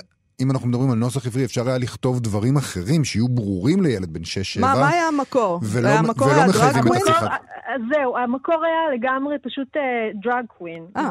אם 0.41 0.51
אנחנו 0.51 0.69
מדברים 0.69 0.91
על 0.91 0.99
נוסח 0.99 1.27
עברי, 1.27 1.45
אפשר 1.45 1.69
היה 1.69 1.79
לכתוב 1.79 2.21
דברים 2.21 2.57
אחרים 2.57 3.05
שיהיו 3.05 3.29
ברורים 3.29 3.83
לילד 3.83 4.13
בן 4.13 4.21
6-7. 4.21 4.61
מה, 4.61 4.75
מה 4.81 4.89
היה 4.89 5.09
המקור? 5.09 5.61
ולא- 5.73 5.89
היה 5.89 5.99
המקור 5.99 6.27
ולא 6.29 6.37
היה 6.37 6.47
מחייבים 6.49 6.83
דרג 6.83 6.87
את 6.97 7.03
קווין? 7.03 7.15
השיחה. 7.15 7.37
אז 7.75 7.81
זהו, 7.93 8.17
המקור 8.17 8.65
היה 8.65 8.95
לגמרי 8.95 9.39
פשוט 9.39 9.77
דרג 10.15 10.45
קווין. 10.59 10.87
אה. 10.97 11.11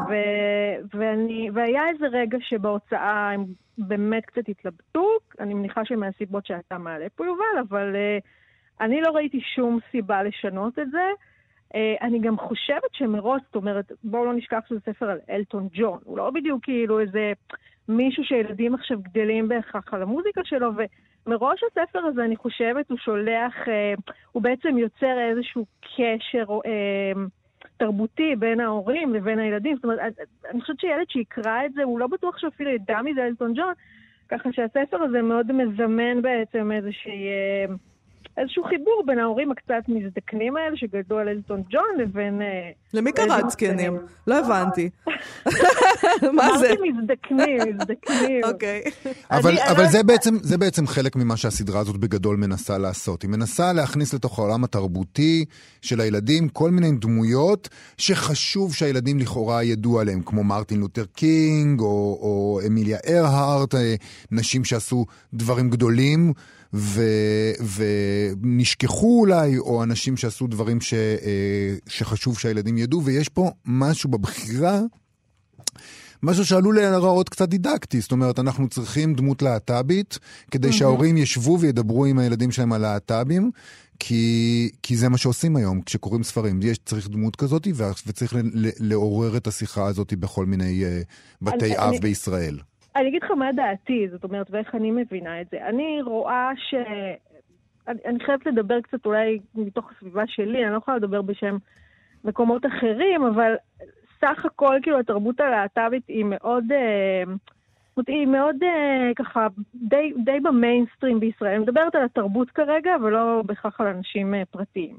והיה 1.54 1.82
איזה 1.94 2.06
רגע 2.12 2.38
שבהוצאה 2.40 3.30
הם 3.34 3.44
באמת 3.78 4.26
קצת 4.26 4.48
התלבטו, 4.48 5.06
אני 5.40 5.54
מניחה 5.54 5.80
שמהסיבות 5.84 6.46
שאתה 6.46 6.78
מעלה 6.78 7.06
פה 7.16 7.26
יובל, 7.26 7.66
אבל 7.68 7.96
אה, 7.96 8.18
אני 8.86 9.00
לא 9.00 9.10
ראיתי 9.10 9.40
שום 9.54 9.78
סיבה 9.90 10.22
לשנות 10.22 10.78
את 10.78 10.90
זה. 10.90 11.06
אה, 11.74 11.94
אני 12.02 12.18
גם 12.18 12.36
חושבת 12.38 12.90
שמראש, 12.92 13.42
זאת 13.46 13.54
אומרת, 13.56 13.92
בואו 14.04 14.24
לא 14.24 14.34
נשכח 14.34 14.58
שזה 14.68 14.78
ספר 14.86 15.10
על 15.10 15.18
אלטון 15.30 15.68
ג'ון. 15.74 15.98
הוא 16.04 16.18
לא 16.18 16.30
בדיוק 16.30 16.64
כאילו 16.64 17.00
איזה 17.00 17.32
מישהו 17.88 18.24
שילדים 18.24 18.74
עכשיו 18.74 18.98
גדלים 19.02 19.48
בהכרח 19.48 19.94
על 19.94 20.02
המוזיקה 20.02 20.40
שלו, 20.44 20.70
ומראש 21.26 21.60
הספר 21.70 21.98
הזה, 21.98 22.24
אני 22.24 22.36
חושבת, 22.36 22.90
הוא 22.90 22.98
שולח, 22.98 23.68
אה, 23.68 23.94
הוא 24.32 24.42
בעצם 24.42 24.78
יוצר 24.78 25.18
איזשהו 25.30 25.66
קשר 25.80 26.44
אה, 26.66 27.12
תרבותי 27.76 28.36
בין 28.36 28.60
ההורים 28.60 29.14
לבין 29.14 29.38
הילדים. 29.38 29.76
זאת 29.76 29.84
אומרת, 29.84 30.00
אני 30.50 30.60
חושבת 30.60 30.80
שילד 30.80 31.08
שיקרא 31.08 31.66
את 31.66 31.72
זה, 31.72 31.82
הוא 31.82 31.98
לא 31.98 32.06
בטוח 32.06 32.38
שאפילו 32.38 32.70
ידע 32.70 33.02
מזה 33.02 33.26
אלטון 33.26 33.52
ג'ון, 33.54 33.72
ככה 34.28 34.52
שהספר 34.52 35.02
הזה 35.02 35.22
מאוד 35.22 35.52
מזמן 35.52 36.22
בעצם 36.22 36.72
איזושהי... 36.72 37.26
אה, 37.26 37.74
איזשהו 38.38 38.64
חיבור 38.64 39.02
בין 39.06 39.18
ההורים 39.18 39.50
הקצת 39.52 39.88
מזדקנים 39.88 40.56
האלה 40.56 40.76
שגדלו 40.76 41.18
על 41.18 41.28
אלטון 41.28 41.62
ג'ון 41.70 41.82
לבין... 41.98 42.42
אה, 42.42 42.70
למי 42.94 43.12
קראת 43.12 43.28
ילדים 43.28 43.50
זקנים? 43.50 43.96
לא 44.26 44.38
הבנתי. 44.38 44.90
מה 46.32 46.58
זה? 46.58 46.66
אמרתי 46.68 46.90
מזדקנים, 46.90 47.58
מזדקנים. 47.76 48.44
אוקיי. 48.44 48.82
אבל, 49.30 49.50
אני- 49.50 49.88
זה, 49.88 50.02
בעצם, 50.58 50.86
חלק 50.86 51.16
ממה 51.16 51.36
שהסדרה 51.36 51.80
הזאת 51.80 51.96
בגדול 51.96 52.36
מנסה 52.36 52.78
לעשות. 52.78 53.22
היא 53.22 53.30
מנסה 53.30 53.72
להכניס 53.72 54.14
לתוך 54.14 54.38
העולם 54.38 54.64
התרבותי 54.64 55.44
של 55.82 56.00
הילדים 56.00 56.48
כל 56.48 56.70
מיני 56.70 56.92
דמויות 56.92 57.68
שחשוב 57.96 58.74
שהילדים 58.74 59.18
לכאורה 59.18 59.62
ידעו 59.62 60.00
עליהם, 60.00 60.22
כמו 60.22 60.44
מרטין 60.44 60.80
לותר 60.80 61.04
קינג, 61.04 61.80
או, 61.80 61.86
או 62.20 62.60
אמיליה 62.66 62.98
ארהארט, 63.08 63.74
אה, 63.74 63.94
נשים 64.32 64.64
שעשו 64.64 65.06
דברים 65.34 65.70
גדולים. 65.70 66.32
ו, 66.74 67.02
ונשכחו 68.42 69.20
אולי, 69.20 69.58
או 69.58 69.82
אנשים 69.82 70.16
שעשו 70.16 70.46
דברים 70.46 70.80
ש, 70.80 70.94
אה, 70.94 71.76
שחשוב 71.88 72.38
שהילדים 72.38 72.78
ידעו, 72.78 73.04
ויש 73.04 73.28
פה 73.28 73.50
משהו 73.64 74.10
בבחירה 74.10 74.80
משהו 76.22 76.46
שעלול 76.46 76.74
להיראות 76.74 77.28
קצת 77.28 77.48
דידקטי, 77.48 78.00
זאת 78.00 78.12
אומרת, 78.12 78.38
אנחנו 78.38 78.68
צריכים 78.68 79.14
דמות 79.14 79.42
להט"בית, 79.42 80.18
כדי 80.50 80.72
שההורים 80.72 81.16
ישבו 81.16 81.58
וידברו 81.60 82.04
עם 82.04 82.18
הילדים 82.18 82.50
שלהם 82.50 82.72
על 82.72 82.80
להט"בים, 82.80 83.50
כי, 83.98 84.70
כי 84.82 84.96
זה 84.96 85.08
מה 85.08 85.18
שעושים 85.18 85.56
היום 85.56 85.80
כשקוראים 85.80 86.22
ספרים. 86.22 86.60
יש, 86.62 86.78
צריך 86.86 87.08
דמות 87.08 87.36
כזאת, 87.36 87.68
וצריך 88.06 88.36
לעורר 88.80 89.36
את 89.36 89.46
השיחה 89.46 89.86
הזאת 89.86 90.14
בכל 90.14 90.46
מיני 90.46 90.84
uh, 90.84 91.04
בתי 91.42 91.64
אני- 91.64 91.78
אב 91.78 91.88
אני- 91.88 91.98
בישראל. 92.00 92.58
אני 92.96 93.08
אגיד 93.08 93.22
לך 93.22 93.30
מה 93.30 93.52
דעתי, 93.52 94.08
זאת 94.08 94.24
אומרת, 94.24 94.46
ואיך 94.50 94.74
אני 94.74 94.90
מבינה 94.90 95.40
את 95.40 95.46
זה. 95.50 95.66
אני 95.66 96.02
רואה 96.02 96.50
ש... 96.56 96.74
אני, 97.88 97.98
אני 98.04 98.20
חייבת 98.24 98.46
לדבר 98.46 98.80
קצת 98.80 99.06
אולי 99.06 99.38
מתוך 99.54 99.90
הסביבה 99.92 100.26
שלי, 100.26 100.64
אני 100.64 100.72
לא 100.72 100.76
יכולה 100.76 100.96
לדבר 100.96 101.22
בשם 101.22 101.56
מקומות 102.24 102.66
אחרים, 102.66 103.24
אבל 103.24 103.54
סך 104.20 104.44
הכל, 104.44 104.78
כאילו, 104.82 104.98
התרבות 104.98 105.40
הלהט"בית 105.40 106.08
היא 106.08 106.24
מאוד... 106.24 106.64
אה, 106.72 107.22
היא 108.06 108.26
מאוד 108.26 108.56
אה, 108.62 109.10
ככה, 109.16 109.46
די, 109.74 110.12
די 110.24 110.40
במיינסטרים 110.40 111.20
בישראל. 111.20 111.50
אני 111.50 111.58
מדברת 111.58 111.94
על 111.94 112.04
התרבות 112.04 112.50
כרגע, 112.50 112.90
ולא 113.02 113.42
בהכרח 113.46 113.80
על 113.80 113.86
אנשים 113.86 114.34
אה, 114.34 114.42
פרטיים. 114.44 114.98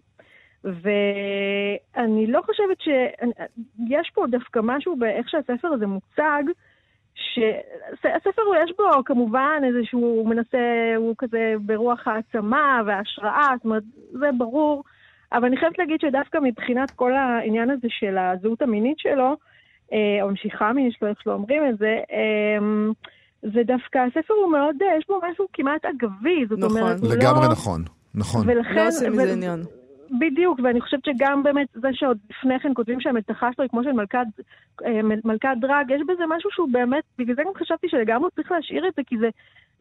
ואני 0.64 2.28
לא 2.28 2.42
חושבת 2.42 2.82
ש... 2.82 2.88
יש 3.90 4.12
פה 4.14 4.26
דווקא 4.28 4.60
משהו 4.64 4.96
באיך 4.96 5.30
שהספר 5.30 5.68
הזה 5.68 5.88
מוצג, 5.88 6.44
שהספר 8.01 8.41
יש 8.63 8.71
בו 8.77 9.03
כמובן 9.06 9.62
איזשהו, 9.63 9.99
הוא 9.99 10.30
מנסה, 10.30 10.93
הוא 10.97 11.15
כזה 11.17 11.53
ברוח 11.60 12.08
העצמה 12.08 12.82
וההשראה, 12.86 13.49
זאת 13.56 13.65
אומרת, 13.65 13.84
זה 14.12 14.30
ברור, 14.38 14.84
אבל 15.34 15.45
אני 15.45 15.58
חייבת 15.58 15.80
להגיד 15.80 16.01
שדווקא 16.01 16.38
מבחינת 16.43 16.91
כל 16.91 17.13
העניין 17.13 17.69
הזה 17.69 17.88
של 17.89 18.17
הזהות 18.17 18.62
המינית 18.62 18.99
שלו, 18.99 19.36
אה, 19.93 20.21
או 20.21 20.30
המשיכה 20.30 20.69
המינית 20.69 20.93
שלו, 20.93 21.08
איך 21.08 21.21
שלא 21.21 21.34
אומרים 21.34 21.69
את 21.69 21.77
זה, 21.77 21.99
אה, 22.12 22.91
זה 23.41 23.62
דווקא, 23.65 23.97
הספר 23.97 24.34
הוא 24.43 24.51
מאוד, 24.51 24.75
אה, 24.82 24.97
יש 24.97 25.06
בו 25.08 25.19
משהו 25.32 25.45
כמעט 25.53 25.86
אגבי, 25.86 26.45
זאת 26.49 26.60
נכון. 26.60 26.77
אומרת, 26.77 26.99
הוא 26.99 27.13
לגמרי 27.13 27.45
לא... 27.45 27.51
נכון, 27.51 27.84
נכון. 28.15 28.49
ולכן... 28.49 28.75
לא 28.75 28.88
עושים 28.88 29.12
מזה 29.12 29.34
עניין. 29.34 29.60
בדיוק, 30.20 30.60
ואני 30.63 30.82
חושבת 30.82 31.06
שגם 31.06 31.43
באמת 31.43 31.67
זה 31.74 31.88
שעוד 31.93 32.17
לפני 32.30 32.60
כן 32.60 32.72
כותבים 32.74 33.02
שהמלתחה 33.02 33.54
שלו 33.54 33.63
היא 33.63 33.70
כמו 33.70 33.84
של 33.84 33.91
מלכת, 33.91 34.26
אה, 34.86 35.02
מל- 35.02 35.20
מלכת 35.26 35.50
דרג, 35.62 35.89
יש 35.89 36.02
בזה 36.08 36.24
משהו 36.28 36.50
שהוא 36.52 36.70
באמת, 36.72 37.04
בגלל 37.17 37.36
זה 37.36 37.43
גם 37.43 37.52
חשבתי 37.56 37.89
שלגמרי 37.89 38.30
צריך 38.36 38.52
להשאיר 38.52 38.88
את 38.88 38.93
זה, 38.96 39.02
כי 39.08 39.17
זה 39.17 39.30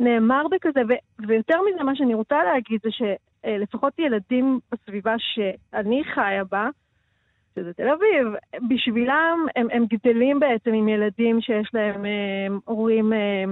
נאמר 0.01 0.43
בכזה, 0.51 0.81
ו- 0.89 1.27
ויותר 1.27 1.59
מזה, 1.63 1.85
מה 1.85 1.97
שאני 1.97 2.15
רוצה 2.15 2.45
להגיד 2.45 2.81
זה 2.83 2.89
שלפחות 2.91 3.99
ילדים 3.99 4.59
בסביבה 4.73 5.15
שאני 5.19 6.03
חיה 6.05 6.45
בה, 6.45 6.69
שזה 7.55 7.73
תל 7.73 7.89
אביב, 7.89 8.35
בשבילם 8.69 9.47
הם, 9.57 9.67
הם 9.73 9.85
גדלים 9.87 10.41
בעצם 10.41 10.73
עם 10.75 10.89
ילדים 10.89 11.41
שיש 11.41 11.71
להם 11.75 12.07
אה, 12.07 12.47
הורים 12.65 13.13
אה, 13.13 13.45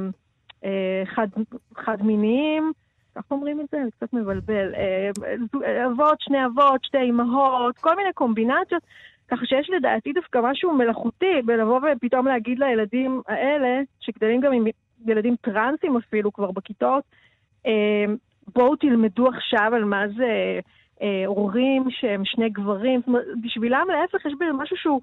אה, 0.64 1.02
חד, 1.06 1.28
חד-מיניים, 1.76 2.72
איך 3.16 3.24
אומרים 3.30 3.60
את 3.60 3.66
זה? 3.72 3.78
זה 3.84 3.90
קצת 3.90 4.12
מבלבל. 4.12 4.74
אה, 4.74 5.10
זוג- 5.52 5.62
אבות, 5.64 6.20
שני 6.20 6.46
אבות, 6.46 6.84
שתי 6.84 7.10
אמהות, 7.10 7.78
כל 7.78 7.96
מיני 7.96 8.12
קומבינציות. 8.14 8.82
ככה 9.28 9.46
שיש 9.46 9.70
לדעתי 9.76 10.12
דווקא 10.12 10.38
משהו 10.42 10.72
מלאכותי 10.74 11.42
בלבוא 11.44 11.80
ופתאום 11.96 12.26
להגיד 12.26 12.58
לילדים 12.58 13.22
האלה, 13.28 13.80
שגדלים 14.00 14.40
גם 14.40 14.52
עם 14.52 14.64
ילדים 15.06 15.36
טרנסים 15.40 15.96
אפילו 15.96 16.32
כבר 16.32 16.50
בכיתות, 16.50 17.04
אה, 17.66 18.04
בואו 18.54 18.76
תלמדו 18.76 19.28
עכשיו 19.28 19.70
על 19.74 19.84
מה 19.84 20.08
זה 20.16 20.58
אה, 21.02 21.22
הורים 21.26 21.84
שהם 21.90 22.22
שני 22.24 22.48
גברים. 22.50 23.00
בשבילם 23.44 23.86
להפך 23.90 24.26
יש 24.26 24.32
בזה 24.34 24.52
משהו 24.52 24.76
שהוא, 24.76 25.00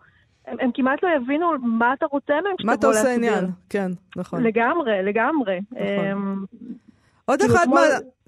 הם, 0.47 0.57
הם 0.61 0.69
כמעט 0.73 1.03
לא 1.03 1.09
יבינו 1.15 1.51
מה 1.61 1.93
אתה 1.93 2.05
רוצה 2.05 2.33
מהם 2.33 2.53
מה 2.65 2.73
אתה 2.73 2.87
עושה 2.87 3.03
להסביר. 3.03 3.29
עניין? 3.33 3.51
כן, 3.69 3.91
נכון. 4.15 4.43
לגמרי, 4.43 5.03
לגמרי. 5.03 5.59
נכון. 5.71 6.45
אה, 7.31 7.35
עוד 7.35 7.39
כאילו, 7.41 7.55
אחד 7.55 7.67
מה... 7.69 7.81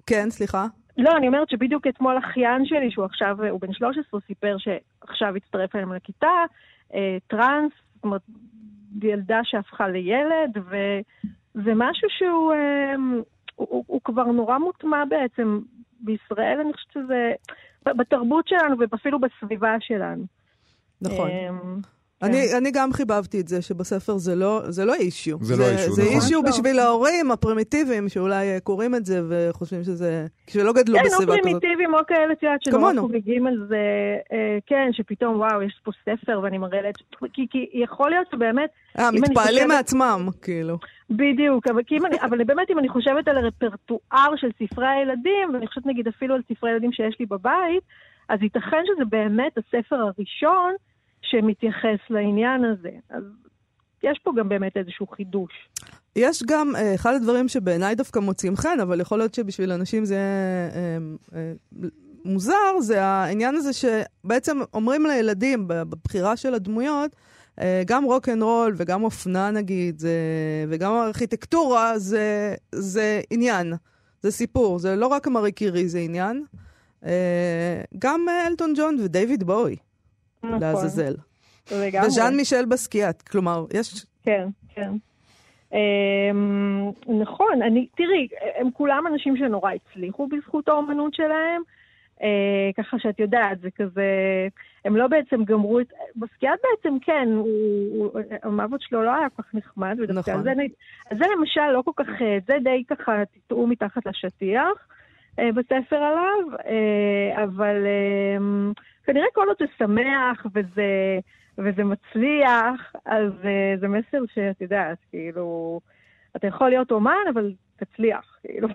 כן, 0.05 0.29
סליחה. 0.29 0.65
לא, 0.97 1.17
אני 1.17 1.27
אומרת 1.27 1.49
שבדיוק 1.49 1.87
אתמול 1.87 2.17
אחיין 2.17 2.65
שלי, 2.65 2.91
שהוא 2.91 3.05
עכשיו, 3.05 3.37
הוא 3.49 3.61
בן 3.61 3.73
13, 3.73 4.19
סיפר 4.27 4.55
שעכשיו 4.57 5.35
הצטרף 5.35 5.75
אליהם 5.75 5.93
לכיתה, 5.93 6.27
אה, 6.93 7.17
טראנס, 7.27 7.71
זאת 7.95 8.03
אומרת, 8.03 8.21
ילדה 9.01 9.39
שהפכה 9.43 9.87
לילד, 9.87 10.57
וזה 10.57 11.71
משהו 11.75 12.07
שהוא 12.09 12.53
אה, 12.53 12.95
הוא, 13.55 13.67
הוא, 13.69 13.83
הוא 13.87 14.01
כבר 14.03 14.25
נורא 14.25 14.57
מוטמע 14.57 15.05
בעצם 15.09 15.59
בישראל, 15.99 16.59
אני 16.61 16.73
חושבת 16.73 16.91
שזה, 16.93 17.31
בתרבות 17.85 18.47
שלנו 18.47 18.75
ואפילו 18.79 19.19
בסביבה 19.19 19.75
שלנו. 19.79 20.23
נכון. 21.01 21.29
אה, 22.23 22.27
אני, 22.29 22.57
אני 22.57 22.71
גם 22.73 22.93
חיבבתי 22.93 23.39
את 23.39 23.47
זה, 23.47 23.61
שבספר 23.61 24.17
זה 24.17 24.35
לא, 24.35 24.61
זה 24.69 24.85
לא 24.85 24.93
אישיו. 24.95 25.37
זה 25.41 25.55
לא 25.57 25.63
אישיו, 25.69 25.91
זה 25.93 26.01
נכון. 26.03 26.15
אישיו 26.15 26.41
ממש 26.41 26.47
לא. 26.47 26.51
בשביל 26.51 26.79
ההורים 26.79 27.31
הפרימיטיביים, 27.31 28.09
שאולי 28.09 28.53
אה, 28.53 28.59
קוראים 28.59 28.95
את 28.95 29.05
זה 29.05 29.21
וחושבים 29.29 29.83
שזה... 29.83 30.25
שלא 30.49 30.73
גדלו 30.73 30.95
כן, 30.97 31.01
או 31.01 31.05
בסביבה 31.09 31.33
כזאת. 31.33 31.43
פרימיטיביים 31.43 31.93
או 31.93 31.99
כאלה, 32.07 32.33
את 32.33 32.43
יודעת, 32.43 32.63
שנורא 32.63 32.81
כמונו. 32.81 33.01
חוגגים 33.01 33.47
על 33.47 33.65
זה, 33.67 33.77
אה, 34.33 34.57
כן, 34.65 34.89
שפתאום, 34.91 35.35
וואו, 35.39 35.61
יש 35.61 35.79
פה 35.83 35.91
ספר 36.05 36.39
ואני 36.43 36.57
מראה 36.57 36.81
להם, 36.81 36.91
כי, 37.33 37.47
כי 37.51 37.69
יכול 37.73 38.09
להיות 38.09 38.27
שבאמת, 38.31 38.69
אה, 38.99 39.11
מתפעלים 39.11 39.37
חושבת- 39.53 39.67
מעצמם, 39.67 40.27
כאילו. 40.41 40.77
בדיוק, 41.09 41.67
אבל, 41.67 41.81
כי 41.87 41.97
אם 41.97 42.05
אני, 42.05 42.17
אבל 42.21 42.43
באמת 42.43 42.69
אם 42.71 42.79
אני 42.79 42.89
חושבת 42.89 43.27
על 43.27 43.37
הרפרטואר 43.37 44.35
של 44.35 44.49
ספרי 44.63 44.87
הילדים, 44.87 45.49
ואני 45.53 45.67
חושבת 45.67 45.85
נגיד 45.85 46.07
אפילו 46.07 46.35
על 46.35 46.41
ספרי 46.53 46.71
ילדים 46.71 46.91
שיש 46.91 47.15
לי 47.19 47.25
בבית, 47.25 47.83
אז 48.29 48.39
ייתכן 48.41 48.81
שזה 48.87 49.05
באמת 49.05 49.57
הספר 49.57 49.95
הראשון 49.95 50.73
שמתייחס 51.23 51.99
לעניין 52.09 52.65
הזה. 52.65 52.91
אז 53.09 53.23
יש 54.03 54.19
פה 54.23 54.31
גם 54.37 54.49
באמת 54.49 54.77
איזשהו 54.77 55.07
חידוש. 55.07 55.51
יש 56.15 56.43
גם, 56.43 56.75
אה, 56.75 56.95
אחד 56.95 57.13
הדברים 57.13 57.47
שבעיניי 57.47 57.95
דווקא 57.95 58.19
מוצאים 58.19 58.55
חן, 58.55 58.79
אבל 58.81 59.01
יכול 59.01 59.17
להיות 59.17 59.33
שבשביל 59.33 59.71
אנשים 59.71 60.05
זה 60.05 60.15
אה, 60.15 60.97
אה, 61.39 61.53
מוזר, 62.25 62.79
זה 62.79 63.03
העניין 63.03 63.55
הזה 63.55 63.71
שבעצם 63.73 64.57
אומרים 64.73 65.05
לילדים 65.05 65.67
בבחירה 65.67 66.37
של 66.37 66.53
הדמויות, 66.53 67.15
גם 67.85 68.03
רול 68.41 68.73
וגם 68.77 69.03
אופנה 69.03 69.51
נגיד, 69.51 70.01
וגם 70.69 70.91
ארכיטקטורה 70.91 71.99
זה, 71.99 72.55
זה 72.71 73.21
עניין, 73.29 73.73
זה 74.21 74.31
סיפור, 74.31 74.79
זה 74.79 74.95
לא 74.95 75.07
רק 75.07 75.27
מארי 75.27 75.51
קירי 75.51 75.87
זה 75.87 75.99
עניין. 75.99 76.45
גם 77.99 78.25
אלטון 78.47 78.73
ג'ון 78.77 78.97
ודייוויד 79.03 79.43
בואי, 79.43 79.75
לעזאזל. 80.43 81.13
לגמרי. 81.71 82.07
וז'אן 82.07 82.35
מישל 82.35 82.65
בסקיאט, 82.65 83.21
כלומר, 83.21 83.65
יש... 83.73 84.05
כן, 84.23 84.47
כן. 84.75 84.91
אמ, 85.73 86.91
נכון, 87.21 87.61
אני, 87.61 87.87
תראי, 87.95 88.27
הם 88.55 88.71
כולם 88.73 89.03
אנשים 89.07 89.37
שנורא 89.37 89.71
הצליחו 89.71 90.27
בזכות 90.27 90.67
האומנות 90.67 91.13
שלהם, 91.13 91.61
אה, 92.23 92.69
ככה 92.77 92.99
שאת 92.99 93.19
יודעת, 93.19 93.59
זה 93.61 93.69
כזה, 93.75 94.07
הם 94.85 94.95
לא 94.95 95.07
בעצם 95.07 95.43
גמרו 95.43 95.79
את, 95.79 95.93
בסקיאט 96.15 96.59
בעצם 96.63 96.99
כן, 96.99 97.27
הוא, 97.35 97.47
הוא, 97.97 98.21
המוות 98.43 98.81
שלו 98.81 99.03
לא 99.03 99.15
היה 99.15 99.29
כל 99.29 99.41
כך 99.41 99.53
נחמד, 99.53 99.97
ודווקא 99.99 100.31
נכון. 100.31 100.43
זה, 100.43 100.51
אז 101.11 101.17
זה 101.17 101.25
למשל 101.37 101.71
לא 101.73 101.81
כל 101.85 101.91
כך, 101.95 102.21
אה, 102.21 102.37
זה 102.47 102.53
די 102.63 102.83
ככה 102.89 103.23
תטעו 103.25 103.67
מתחת 103.67 104.05
לשטיח 104.05 104.87
אה, 105.39 105.51
בספר 105.51 105.95
עליו, 105.95 106.59
אה, 106.65 107.43
אבל 107.43 107.85
אה, 107.85 108.37
כנראה 109.03 109.25
כל 109.33 109.47
עוד 109.47 109.57
זה 109.59 109.65
שמח 109.77 110.45
וזה... 110.55 111.19
וזה 111.57 111.83
מצליח, 111.83 112.93
אז 113.05 113.31
uh, 113.41 113.79
זה 113.79 113.87
מסר 113.87 114.23
שאת 114.33 114.61
יודעת, 114.61 114.97
כאילו, 115.09 115.79
אתה 116.35 116.47
יכול 116.47 116.69
להיות 116.69 116.91
אומן, 116.91 117.23
אבל 117.33 117.53
תצליח, 117.75 118.37
כאילו. 118.41 118.67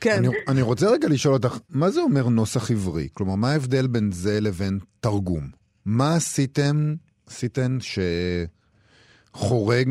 כן. 0.00 0.16
אני, 0.18 0.28
אני 0.48 0.62
רוצה 0.62 0.90
רגע 0.90 1.08
לשאול 1.08 1.34
אותך, 1.34 1.58
מה 1.70 1.90
זה 1.90 2.00
אומר 2.00 2.28
נוסח 2.28 2.70
עברי? 2.70 3.08
כלומר, 3.12 3.34
מה 3.34 3.50
ההבדל 3.52 3.86
בין 3.86 4.10
זה 4.12 4.40
לבין 4.40 4.78
תרגום? 5.00 5.44
מה 5.86 6.14
עשיתם, 6.16 6.94
עשיתן 7.26 7.78
שחורג 9.34 9.88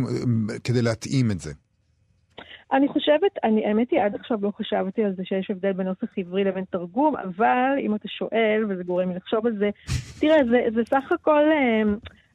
כדי 0.63 0.81
להתאים 0.81 1.31
את 1.31 1.39
זה? 1.39 1.51
אני 2.73 2.87
חושבת, 2.87 3.31
אני, 3.43 3.65
האמת 3.65 3.91
היא, 3.91 4.01
עד 4.01 4.15
עכשיו 4.15 4.37
לא 4.41 4.51
חשבתי 4.57 5.03
על 5.03 5.13
זה 5.15 5.25
שיש 5.25 5.51
הבדל 5.51 5.73
בין 5.73 5.87
נוסח 5.87 6.17
עברי 6.17 6.43
לבין 6.43 6.63
תרגום, 6.69 7.15
אבל 7.15 7.75
אם 7.79 7.95
אתה 7.95 8.07
שואל, 8.07 8.65
וזה 8.69 8.83
גורם 8.83 9.09
לי 9.09 9.15
לחשוב 9.15 9.47
על 9.47 9.57
זה, 9.57 9.69
תראה, 10.19 10.37
זה, 10.49 10.65
זה 10.73 10.81
סך 10.85 11.11
הכל, 11.11 11.43
אה, 11.51 11.81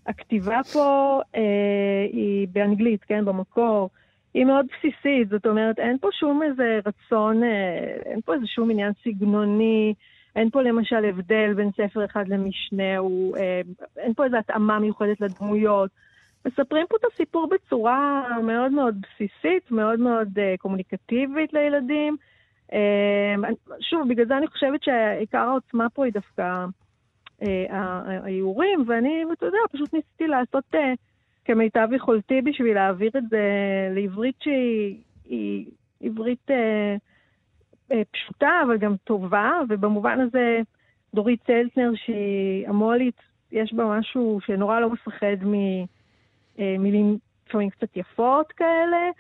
הכתיבה 0.07 0.61
פה 0.73 1.21
אה, 1.37 2.07
היא 2.13 2.49
באנגלית, 2.53 3.05
כן, 3.05 3.25
במקור. 3.25 3.91
היא 4.35 4.45
מאוד 4.45 4.67
בסיסית, 4.67 5.29
זאת 5.29 5.47
אומרת, 5.47 5.79
אין 5.79 5.99
פה 6.01 6.09
שום 6.13 6.43
איזה 6.43 6.81
רצון, 6.87 7.43
אה, 7.43 7.97
אין 8.07 8.21
פה 8.21 8.35
איזה 8.35 8.47
שום 8.47 8.71
עניין 8.71 8.93
סגנוני, 9.05 9.95
אין 10.37 10.51
פה 10.51 10.63
למשל 10.63 11.05
הבדל 11.05 11.53
בין 11.57 11.71
ספר 11.77 12.05
אחד 12.05 12.29
למשנהו, 12.29 13.35
אה, 13.37 13.61
אין 13.97 14.15
פה 14.15 14.25
איזו 14.25 14.37
התאמה 14.37 14.79
מיוחדת 14.79 15.21
לדמויות. 15.21 15.91
מספרים 16.47 16.87
פה 16.89 16.97
את 16.97 17.13
הסיפור 17.13 17.49
בצורה 17.49 18.27
מאוד 18.43 18.73
מאוד 18.73 18.97
בסיסית, 19.01 19.71
מאוד 19.71 20.01
מאוד 20.01 20.29
uh, 20.39 20.59
קומוניקטיבית 20.59 21.53
לילדים. 21.53 22.17
Uh, 22.73 22.75
שוב, 23.81 24.09
בגלל 24.09 24.27
זה 24.27 24.37
אני 24.37 24.47
חושבת 24.47 24.83
שעיקר 24.83 25.39
העוצמה 25.39 25.91
פה 25.91 26.05
היא 26.05 26.13
דווקא 26.13 26.67
uh, 27.43 27.47
האיורים, 27.71 28.85
ואני, 28.87 29.25
אתה 29.33 29.47
יודע, 29.47 29.59
פשוט 29.73 29.95
ניסיתי 29.95 30.27
לעשות 30.27 30.65
uh, 30.75 30.79
כמיטב 31.45 31.89
יכולתי 31.93 32.41
בשביל 32.41 32.75
להעביר 32.75 33.11
את 33.17 33.29
זה 33.31 33.43
לעברית 33.95 34.37
שהיא 34.41 34.99
היא 35.25 35.67
עברית 36.03 36.51
uh, 36.51 37.93
uh, 37.93 37.95
פשוטה, 38.11 38.51
אבל 38.67 38.77
גם 38.77 38.97
טובה, 39.05 39.61
ובמובן 39.69 40.21
הזה 40.21 40.61
דורית 41.15 41.41
צלצנר, 41.47 41.91
שהיא 41.95 42.69
המו"לית, 42.69 43.21
יש 43.53 43.75
בה 43.75 43.99
משהו 43.99 44.41
שנורא 44.47 44.81
לא 44.81 44.91
מפחד 44.91 45.45
מ... 45.45 45.55
מילים 46.59 47.19
לפעמים 47.47 47.71
קצת 47.71 47.97
יפות 47.97 48.53
כאלה. 48.53 49.11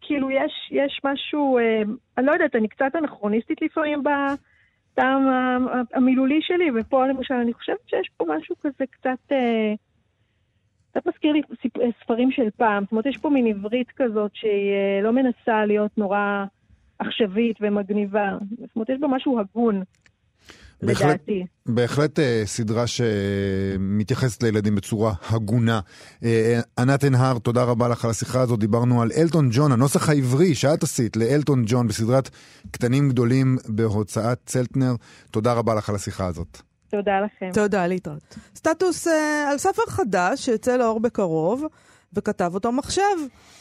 כאילו 0.00 0.30
יש, 0.30 0.52
יש 0.70 1.00
משהו, 1.04 1.58
אני 2.18 2.26
לא 2.26 2.32
יודעת, 2.32 2.56
אני 2.56 2.68
קצת 2.68 2.96
אנכרוניסטית 2.96 3.62
לפעמים 3.62 4.02
בטעם 4.02 5.26
המילולי 5.94 6.38
שלי, 6.42 6.70
ופה 6.74 7.06
למשל 7.06 7.34
אני 7.34 7.52
חושבת 7.52 7.88
שיש 7.88 8.10
פה 8.16 8.24
משהו 8.28 8.56
כזה 8.60 8.84
קצת, 8.90 9.32
קצת 10.90 11.06
מזכיר 11.06 11.32
לי 11.32 11.42
ספרים 12.02 12.30
של 12.30 12.50
פעם. 12.56 12.82
זאת 12.82 12.92
אומרת, 12.92 13.06
יש 13.06 13.16
פה 13.16 13.30
מין 13.30 13.46
עברית 13.46 13.90
כזאת 13.96 14.30
שהיא 14.34 15.02
לא 15.02 15.12
מנסה 15.12 15.64
להיות 15.66 15.98
נורא 15.98 16.44
עכשווית 16.98 17.56
ומגניבה. 17.60 18.38
זאת 18.58 18.76
אומרת, 18.76 18.88
יש 18.88 19.00
בה 19.00 19.08
משהו 19.08 19.40
הגון. 19.40 19.82
בהחלט, 20.82 21.06
לדעתי. 21.06 21.44
בהחלט 21.66 22.18
אה, 22.18 22.42
סדרה 22.44 22.84
שמתייחסת 22.86 24.42
לילדים 24.42 24.74
בצורה 24.74 25.12
הגונה. 25.30 25.80
אה, 26.24 26.60
ענת 26.78 27.04
ענהר, 27.04 27.38
תודה 27.38 27.62
רבה 27.62 27.88
לך 27.88 28.04
על 28.04 28.10
השיחה 28.10 28.40
הזאת. 28.40 28.58
דיברנו 28.58 29.02
על 29.02 29.10
אלטון 29.16 29.48
ג'ון, 29.52 29.72
הנוסח 29.72 30.08
העברי 30.08 30.54
שאת 30.54 30.82
עשית 30.82 31.16
לאלטון 31.16 31.62
ג'ון 31.66 31.88
בסדרת 31.88 32.30
קטנים 32.70 33.08
גדולים 33.08 33.56
בהוצאת 33.68 34.38
צלטנר. 34.46 34.94
תודה 35.30 35.52
רבה 35.52 35.74
לך 35.74 35.88
על 35.88 35.94
השיחה 35.94 36.26
הזאת. 36.26 36.58
תודה 36.90 37.20
לכם. 37.20 37.50
תודה, 37.52 37.86
להתראות. 37.86 38.38
סטטוס 38.56 39.08
אה, 39.08 39.50
על 39.50 39.58
ספר 39.58 39.82
חדש 39.88 40.44
שיצא 40.44 40.76
לאור 40.76 41.00
בקרוב, 41.00 41.64
וכתב 42.12 42.50
אותו 42.54 42.72
מחשב, 42.72 43.02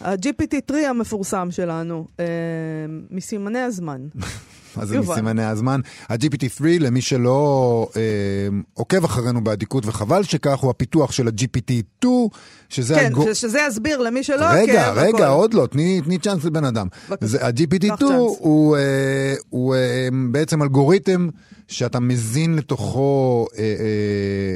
ה-GPT-3 0.01 0.75
המפורסם 0.75 1.51
שלנו, 1.51 2.07
אה, 2.19 2.25
מסימני 3.11 3.59
הזמן. 3.59 4.01
מה 4.75 4.85
זה. 4.85 4.99
מסימני 4.99 5.43
הזמן? 5.45 5.79
ה-GPT-3, 6.09 6.39
למי 6.79 7.01
שלא 7.01 7.41
אה, 7.95 8.01
עוקב 8.73 9.03
אחרינו 9.05 9.43
באדיקות, 9.43 9.85
וחבל 9.85 10.23
שכך, 10.23 10.59
הוא 10.59 10.69
הפיתוח 10.69 11.11
של 11.11 11.27
ה-GPT-2, 11.27 12.07
שזה... 12.69 12.95
כן, 12.95 13.05
הגו- 13.05 13.35
שזה 13.35 13.59
יסביר 13.67 13.97
למי 14.01 14.23
שלא 14.23 14.45
רגע, 14.45 14.87
עוקב, 14.87 14.99
רגע, 14.99 15.09
הכל. 15.17 15.23
עוד 15.25 15.53
לא, 15.53 15.67
תני, 15.71 16.01
תני 16.05 16.17
צ'אנס 16.17 16.43
לבן 16.45 16.65
אדם. 16.65 16.87
בבקשה. 17.09 17.27
זה- 17.27 17.45
ה-GPT-2 17.47 17.87
קח 17.89 17.95
צ'אנס. 17.99 18.11
הוא, 18.39 18.77
אה, 18.77 18.81
הוא 19.49 19.75
אה, 19.75 19.79
בעצם 20.31 20.61
אלגוריתם 20.63 21.29
שאתה 21.71 21.99
מזין 21.99 22.55
לתוכו 22.55 23.47
אה, 23.57 23.63
אה, 23.63 23.75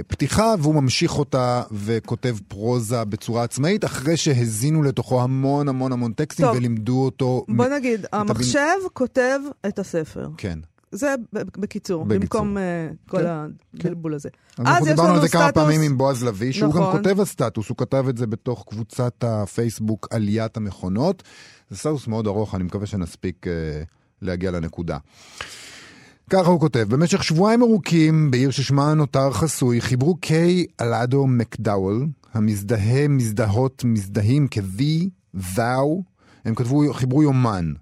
פתיחה, 0.07 0.53
והוא 0.59 0.75
ממשיך 0.75 1.19
אותה 1.19 1.63
וכותב 1.71 2.35
פרוזה 2.47 3.03
בצורה 3.03 3.43
עצמאית, 3.43 3.85
אחרי 3.85 4.17
שהזינו 4.17 4.83
לתוכו 4.83 5.21
המון 5.21 5.67
המון 5.69 5.91
המון 5.91 6.13
טקסטים 6.13 6.45
טוב. 6.45 6.55
ולימדו 6.57 7.03
אותו... 7.05 7.45
בוא 7.49 7.65
מ- 7.67 7.73
נגיד, 7.73 8.05
הבין- 8.13 8.29
המחשב 8.29 8.59
כותב 8.93 9.39
את 9.67 9.79
הספר. 9.79 10.29
כן. 10.37 10.59
זה 10.91 11.15
בקיצור, 11.33 11.59
בקיצור. 11.59 12.05
במקום 12.05 12.57
אה, 12.57 12.63
כל 13.09 13.17
כן, 13.17 13.25
הבלבול 13.87 14.13
הזה. 14.13 14.29
אנחנו 14.59 14.73
אז 14.77 14.83
יש 14.83 14.89
דיברנו 14.89 15.09
על 15.09 15.13
לנו 15.15 15.21
זה 15.21 15.29
כמה 15.29 15.47
סטטוס- 15.47 15.53
פעמים 15.63 15.81
עם 15.81 15.97
בועז 15.97 16.23
לביא, 16.23 16.51
שהוא 16.51 16.73
גם 16.73 16.81
נכון. 16.81 16.97
כותב 16.97 17.19
על 17.19 17.25
סטטוס, 17.25 17.69
הוא 17.69 17.77
כתב 17.77 18.05
את 18.09 18.17
זה 18.17 18.27
בתוך 18.27 18.65
קבוצת 18.69 19.23
הפייסבוק 19.23 20.07
עליית 20.11 20.57
המכונות. 20.57 21.23
זה 21.69 21.77
סטטוס 21.77 22.07
מאוד 22.07 22.27
ארוך, 22.27 22.55
אני 22.55 22.63
מקווה 22.63 22.85
שנספיק 22.85 23.47
אה, 23.47 23.53
להגיע 24.21 24.51
לנקודה. 24.51 24.97
ככה 26.29 26.49
הוא 26.49 26.59
כותב, 26.59 26.85
במשך 26.89 27.23
שבועיים 27.23 27.61
ארוכים 27.61 28.31
בעיר 28.31 28.51
ששמה 28.51 28.93
נותר 28.93 29.31
חסוי, 29.31 29.81
חיברו 29.81 30.15
קיי 30.15 30.65
אלאדו 30.81 31.27
מקדאוול, 31.27 32.07
המזדהה, 32.33 33.07
מזדהות, 33.07 33.83
מזדהים 33.83 34.47
כ-the, 34.51 35.09
thou, 35.37 36.01
הם 36.45 36.55
כתבו, 36.55 36.93
חיברו 36.93 37.23
יומן. 37.23 37.73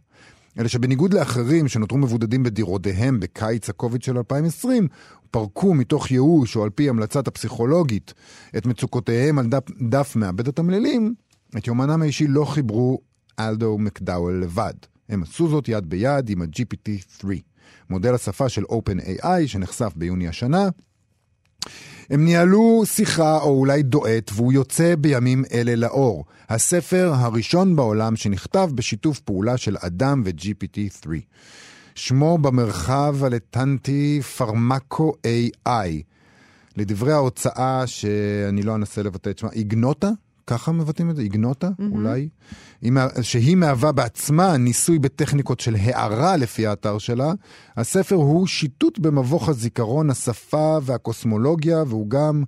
אלא 0.60 0.68
שבניגוד 0.68 1.14
לאחרים 1.14 1.68
שנותרו 1.68 1.98
מבודדים 1.98 2.44
בדירותיהם 2.44 3.20
בקיץ 3.20 3.70
הקוביד 3.70 4.04
של 4.04 4.18
2020, 4.18 4.88
פרקו 5.32 5.74
מתוך 5.74 6.12
ייאוש 6.12 6.56
או 6.56 6.64
על 6.64 6.70
פי 6.70 6.90
המלצת 6.90 7.28
הפסיכולוגית 7.28 8.14
את 8.58 8.66
מצוקותיהם 8.66 9.40
על 9.40 9.48
דף, 9.48 9.64
דף 9.90 10.16
מעבד 10.16 10.48
התמלילים, 10.48 11.14
את 11.58 11.68
יומנם 11.68 12.02
האישי 12.02 12.28
לא 12.28 12.46
חיברו 12.46 13.00
אלדו 13.40 13.78
מקדאוול 13.78 14.44
לבד. 14.44 14.74
הם 15.10 15.24
עשו 15.24 15.50
זאת 15.50 15.68
יד 15.68 15.90
ביד 15.90 16.30
עם 16.30 16.42
ה-GPT-3, 16.42 17.28
מודל 17.90 18.16
השפה 18.16 18.50
של 18.50 18.64
OpenAI 18.64 19.48
שנחשף 19.48 19.94
ביוני 19.96 20.28
השנה. 20.28 20.70
הם 22.10 22.26
ניהלו 22.26 22.84
שיחה 22.86 23.38
או 23.42 23.60
אולי 23.60 23.84
דואט 23.84 24.32
והוא 24.34 24.54
יוצא 24.54 24.96
בימים 24.96 25.44
אלה 25.54 25.76
לאור. 25.76 26.26
הספר 26.50 27.12
הראשון 27.16 27.76
בעולם 27.76 28.16
שנכתב 28.16 28.70
בשיתוף 28.76 29.20
פעולה 29.20 29.58
של 29.58 29.78
אדם 29.80 30.22
ו-GPT-3. 30.26 31.08
שמו 31.96 32.38
במרחב 32.38 33.24
הלטנטי 33.24 34.22
פרמקו 34.38 35.14
AI. 35.28 35.90
לדברי 36.78 37.14
ההוצאה, 37.14 37.88
שאני 37.88 38.64
לא 38.64 38.76
אנסה 38.76 39.04
לבטא 39.04 39.30
את 39.30 39.38
שמה, 39.38 39.50
איגנוטה? 39.52 40.10
ככה 40.48 40.72
מבטאים 40.72 41.10
את 41.10 41.16
זה? 41.16 41.22
איגנוטה? 41.22 41.70
Mm-hmm. 41.70 41.84
אולי? 41.92 42.30
שהיא 43.22 43.56
מהווה 43.56 43.92
בעצמה 43.92 44.58
ניסוי 44.58 45.00
בטכניקות 45.00 45.60
של 45.60 45.76
הערה 45.76 46.38
לפי 46.38 46.68
האתר 46.68 46.98
שלה. 46.98 47.34
הספר 47.78 48.16
הוא 48.16 48.48
שיטוט 48.48 49.00
במבוך 49.00 49.50
הזיכרון, 49.50 50.10
השפה 50.10 50.78
והקוסמולוגיה, 50.82 51.84
והוא 51.88 52.10
גם 52.10 52.44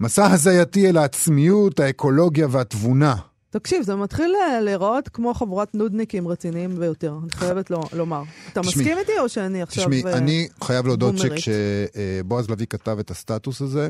מסע 0.00 0.26
הזייתי 0.26 0.88
אל 0.90 0.96
העצמיות, 0.96 1.80
האקולוגיה 1.80 2.46
והתבונה. 2.50 3.14
תקשיב, 3.50 3.82
זה 3.82 3.96
מתחיל 3.96 4.32
אה, 4.42 4.60
להיראות 4.60 5.08
כמו 5.08 5.34
חבורת 5.34 5.74
נודניקים 5.74 6.28
רציניים 6.28 6.78
ביותר, 6.78 7.18
אני 7.22 7.30
חייבת 7.30 7.70
לו- 7.70 7.82
לומר. 7.92 8.22
אתה 8.52 8.60
תשמעי, 8.60 8.84
מסכים 8.84 8.98
איתי 8.98 9.12
או 9.18 9.28
שאני 9.28 9.62
עכשיו... 9.62 9.84
תשמעי, 9.84 10.04
אה, 10.06 10.16
אני 10.18 10.48
חייב 10.64 10.86
להודות. 10.86 11.14
שכשבועז 11.18 12.50
לביא 12.50 12.66
כתב 12.66 12.96
את 13.00 13.10
הסטטוס 13.10 13.62
הזה, 13.62 13.88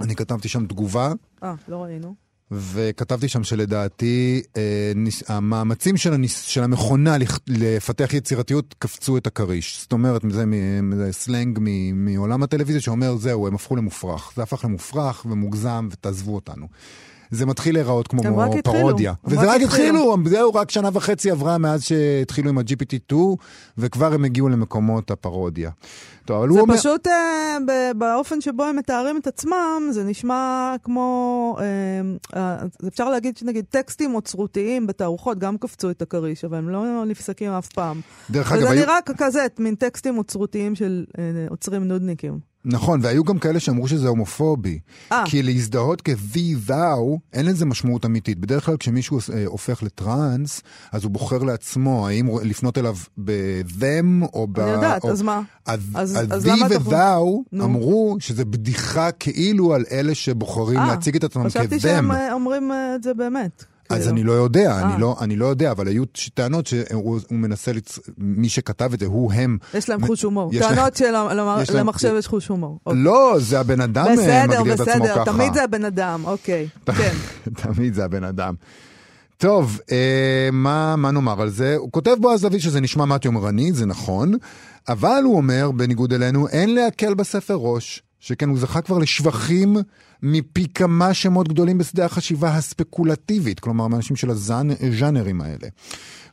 אני 0.00 0.16
כתבתי 0.16 0.48
שם 0.48 0.66
תגובה, 0.66 1.12
אה, 1.42 1.54
לא 1.68 1.82
ראינו. 1.82 2.14
וכתבתי 2.52 3.28
שם 3.28 3.44
שלדעתי 3.44 4.42
אה, 4.56 4.92
ניס, 4.94 5.22
המאמצים 5.30 5.96
של, 5.96 6.12
הניס, 6.12 6.42
של 6.42 6.62
המכונה 6.62 7.16
לפתח 7.48 8.14
יצירתיות 8.14 8.74
קפצו 8.78 9.16
את 9.16 9.26
הכריש. 9.26 9.80
זאת 9.80 9.92
אומרת, 9.92 10.22
זה, 10.30 10.46
מ- 10.46 10.96
זה 10.96 11.12
סלנג 11.12 11.58
מ, 11.60 12.04
מעולם 12.04 12.42
הטלוויזיה 12.42 12.80
שאומר, 12.80 13.16
זהו, 13.16 13.46
הם 13.46 13.54
הפכו 13.54 13.76
למופרך. 13.76 14.32
זה 14.36 14.42
הפך 14.42 14.64
למופרך 14.64 15.26
ומוגזם 15.26 15.88
ותעזבו 15.92 16.34
אותנו. 16.34 16.66
זה 17.32 17.46
מתחיל 17.46 17.74
להיראות 17.74 18.08
כמו. 18.08 18.22
פרודיה. 18.64 19.12
וזה 19.24 19.54
רק 19.54 19.60
התחילו. 19.60 20.16
זהו, 20.24 20.54
רק 20.54 20.70
שנה 20.70 20.88
וחצי 20.92 21.30
עברה 21.30 21.58
מאז 21.58 21.82
שהתחילו 21.82 22.50
עם 22.50 22.58
ה-GPT-2, 22.58 23.14
וכבר 23.78 24.14
הם 24.14 24.24
הגיעו 24.24 24.48
למקומות 24.48 25.10
הפרודיה. 25.10 25.70
טוב, 26.24 26.52
זה 26.52 26.60
אומר... 26.60 26.76
פשוט, 26.76 27.06
אה, 27.06 27.58
ב- 27.66 27.98
באופן 27.98 28.40
שבו 28.40 28.64
הם 28.64 28.76
מתארים 28.76 29.16
את 29.16 29.26
עצמם, 29.26 29.82
זה 29.90 30.04
נשמע 30.04 30.74
כמו, 30.82 31.56
אה, 31.60 31.64
אה, 32.36 32.66
אפשר 32.88 33.10
להגיד 33.10 33.36
שנגיד 33.36 33.64
טקסטים 33.70 34.14
אוצרותיים 34.14 34.86
בתערוכות 34.86 35.38
גם 35.38 35.58
קפצו 35.58 35.90
את 35.90 36.02
הכריש, 36.02 36.44
אבל 36.44 36.58
הם 36.58 36.68
לא 36.68 37.04
נפסקים 37.06 37.50
אף 37.50 37.68
פעם. 37.68 38.00
דרך 38.30 38.52
אגב, 38.52 38.62
וזה 38.62 38.70
היו... 38.70 38.80
נראה 38.80 38.98
כזה, 39.16 39.46
מין 39.58 39.74
טקסטים 39.74 40.18
אוצרותיים 40.18 40.74
של 40.74 41.04
אה, 41.18 41.24
עוצרים 41.50 41.84
נודניקים. 41.88 42.51
נכון, 42.64 43.00
והיו 43.02 43.24
גם 43.24 43.38
כאלה 43.38 43.60
שאמרו 43.60 43.88
שזה 43.88 44.08
הומופובי. 44.08 44.78
אה. 45.12 45.22
כי 45.26 45.42
להזדהות 45.42 46.02
thou, 46.68 46.72
אין 47.32 47.46
לזה 47.46 47.66
משמעות 47.66 48.04
אמיתית. 48.04 48.38
בדרך 48.38 48.66
כלל 48.66 48.76
כשמישהו 48.76 49.18
אה, 49.34 49.44
הופך 49.46 49.82
לטראנס, 49.82 50.62
אז 50.92 51.04
הוא 51.04 51.10
בוחר 51.12 51.38
לעצמו 51.38 52.08
האם 52.08 52.28
לפנות 52.44 52.78
אליו 52.78 52.96
ב-them 53.24 54.26
או 54.32 54.46
ב... 54.46 54.60
אני 54.60 54.70
יודעת, 54.70 55.04
או... 55.04 55.10
אז 55.10 55.22
מה? 55.22 55.40
אז, 55.66 55.80
אז- 55.94 56.16
אז, 56.16 56.26
אז 56.30 56.46
למה 56.46 56.66
אתה 56.66 56.74
ו-thou 56.74 57.24
נו. 57.52 57.64
אמרו 57.64 58.16
שזה 58.20 58.44
בדיחה 58.44 59.10
כאילו 59.12 59.74
על 59.74 59.84
אלה 59.90 60.14
שבוחרים 60.14 60.78
אה, 60.78 60.86
להציג 60.86 61.16
את 61.16 61.24
עצמם 61.24 61.44
חשבתי 61.44 61.76
כ-them. 61.76 61.82
שהם 61.82 62.12
אה, 62.12 62.32
אומרים 62.32 62.72
את 62.96 63.02
זה 63.02 63.14
באמת. 63.14 63.64
אז 63.90 63.98
כאילו. 63.98 64.12
אני 64.12 64.24
לא 64.24 64.32
יודע, 64.32 64.72
אה. 64.72 64.82
אני 64.82 65.00
לא, 65.00 65.16
אני 65.20 65.36
לא 65.36 65.46
יודע, 65.46 65.70
אבל 65.70 65.88
היו 65.88 66.04
טענות 66.34 66.66
שהוא 66.66 67.20
הוא 67.28 67.38
מנסה, 67.38 67.72
לצ... 67.72 67.98
מי 68.18 68.48
שכתב 68.48 68.90
את 68.94 69.00
זה 69.00 69.06
הוא 69.06 69.32
הם. 69.32 69.58
יש 69.74 69.88
להם 69.88 70.06
חוש 70.06 70.22
הומור. 70.22 70.50
טענות 70.58 71.00
שלמחשב 71.64 72.14
יש 72.18 72.26
חוש 72.26 72.48
הומור. 72.48 72.78
אוקיי. 72.86 73.02
לא, 73.02 73.36
זה 73.38 73.60
הבן 73.60 73.80
אדם 73.80 74.06
אה, 74.06 74.12
בסדר, 74.12 74.60
מגדיר 74.60 74.74
את 74.74 74.80
עצמו 74.80 75.04
ככה. 75.04 75.20
בסדר, 75.20 75.24
תמיד 75.24 75.54
זה 75.54 75.64
הבן 75.64 75.84
אדם, 75.84 76.24
אוקיי. 76.24 76.68
כן. 76.98 77.14
תמיד 77.56 77.94
זה 77.94 78.04
הבן 78.04 78.24
אדם. 78.24 78.54
טוב, 79.36 79.80
אה, 79.90 80.48
מה, 80.52 80.96
מה 80.96 81.10
נאמר 81.10 81.42
על 81.42 81.50
זה? 81.50 81.76
הוא 81.76 81.92
כותב 81.92 82.16
בועז 82.20 82.44
לביא 82.44 82.60
שזה 82.60 82.80
נשמע 82.80 83.04
מעט 83.04 83.24
יומרני, 83.24 83.72
זה 83.72 83.86
נכון, 83.86 84.34
אבל 84.88 85.22
הוא 85.24 85.36
אומר, 85.36 85.70
בניגוד 85.70 86.12
אלינו, 86.12 86.48
אין 86.48 86.74
להקל 86.74 87.14
בספר 87.14 87.54
ראש, 87.54 88.02
שכן 88.22 88.48
הוא 88.48 88.58
זכה 88.58 88.80
כבר 88.80 88.98
לשבחים 88.98 89.76
מפי 90.22 90.66
כמה 90.74 91.14
שמות 91.14 91.48
גדולים 91.48 91.78
בשדה 91.78 92.04
החשיבה 92.04 92.56
הספקולטיבית, 92.56 93.60
כלומר 93.60 93.86
מאנשים 93.86 94.16
של 94.16 94.30
הז'אנרים 94.30 95.40
האלה. 95.40 95.68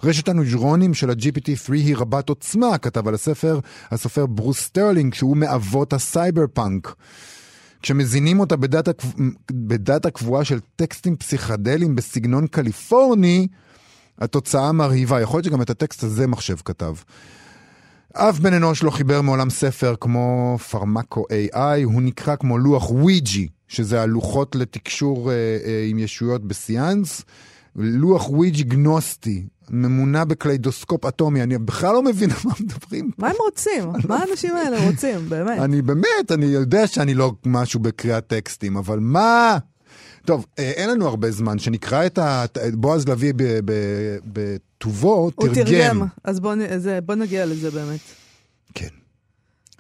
רשת 0.04 0.30
הנוירונים 0.30 0.94
של 0.94 1.10
ה-GPT-3 1.10 1.74
היא 1.74 1.96
רבת 1.98 2.30
עוצמה, 2.30 2.78
כתב 2.78 3.08
על 3.08 3.14
הספר 3.14 3.60
הסופר 3.92 4.26
ברוס 4.26 4.60
סטרלינג, 4.60 5.14
שהוא 5.14 5.38
מאבות 5.38 5.94
הסייבר 5.94 6.46
פאנק. 6.54 6.96
כשמזינים 7.82 8.40
אותה 8.40 8.56
בדאטה, 8.56 8.92
בדאטה 9.52 10.12
קבועה 10.12 10.46
של 10.46 10.60
טקסטים 10.76 11.16
פסיכדליים 11.16 11.96
בסגנון 11.96 12.48
קליפורני, 12.48 13.48
התוצאה 14.20 14.72
מרהיבה. 14.72 15.22
יכול 15.22 15.38
להיות 15.38 15.46
שגם 15.46 15.62
את 15.62 15.70
הטקסט 15.70 16.04
הזה 16.04 16.28
מחשב 16.28 16.56
כתב. 16.66 16.94
אף 18.14 18.40
בן 18.40 18.54
אנוש 18.54 18.84
לא 18.84 18.92
חיבר 18.92 19.22
מעולם 19.22 19.50
ספר 19.50 19.96
כמו 20.00 20.58
Pharmako 20.72 21.26
AI, 21.54 21.84
הוא 21.84 22.02
נקרא 22.02 22.36
כמו 22.36 22.58
לוח 22.58 22.92
וויג'י, 22.92 23.48
שזה 23.68 24.02
הלוחות 24.02 24.56
לתקשור 24.56 25.32
אה, 25.32 25.36
אה, 25.36 25.86
עם 25.90 26.00
ישויות 26.00 26.46
בסיאנס. 26.46 27.22
לוח 27.76 28.30
וויג'י 28.30 28.64
גנוסטי, 28.64 29.44
ממונע 29.70 30.24
בקליידוסקופ 30.24 31.06
אטומי, 31.06 31.44
אני 31.44 31.58
בכלל 31.58 31.94
לא 31.94 32.04
מבין 32.04 32.30
מה 32.46 32.52
מדברים. 32.60 33.12
מה 33.18 33.28
הם 33.28 33.36
רוצים? 33.40 33.84
מה 34.08 34.18
האנשים 34.18 34.56
האלה 34.56 34.86
רוצים, 34.86 35.30
באמת? 35.30 35.60
אני 35.60 35.82
באמת, 35.82 36.32
אני 36.32 36.46
יודע 36.46 36.88
שאני 36.88 37.14
לא 37.14 37.32
משהו 37.46 37.80
בקריאת 37.80 38.28
טקסטים, 38.28 38.78
אבל 38.78 39.00
מה? 39.00 39.58
טוב, 40.30 40.46
אה, 40.60 40.72
אין 40.72 40.90
לנו 40.90 41.08
הרבה 41.08 41.32
זמן, 41.32 41.60
שנקרא 41.60 42.06
את 42.06 42.18
ה... 42.18 42.46
בועז 42.74 43.08
לביא 43.08 43.34
בטובו, 44.26 45.14
הוא 45.16 45.32
תרגם. 45.54 45.66
תרגם, 45.66 46.04
אז 46.24 46.40
בוא 46.40 46.56
זה- 46.78 47.00
בוא 47.02 47.16
נגיע 47.16 47.46
לזה 47.46 47.72
באמת. 47.72 48.00
כן. 48.74 48.88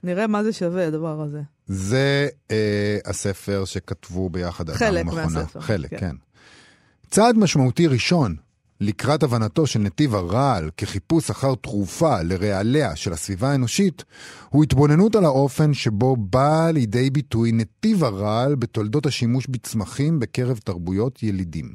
נראה 0.04 0.28
מה 0.28 0.44
זה 0.44 0.54
שווה, 0.54 0.88
הדבר 0.88 1.22
הזה. 1.22 1.42
זה 1.68 2.28
אה, 2.52 2.98
הספר 3.06 3.66
שכתבו 3.66 4.30
ביחד 4.30 4.70
חלק. 4.70 5.06
מהספר, 5.06 5.60
חלק, 5.60 5.90
כן. 5.90 5.98
כן. 6.00 6.16
צעד 7.12 7.38
משמעותי 7.38 7.88
ראשון 7.88 8.36
לקראת 8.82 9.24
הבנתו 9.24 9.68
של 9.68 9.80
נתיב 9.80 10.16
הרעל 10.16 10.70
כחיפוש 10.78 11.30
אחר 11.30 11.56
תרופה 11.56 12.22
לרעליה 12.22 12.96
של 12.96 13.14
הסביבה 13.14 13.52
האנושית, 13.52 14.04
הוא 14.50 14.64
התבוננות 14.64 15.16
על 15.16 15.26
האופן 15.26 15.74
שבו 15.74 16.16
בא 16.18 16.70
לידי 16.72 17.10
ביטוי 17.10 17.52
נתיב 17.52 18.04
הרעל 18.04 18.56
בתולדות 18.56 19.06
השימוש 19.06 19.48
בצמחים 19.48 20.20
בקרב 20.20 20.58
תרבויות 20.58 21.24
ילידים. 21.24 21.74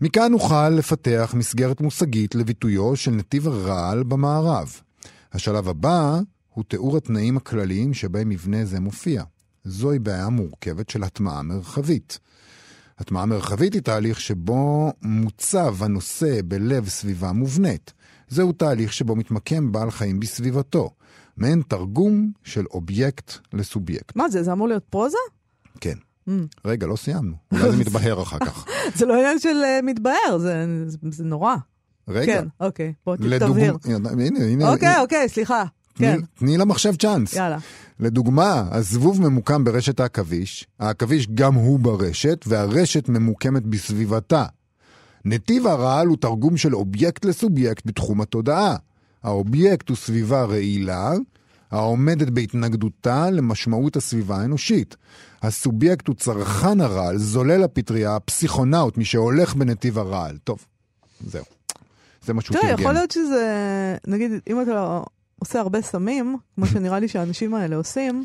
מכאן 0.00 0.32
נוכל 0.32 0.68
לפתח 0.68 1.34
מסגרת 1.36 1.80
מושגית 1.80 2.34
לביטויו 2.34 2.96
של 2.96 3.10
נתיב 3.10 3.48
הרעל 3.48 4.02
במערב. 4.02 4.80
השלב 5.32 5.68
הבא 5.68 6.20
הוא 6.54 6.64
תיאור 6.68 6.96
התנאים 6.96 7.36
הכלליים 7.36 7.94
שבהם 7.94 8.28
מבנה 8.28 8.64
זה 8.64 8.80
מופיע. 8.80 9.22
זוהי 9.64 9.98
בעיה 9.98 10.28
מורכבת 10.28 10.88
של 10.88 11.02
הטמעה 11.02 11.42
מרחבית. 11.42 12.18
הטמעה 12.98 13.26
מרחבית 13.26 13.74
היא 13.74 13.82
תהליך 13.82 14.20
שבו 14.20 14.92
מוצב 15.02 15.82
הנושא 15.82 16.40
בלב 16.44 16.88
סביבה 16.88 17.32
מובנית. 17.32 17.92
זהו 18.28 18.52
תהליך 18.52 18.92
שבו 18.92 19.16
מתמקם 19.16 19.72
בעל 19.72 19.90
חיים 19.90 20.20
בסביבתו. 20.20 20.90
מעין 21.36 21.62
תרגום 21.68 22.32
של 22.44 22.64
אובייקט 22.70 23.32
לסובייקט. 23.52 24.16
מה 24.16 24.28
זה, 24.28 24.42
זה 24.42 24.52
אמור 24.52 24.68
להיות 24.68 24.84
פרוזה? 24.90 25.18
כן. 25.80 25.94
Mm. 26.28 26.32
רגע, 26.64 26.86
לא 26.86 26.96
סיימנו. 26.96 27.36
אולי 27.52 27.70
זה 27.70 27.76
מתבהר 27.76 28.22
אחר 28.22 28.38
כך. 28.38 28.66
זה 28.96 29.06
לא 29.06 29.14
עניין 29.14 29.38
של 29.38 29.56
אה, 29.64 29.80
מתבהר, 29.82 30.38
זה 30.38 30.64
זה 31.10 31.24
נורא. 31.24 31.56
רגע. 32.08 32.26
כן, 32.26 32.48
אוקיי, 32.60 32.92
בוא 33.06 33.16
תבהיר. 33.16 33.76
הנה, 33.84 34.10
הנה, 34.10 34.68
אוקיי, 34.70 34.88
הנה. 34.88 35.00
אוקיי, 35.00 35.28
סליחה. 35.28 35.64
כן, 35.94 36.20
תני 36.34 36.56
למחשב 36.58 36.94
צ'אנס. 36.94 37.32
יאללה. 37.32 37.58
לדוגמה, 38.00 38.64
הזבוב 38.70 39.20
ממוקם 39.20 39.64
ברשת 39.64 40.00
העכביש, 40.00 40.66
העכביש 40.80 41.28
גם 41.34 41.54
הוא 41.54 41.78
ברשת, 41.78 42.44
והרשת 42.46 43.08
ממוקמת 43.08 43.62
בסביבתה. 43.62 44.44
נתיב 45.24 45.66
הרעל 45.66 46.06
הוא 46.06 46.16
תרגום 46.16 46.56
של 46.56 46.74
אובייקט 46.74 47.24
לסובייקט 47.24 47.86
בתחום 47.86 48.20
התודעה. 48.20 48.76
האובייקט 49.22 49.88
הוא 49.88 49.96
סביבה 49.96 50.44
רעילה, 50.44 51.12
העומדת 51.70 52.30
בהתנגדותה 52.30 53.30
למשמעות 53.30 53.96
הסביבה 53.96 54.36
האנושית. 54.36 54.96
הסובייקט 55.42 56.08
הוא 56.08 56.16
צרכן 56.16 56.80
הרעל, 56.80 57.18
זולל 57.18 57.62
הפטריה, 57.62 58.16
הפסיכונאוט, 58.16 58.98
מי 58.98 59.04
שהולך 59.04 59.54
בנתיב 59.54 59.98
הרעל. 59.98 60.36
טוב, 60.44 60.64
זהו. 61.26 61.44
זה 62.24 62.32
מה 62.32 62.42
שהוא 62.42 62.56
תראה, 62.56 62.68
תרגם. 62.68 62.80
יכול 62.80 62.92
להיות 62.92 63.10
שזה, 63.10 63.96
נגיד, 64.06 64.32
אם 64.50 64.62
אתה 64.62 65.00
עושה 65.38 65.60
הרבה 65.60 65.82
סמים, 65.82 66.36
כמו 66.54 66.66
שנראה 66.66 66.98
לי 66.98 67.08
שהאנשים 67.08 67.54
האלה 67.54 67.76
עושים, 67.76 68.24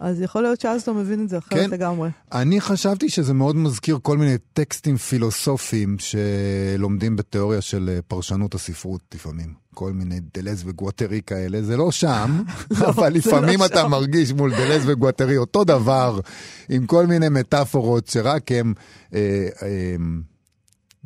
אז 0.00 0.20
יכול 0.20 0.42
להיות 0.42 0.60
שאז 0.60 0.82
אתה 0.82 0.92
מבין 0.92 1.24
את 1.24 1.28
זה 1.28 1.38
אחרת 1.38 1.58
כן. 1.58 1.70
לגמרי. 1.70 2.10
אני 2.32 2.60
חשבתי 2.60 3.08
שזה 3.08 3.34
מאוד 3.34 3.56
מזכיר 3.56 3.98
כל 4.02 4.18
מיני 4.18 4.36
טקסטים 4.52 4.96
פילוסופיים 4.96 5.96
שלומדים 5.98 7.16
בתיאוריה 7.16 7.60
של 7.60 7.90
אה, 7.92 8.02
פרשנות 8.08 8.54
הספרות 8.54 9.00
לפעמים. 9.14 9.54
כל 9.74 9.92
מיני 9.92 10.20
דלז 10.34 10.62
וגואטרי 10.66 11.20
כאלה, 11.26 11.62
זה 11.62 11.76
לא 11.76 11.90
שם, 11.90 12.42
אבל 12.88 13.12
זה 13.12 13.18
לפעמים 13.18 13.60
לא 13.60 13.66
אתה 13.66 13.80
שם. 13.82 13.90
מרגיש 13.90 14.32
מול 14.32 14.50
דלז 14.50 14.82
וגואטרי 14.86 15.36
אותו 15.36 15.64
דבר, 15.64 16.20
עם 16.68 16.86
כל 16.86 17.06
מיני 17.06 17.28
מטאפורות 17.28 18.06
שרק 18.06 18.52
הם 18.52 18.74
אה, 19.14 19.48
אה, 19.62 19.96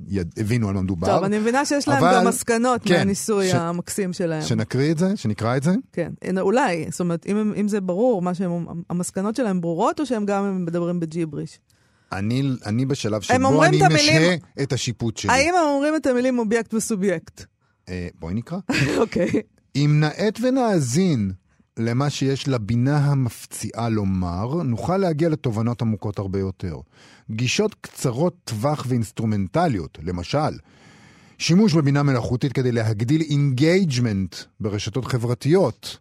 יד, 0.09 0.35
הבינו 0.37 0.69
על 0.69 0.75
מה 0.75 0.83
מדובר. 0.83 1.07
טוב, 1.07 1.25
אני 1.25 1.39
מבינה 1.39 1.65
שיש 1.65 1.89
להם 1.89 2.05
אבל- 2.05 2.15
גם 2.15 2.27
מסקנות 2.29 2.83
כן, 2.85 2.95
מהניסוי 2.99 3.49
ש- 3.51 3.55
המקסים 3.55 4.13
שלהם. 4.13 4.43
שנקריא 4.43 4.91
את 4.93 4.99
זה? 4.99 5.17
שנקרא 5.17 5.57
את 5.57 5.63
זה? 5.63 5.75
כן, 5.93 6.13
הנה, 6.23 6.41
אולי, 6.41 6.87
זאת 6.91 7.01
אומרת, 7.01 7.27
אם, 7.27 7.53
אם 7.61 7.69
זה 7.69 7.81
ברור, 7.81 8.23
מה 8.23 8.35
שהם, 8.35 8.67
המסקנות 8.91 9.37
שלהם 9.37 9.61
ברורות, 9.61 10.01
או 10.01 10.07
שהם 10.07 10.27
גם 10.27 10.65
מדברים 10.67 11.01
בג'יבריש? 11.01 11.59
אני, 12.13 12.43
אני 12.67 12.87
בשלב 12.87 13.21
שבו 13.21 13.65
אני 13.65 13.79
את 13.79 13.83
המילים- 13.83 14.23
משהה 14.23 14.37
את 14.63 14.73
השיפוט 14.73 15.17
שלי. 15.17 15.33
האם 15.33 15.55
הם 15.55 15.67
אומרים 15.75 15.97
את 15.97 16.07
המילים 16.07 16.39
אובייקט 16.39 16.75
וסובייקט? 16.75 17.45
אה, 17.89 18.09
בואי 18.19 18.35
נקרא. 18.35 18.59
אוקיי. 18.99 19.29
אם 19.77 19.97
נאט 20.01 20.39
ונאזין 20.43 21.33
למה 21.79 22.11
שיש 22.11 22.49
לבינה 22.49 22.99
המפציעה 22.99 23.89
לומר, 23.89 24.63
נוכל 24.63 24.97
להגיע 24.97 25.29
לתובנות 25.29 25.83
עמוקות 25.83 26.19
הרבה 26.19 26.39
יותר. 26.39 26.77
גישות 27.31 27.75
קצרות 27.81 28.37
טווח 28.45 28.85
ואינסטרומנטליות, 28.89 29.99
למשל, 30.03 30.59
שימוש 31.39 31.75
בבינה 31.75 32.03
מלאכותית 32.03 32.53
כדי 32.53 32.73
להגדיל 32.73 33.21
engagement 33.21 34.37
ברשתות 34.61 35.05
חברתיות, 35.05 35.99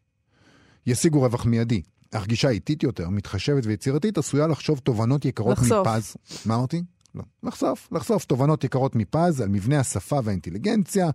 ישיגו 0.87 1.21
רווח 1.21 1.45
מיידי. 1.45 1.81
אך 2.11 2.27
גישה 2.27 2.49
איטית 2.49 2.83
יותר, 2.83 3.09
מתחשבת 3.09 3.65
ויצירתית, 3.65 4.17
עשויה 4.17 4.47
לחשוב 4.47 4.79
תובנות 4.79 5.25
יקרות 5.25 5.57
לחשוף. 5.57 5.87
מפז. 5.87 6.15
מה 6.45 6.55
אמרתי? 6.55 6.83
לא. 7.15 7.23
לחשוף, 7.43 7.87
לחשוף 7.91 8.25
תובנות 8.25 8.63
יקרות 8.63 8.95
מפז 8.95 9.41
על 9.41 9.49
מבנה 9.49 9.79
השפה 9.79 10.19
והאינטליגנציה, 10.23 11.09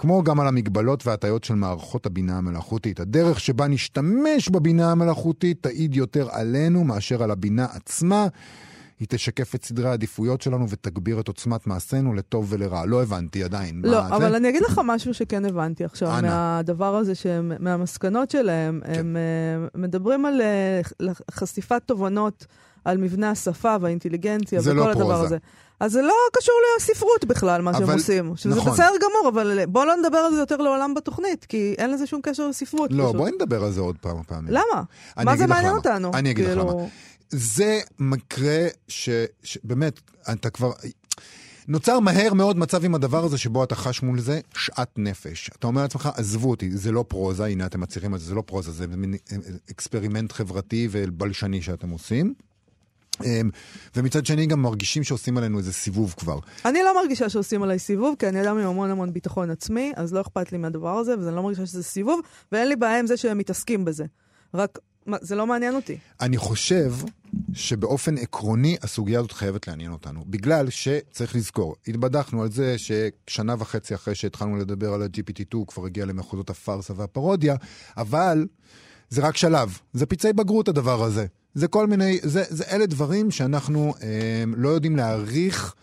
כמו 0.00 0.22
גם 0.22 0.40
על 0.40 0.48
המגבלות 0.48 1.06
וההטיות 1.06 1.44
של 1.44 1.54
מערכות 1.54 2.06
הבינה 2.06 2.38
המלאכותית. 2.38 3.00
הדרך 3.00 3.40
שבה 3.40 3.68
נשתמש 3.68 4.48
בבינה 4.48 4.92
המלאכותית 4.92 5.62
תעיד 5.62 5.96
יותר 5.96 6.28
עלינו 6.30 6.84
מאשר 6.84 7.22
על 7.22 7.30
הבינה 7.30 7.66
עצמה. 7.72 8.26
היא 9.00 9.06
תשקף 9.10 9.54
את 9.54 9.64
סדרי 9.64 9.88
העדיפויות 9.88 10.40
שלנו 10.40 10.68
ותגביר 10.68 11.20
את 11.20 11.28
עוצמת 11.28 11.66
מעשינו 11.66 12.14
לטוב 12.14 12.46
ולרע. 12.48 12.86
לא 12.86 13.02
הבנתי 13.02 13.44
עדיין. 13.44 13.82
לא, 13.84 14.02
מה 14.02 14.16
אבל 14.16 14.30
זה? 14.30 14.36
אני 14.36 14.48
אגיד 14.48 14.62
לך 14.62 14.80
משהו 14.84 15.14
שכן 15.14 15.44
הבנתי 15.44 15.84
עכשיו, 15.84 16.18
אנא. 16.18 16.28
מהדבר 16.28 16.96
הזה, 16.96 17.14
שהם, 17.14 17.52
מהמסקנות 17.58 18.30
שלהם, 18.30 18.80
כן. 18.84 19.00
הם 19.00 19.16
אה, 19.16 19.80
מדברים 19.80 20.26
על 20.26 20.40
אה, 20.40 20.80
חשיפת 21.30 21.82
תובנות 21.86 22.46
על 22.84 22.98
מבנה 22.98 23.30
השפה 23.30 23.76
והאינטליגנציה 23.80 24.60
זה 24.60 24.70
וכל 24.70 24.78
לא 24.78 24.90
הדבר 24.90 25.04
פרוזה. 25.04 25.24
הזה. 25.24 25.38
אז 25.80 25.92
זה 25.92 26.02
לא 26.02 26.14
קשור 26.32 26.54
לספרות 26.78 27.24
בכלל, 27.24 27.62
מה 27.62 27.72
שהם 27.74 27.82
אבל- 27.82 27.94
עושים. 27.94 28.32
שזה 28.36 28.54
נכון. 28.56 28.72
בסדר 28.72 28.92
גמור, 29.00 29.28
אבל 29.28 29.64
בואו 29.66 29.84
לא 29.84 29.96
נדבר 29.96 30.18
על 30.18 30.34
זה 30.34 30.40
יותר 30.40 30.56
לעולם 30.56 30.94
בתוכנית, 30.94 31.44
כי 31.44 31.74
אין 31.78 31.90
לזה 31.90 32.06
שום 32.06 32.20
קשר 32.22 32.48
לספרות. 32.48 32.90
לא, 32.92 33.04
פשוט. 33.04 33.16
בואי 33.16 33.30
נדבר 33.32 33.64
על 33.64 33.72
זה 33.72 33.80
עוד 33.80 33.96
פעם 34.00 34.22
פעמים. 34.26 34.48
למה? 34.52 34.82
מה 35.24 35.36
זה 35.36 35.44
לך 35.44 35.50
מעניין. 35.50 35.76
אותנו? 35.76 36.10
אני 36.14 36.30
אגיד 36.30 36.44
לך 36.44 36.50
כאילו, 36.50 36.70
למה. 36.70 36.82
זה 37.30 37.80
מקרה 37.98 38.66
ש... 38.88 39.08
שבאמת, 39.42 40.00
אתה 40.32 40.50
כבר... 40.50 40.72
נוצר 41.68 42.00
מהר 42.00 42.34
מאוד 42.34 42.56
מצב 42.58 42.84
עם 42.84 42.94
הדבר 42.94 43.24
הזה 43.24 43.38
שבו 43.38 43.64
אתה 43.64 43.74
חש 43.74 44.02
מול 44.02 44.20
זה 44.20 44.40
שאט 44.56 44.90
נפש. 44.96 45.50
אתה 45.58 45.66
אומר 45.66 45.82
לעצמך, 45.82 46.08
עזבו 46.14 46.50
אותי, 46.50 46.70
זה 46.70 46.92
לא 46.92 47.04
פרוזה, 47.08 47.44
הנה 47.44 47.66
אתם 47.66 47.80
מצליחים 47.80 48.14
את 48.14 48.20
זה, 48.20 48.26
זה 48.26 48.34
לא 48.34 48.42
פרוזה, 48.46 48.70
זה 48.72 48.86
מין 48.86 49.14
אה, 49.14 49.36
אקספרימנט 49.70 50.32
חברתי 50.32 50.88
ובלשני 50.90 51.62
שאתם 51.62 51.90
עושים. 51.90 52.34
אמ, 53.24 53.50
ומצד 53.96 54.26
שני 54.26 54.46
גם 54.46 54.62
מרגישים 54.62 55.04
שעושים 55.04 55.36
עלינו 55.36 55.58
איזה 55.58 55.72
סיבוב 55.72 56.14
כבר. 56.18 56.38
אני 56.64 56.78
לא 56.82 56.94
מרגישה 57.02 57.28
שעושים 57.28 57.62
עליי 57.62 57.78
סיבוב, 57.78 58.14
כי 58.18 58.28
אני 58.28 58.42
אדם 58.42 58.58
עם 58.58 58.66
המון 58.66 58.90
המון 58.90 59.12
ביטחון 59.12 59.50
עצמי, 59.50 59.92
אז 59.96 60.14
לא 60.14 60.20
אכפת 60.20 60.52
לי 60.52 60.58
מהדבר 60.58 60.98
הזה, 60.98 61.14
ואני 61.18 61.36
לא 61.36 61.42
מרגישה 61.42 61.66
שזה 61.66 61.82
סיבוב, 61.82 62.20
ואין 62.52 62.68
לי 62.68 62.76
בעיה 62.76 62.98
עם 62.98 63.06
זה 63.06 63.16
שהם 63.16 63.38
מתעסקים 63.38 63.84
בזה. 63.84 64.04
רק, 64.54 64.78
מה, 65.06 65.16
זה 65.20 65.34
לא 65.34 65.46
מעניין 65.46 65.74
אותי. 65.74 65.98
אני 66.20 66.36
חושב 66.36 66.92
שבאופן 67.52 68.18
עקרוני 68.18 68.76
הסוגיה 68.82 69.18
הזאת 69.18 69.32
חייבת 69.32 69.68
לעניין 69.68 69.92
אותנו. 69.92 70.24
בגלל 70.26 70.70
שצריך 70.70 71.36
לזכור, 71.36 71.76
התבדחנו 71.88 72.42
על 72.42 72.50
זה 72.50 72.76
ששנה 72.78 73.54
וחצי 73.58 73.94
אחרי 73.94 74.14
שהתחלנו 74.14 74.56
לדבר 74.56 74.92
על 74.92 75.02
ה-GPT2 75.02 75.54
הוא 75.54 75.66
כבר 75.66 75.86
הגיע 75.86 76.04
למחוזות 76.04 76.50
הפארסה 76.50 76.92
והפרודיה, 76.96 77.56
אבל 77.96 78.46
זה 79.08 79.22
רק 79.22 79.36
שלב. 79.36 79.78
זה 79.92 80.06
פצעי 80.06 80.32
בגרות 80.32 80.68
הדבר 80.68 81.02
הזה. 81.02 81.26
זה 81.54 81.68
כל 81.68 81.86
מיני, 81.86 82.18
זה, 82.22 82.44
זה 82.48 82.64
אלה 82.70 82.86
דברים 82.86 83.30
שאנחנו 83.30 83.94
אה, 84.02 84.44
לא 84.56 84.68
יודעים 84.68 84.96
להעריך 84.96 85.74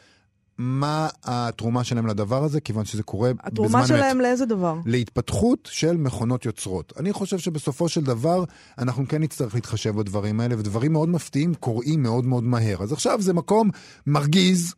מה 0.58 1.08
התרומה 1.24 1.84
שלהם 1.84 2.08
לדבר 2.08 2.44
הזה, 2.44 2.62
כיוון 2.62 2.86
שזה 2.86 3.04
קורה 3.04 3.34
בזמן 3.34 3.48
התרומה 3.48 3.80
אמת. 3.80 3.88
שלהם 3.88 4.22
לאיזה 4.22 4.46
דבר? 4.46 4.76
להתפתחות 4.86 5.70
של 5.72 5.98
מכונות 5.98 6.46
יוצרות. 6.46 6.94
אני 7.00 7.14
חושב 7.14 7.38
שבסופו 7.38 7.90
של 7.90 8.04
דבר 8.04 8.44
אנחנו 8.78 9.08
כן 9.08 9.22
נצטרך 9.22 9.56
להתחשב 9.56 9.96
בדברים 9.96 10.40
האלה, 10.40 10.56
ודברים 10.60 10.94
מאוד 10.94 11.10
מפתיעים 11.10 11.54
קורים 11.56 12.04
מאוד 12.04 12.26
מאוד 12.26 12.44
מהר. 12.44 12.84
אז 12.84 12.92
עכשיו 12.92 13.22
זה 13.22 13.34
מקום 13.34 13.70
מרגיז 14.08 14.74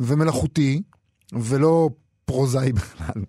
ומלאכותי, 0.00 0.82
ולא 1.32 1.90
פרוזאי 2.26 2.72
בכלל. 2.72 3.22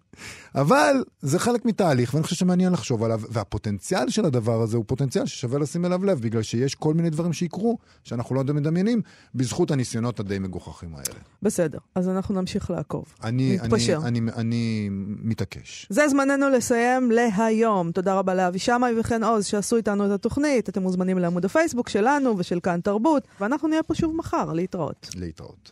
אבל 0.56 1.04
זה 1.22 1.40
חלק 1.40 1.66
מתהליך, 1.66 2.14
ואני 2.14 2.24
חושב 2.24 2.36
שמעניין 2.36 2.74
לחשוב 2.74 3.04
עליו, 3.04 3.22
והפוטנציאל 3.30 4.10
של 4.10 4.26
הדבר 4.26 4.62
הזה 4.62 4.78
הוא 4.78 4.86
פוטנציאל 4.88 5.26
ששווה 5.26 5.60
לשים 5.60 5.86
אליו 5.86 6.06
לב, 6.06 6.22
בגלל 6.22 6.42
שיש 6.42 6.76
כל 6.76 6.94
מיני 6.94 7.10
דברים 7.10 7.34
שיקרו, 7.34 7.78
שאנחנו 8.04 8.36
לא 8.36 8.44
מדמיינים, 8.44 9.02
בזכות 9.36 9.72
הניסיונות 9.72 10.20
הדי 10.20 10.40
מגוחכים 10.40 10.96
האלה. 10.96 11.20
בסדר, 11.42 11.78
אז 11.96 12.10
אנחנו 12.10 12.36
נמשיך 12.36 12.72
לעקוב. 12.72 13.06
אני, 13.24 13.58
אני, 13.60 13.68
נתפשר. 13.68 14.00
אני, 14.04 14.20
אני 14.36 14.90
מתעקש. 15.24 15.88
זה 15.90 16.08
זמננו 16.08 16.50
לסיים 16.50 17.12
להיום. 17.12 17.92
תודה 17.92 18.16
רבה 18.16 18.34
לאבי 18.34 18.60
שמאי 18.60 19.00
וחן 19.00 19.24
עוז 19.24 19.46
שעשו 19.46 19.76
איתנו 19.76 20.06
את 20.06 20.12
התוכנית. 20.12 20.70
אתם 20.70 20.82
מוזמנים 20.82 21.18
לעמוד 21.18 21.46
הפייסבוק 21.46 21.90
שלנו 21.90 22.38
ושל 22.38 22.60
כאן 22.60 22.80
תרבות, 22.82 23.24
ואנחנו 23.40 23.68
נהיה 23.68 23.84
פה 23.84 23.96
שוב 23.96 24.16
מחר, 24.16 24.54
להתראות. 24.54 25.10
להתראות. 25.16 25.72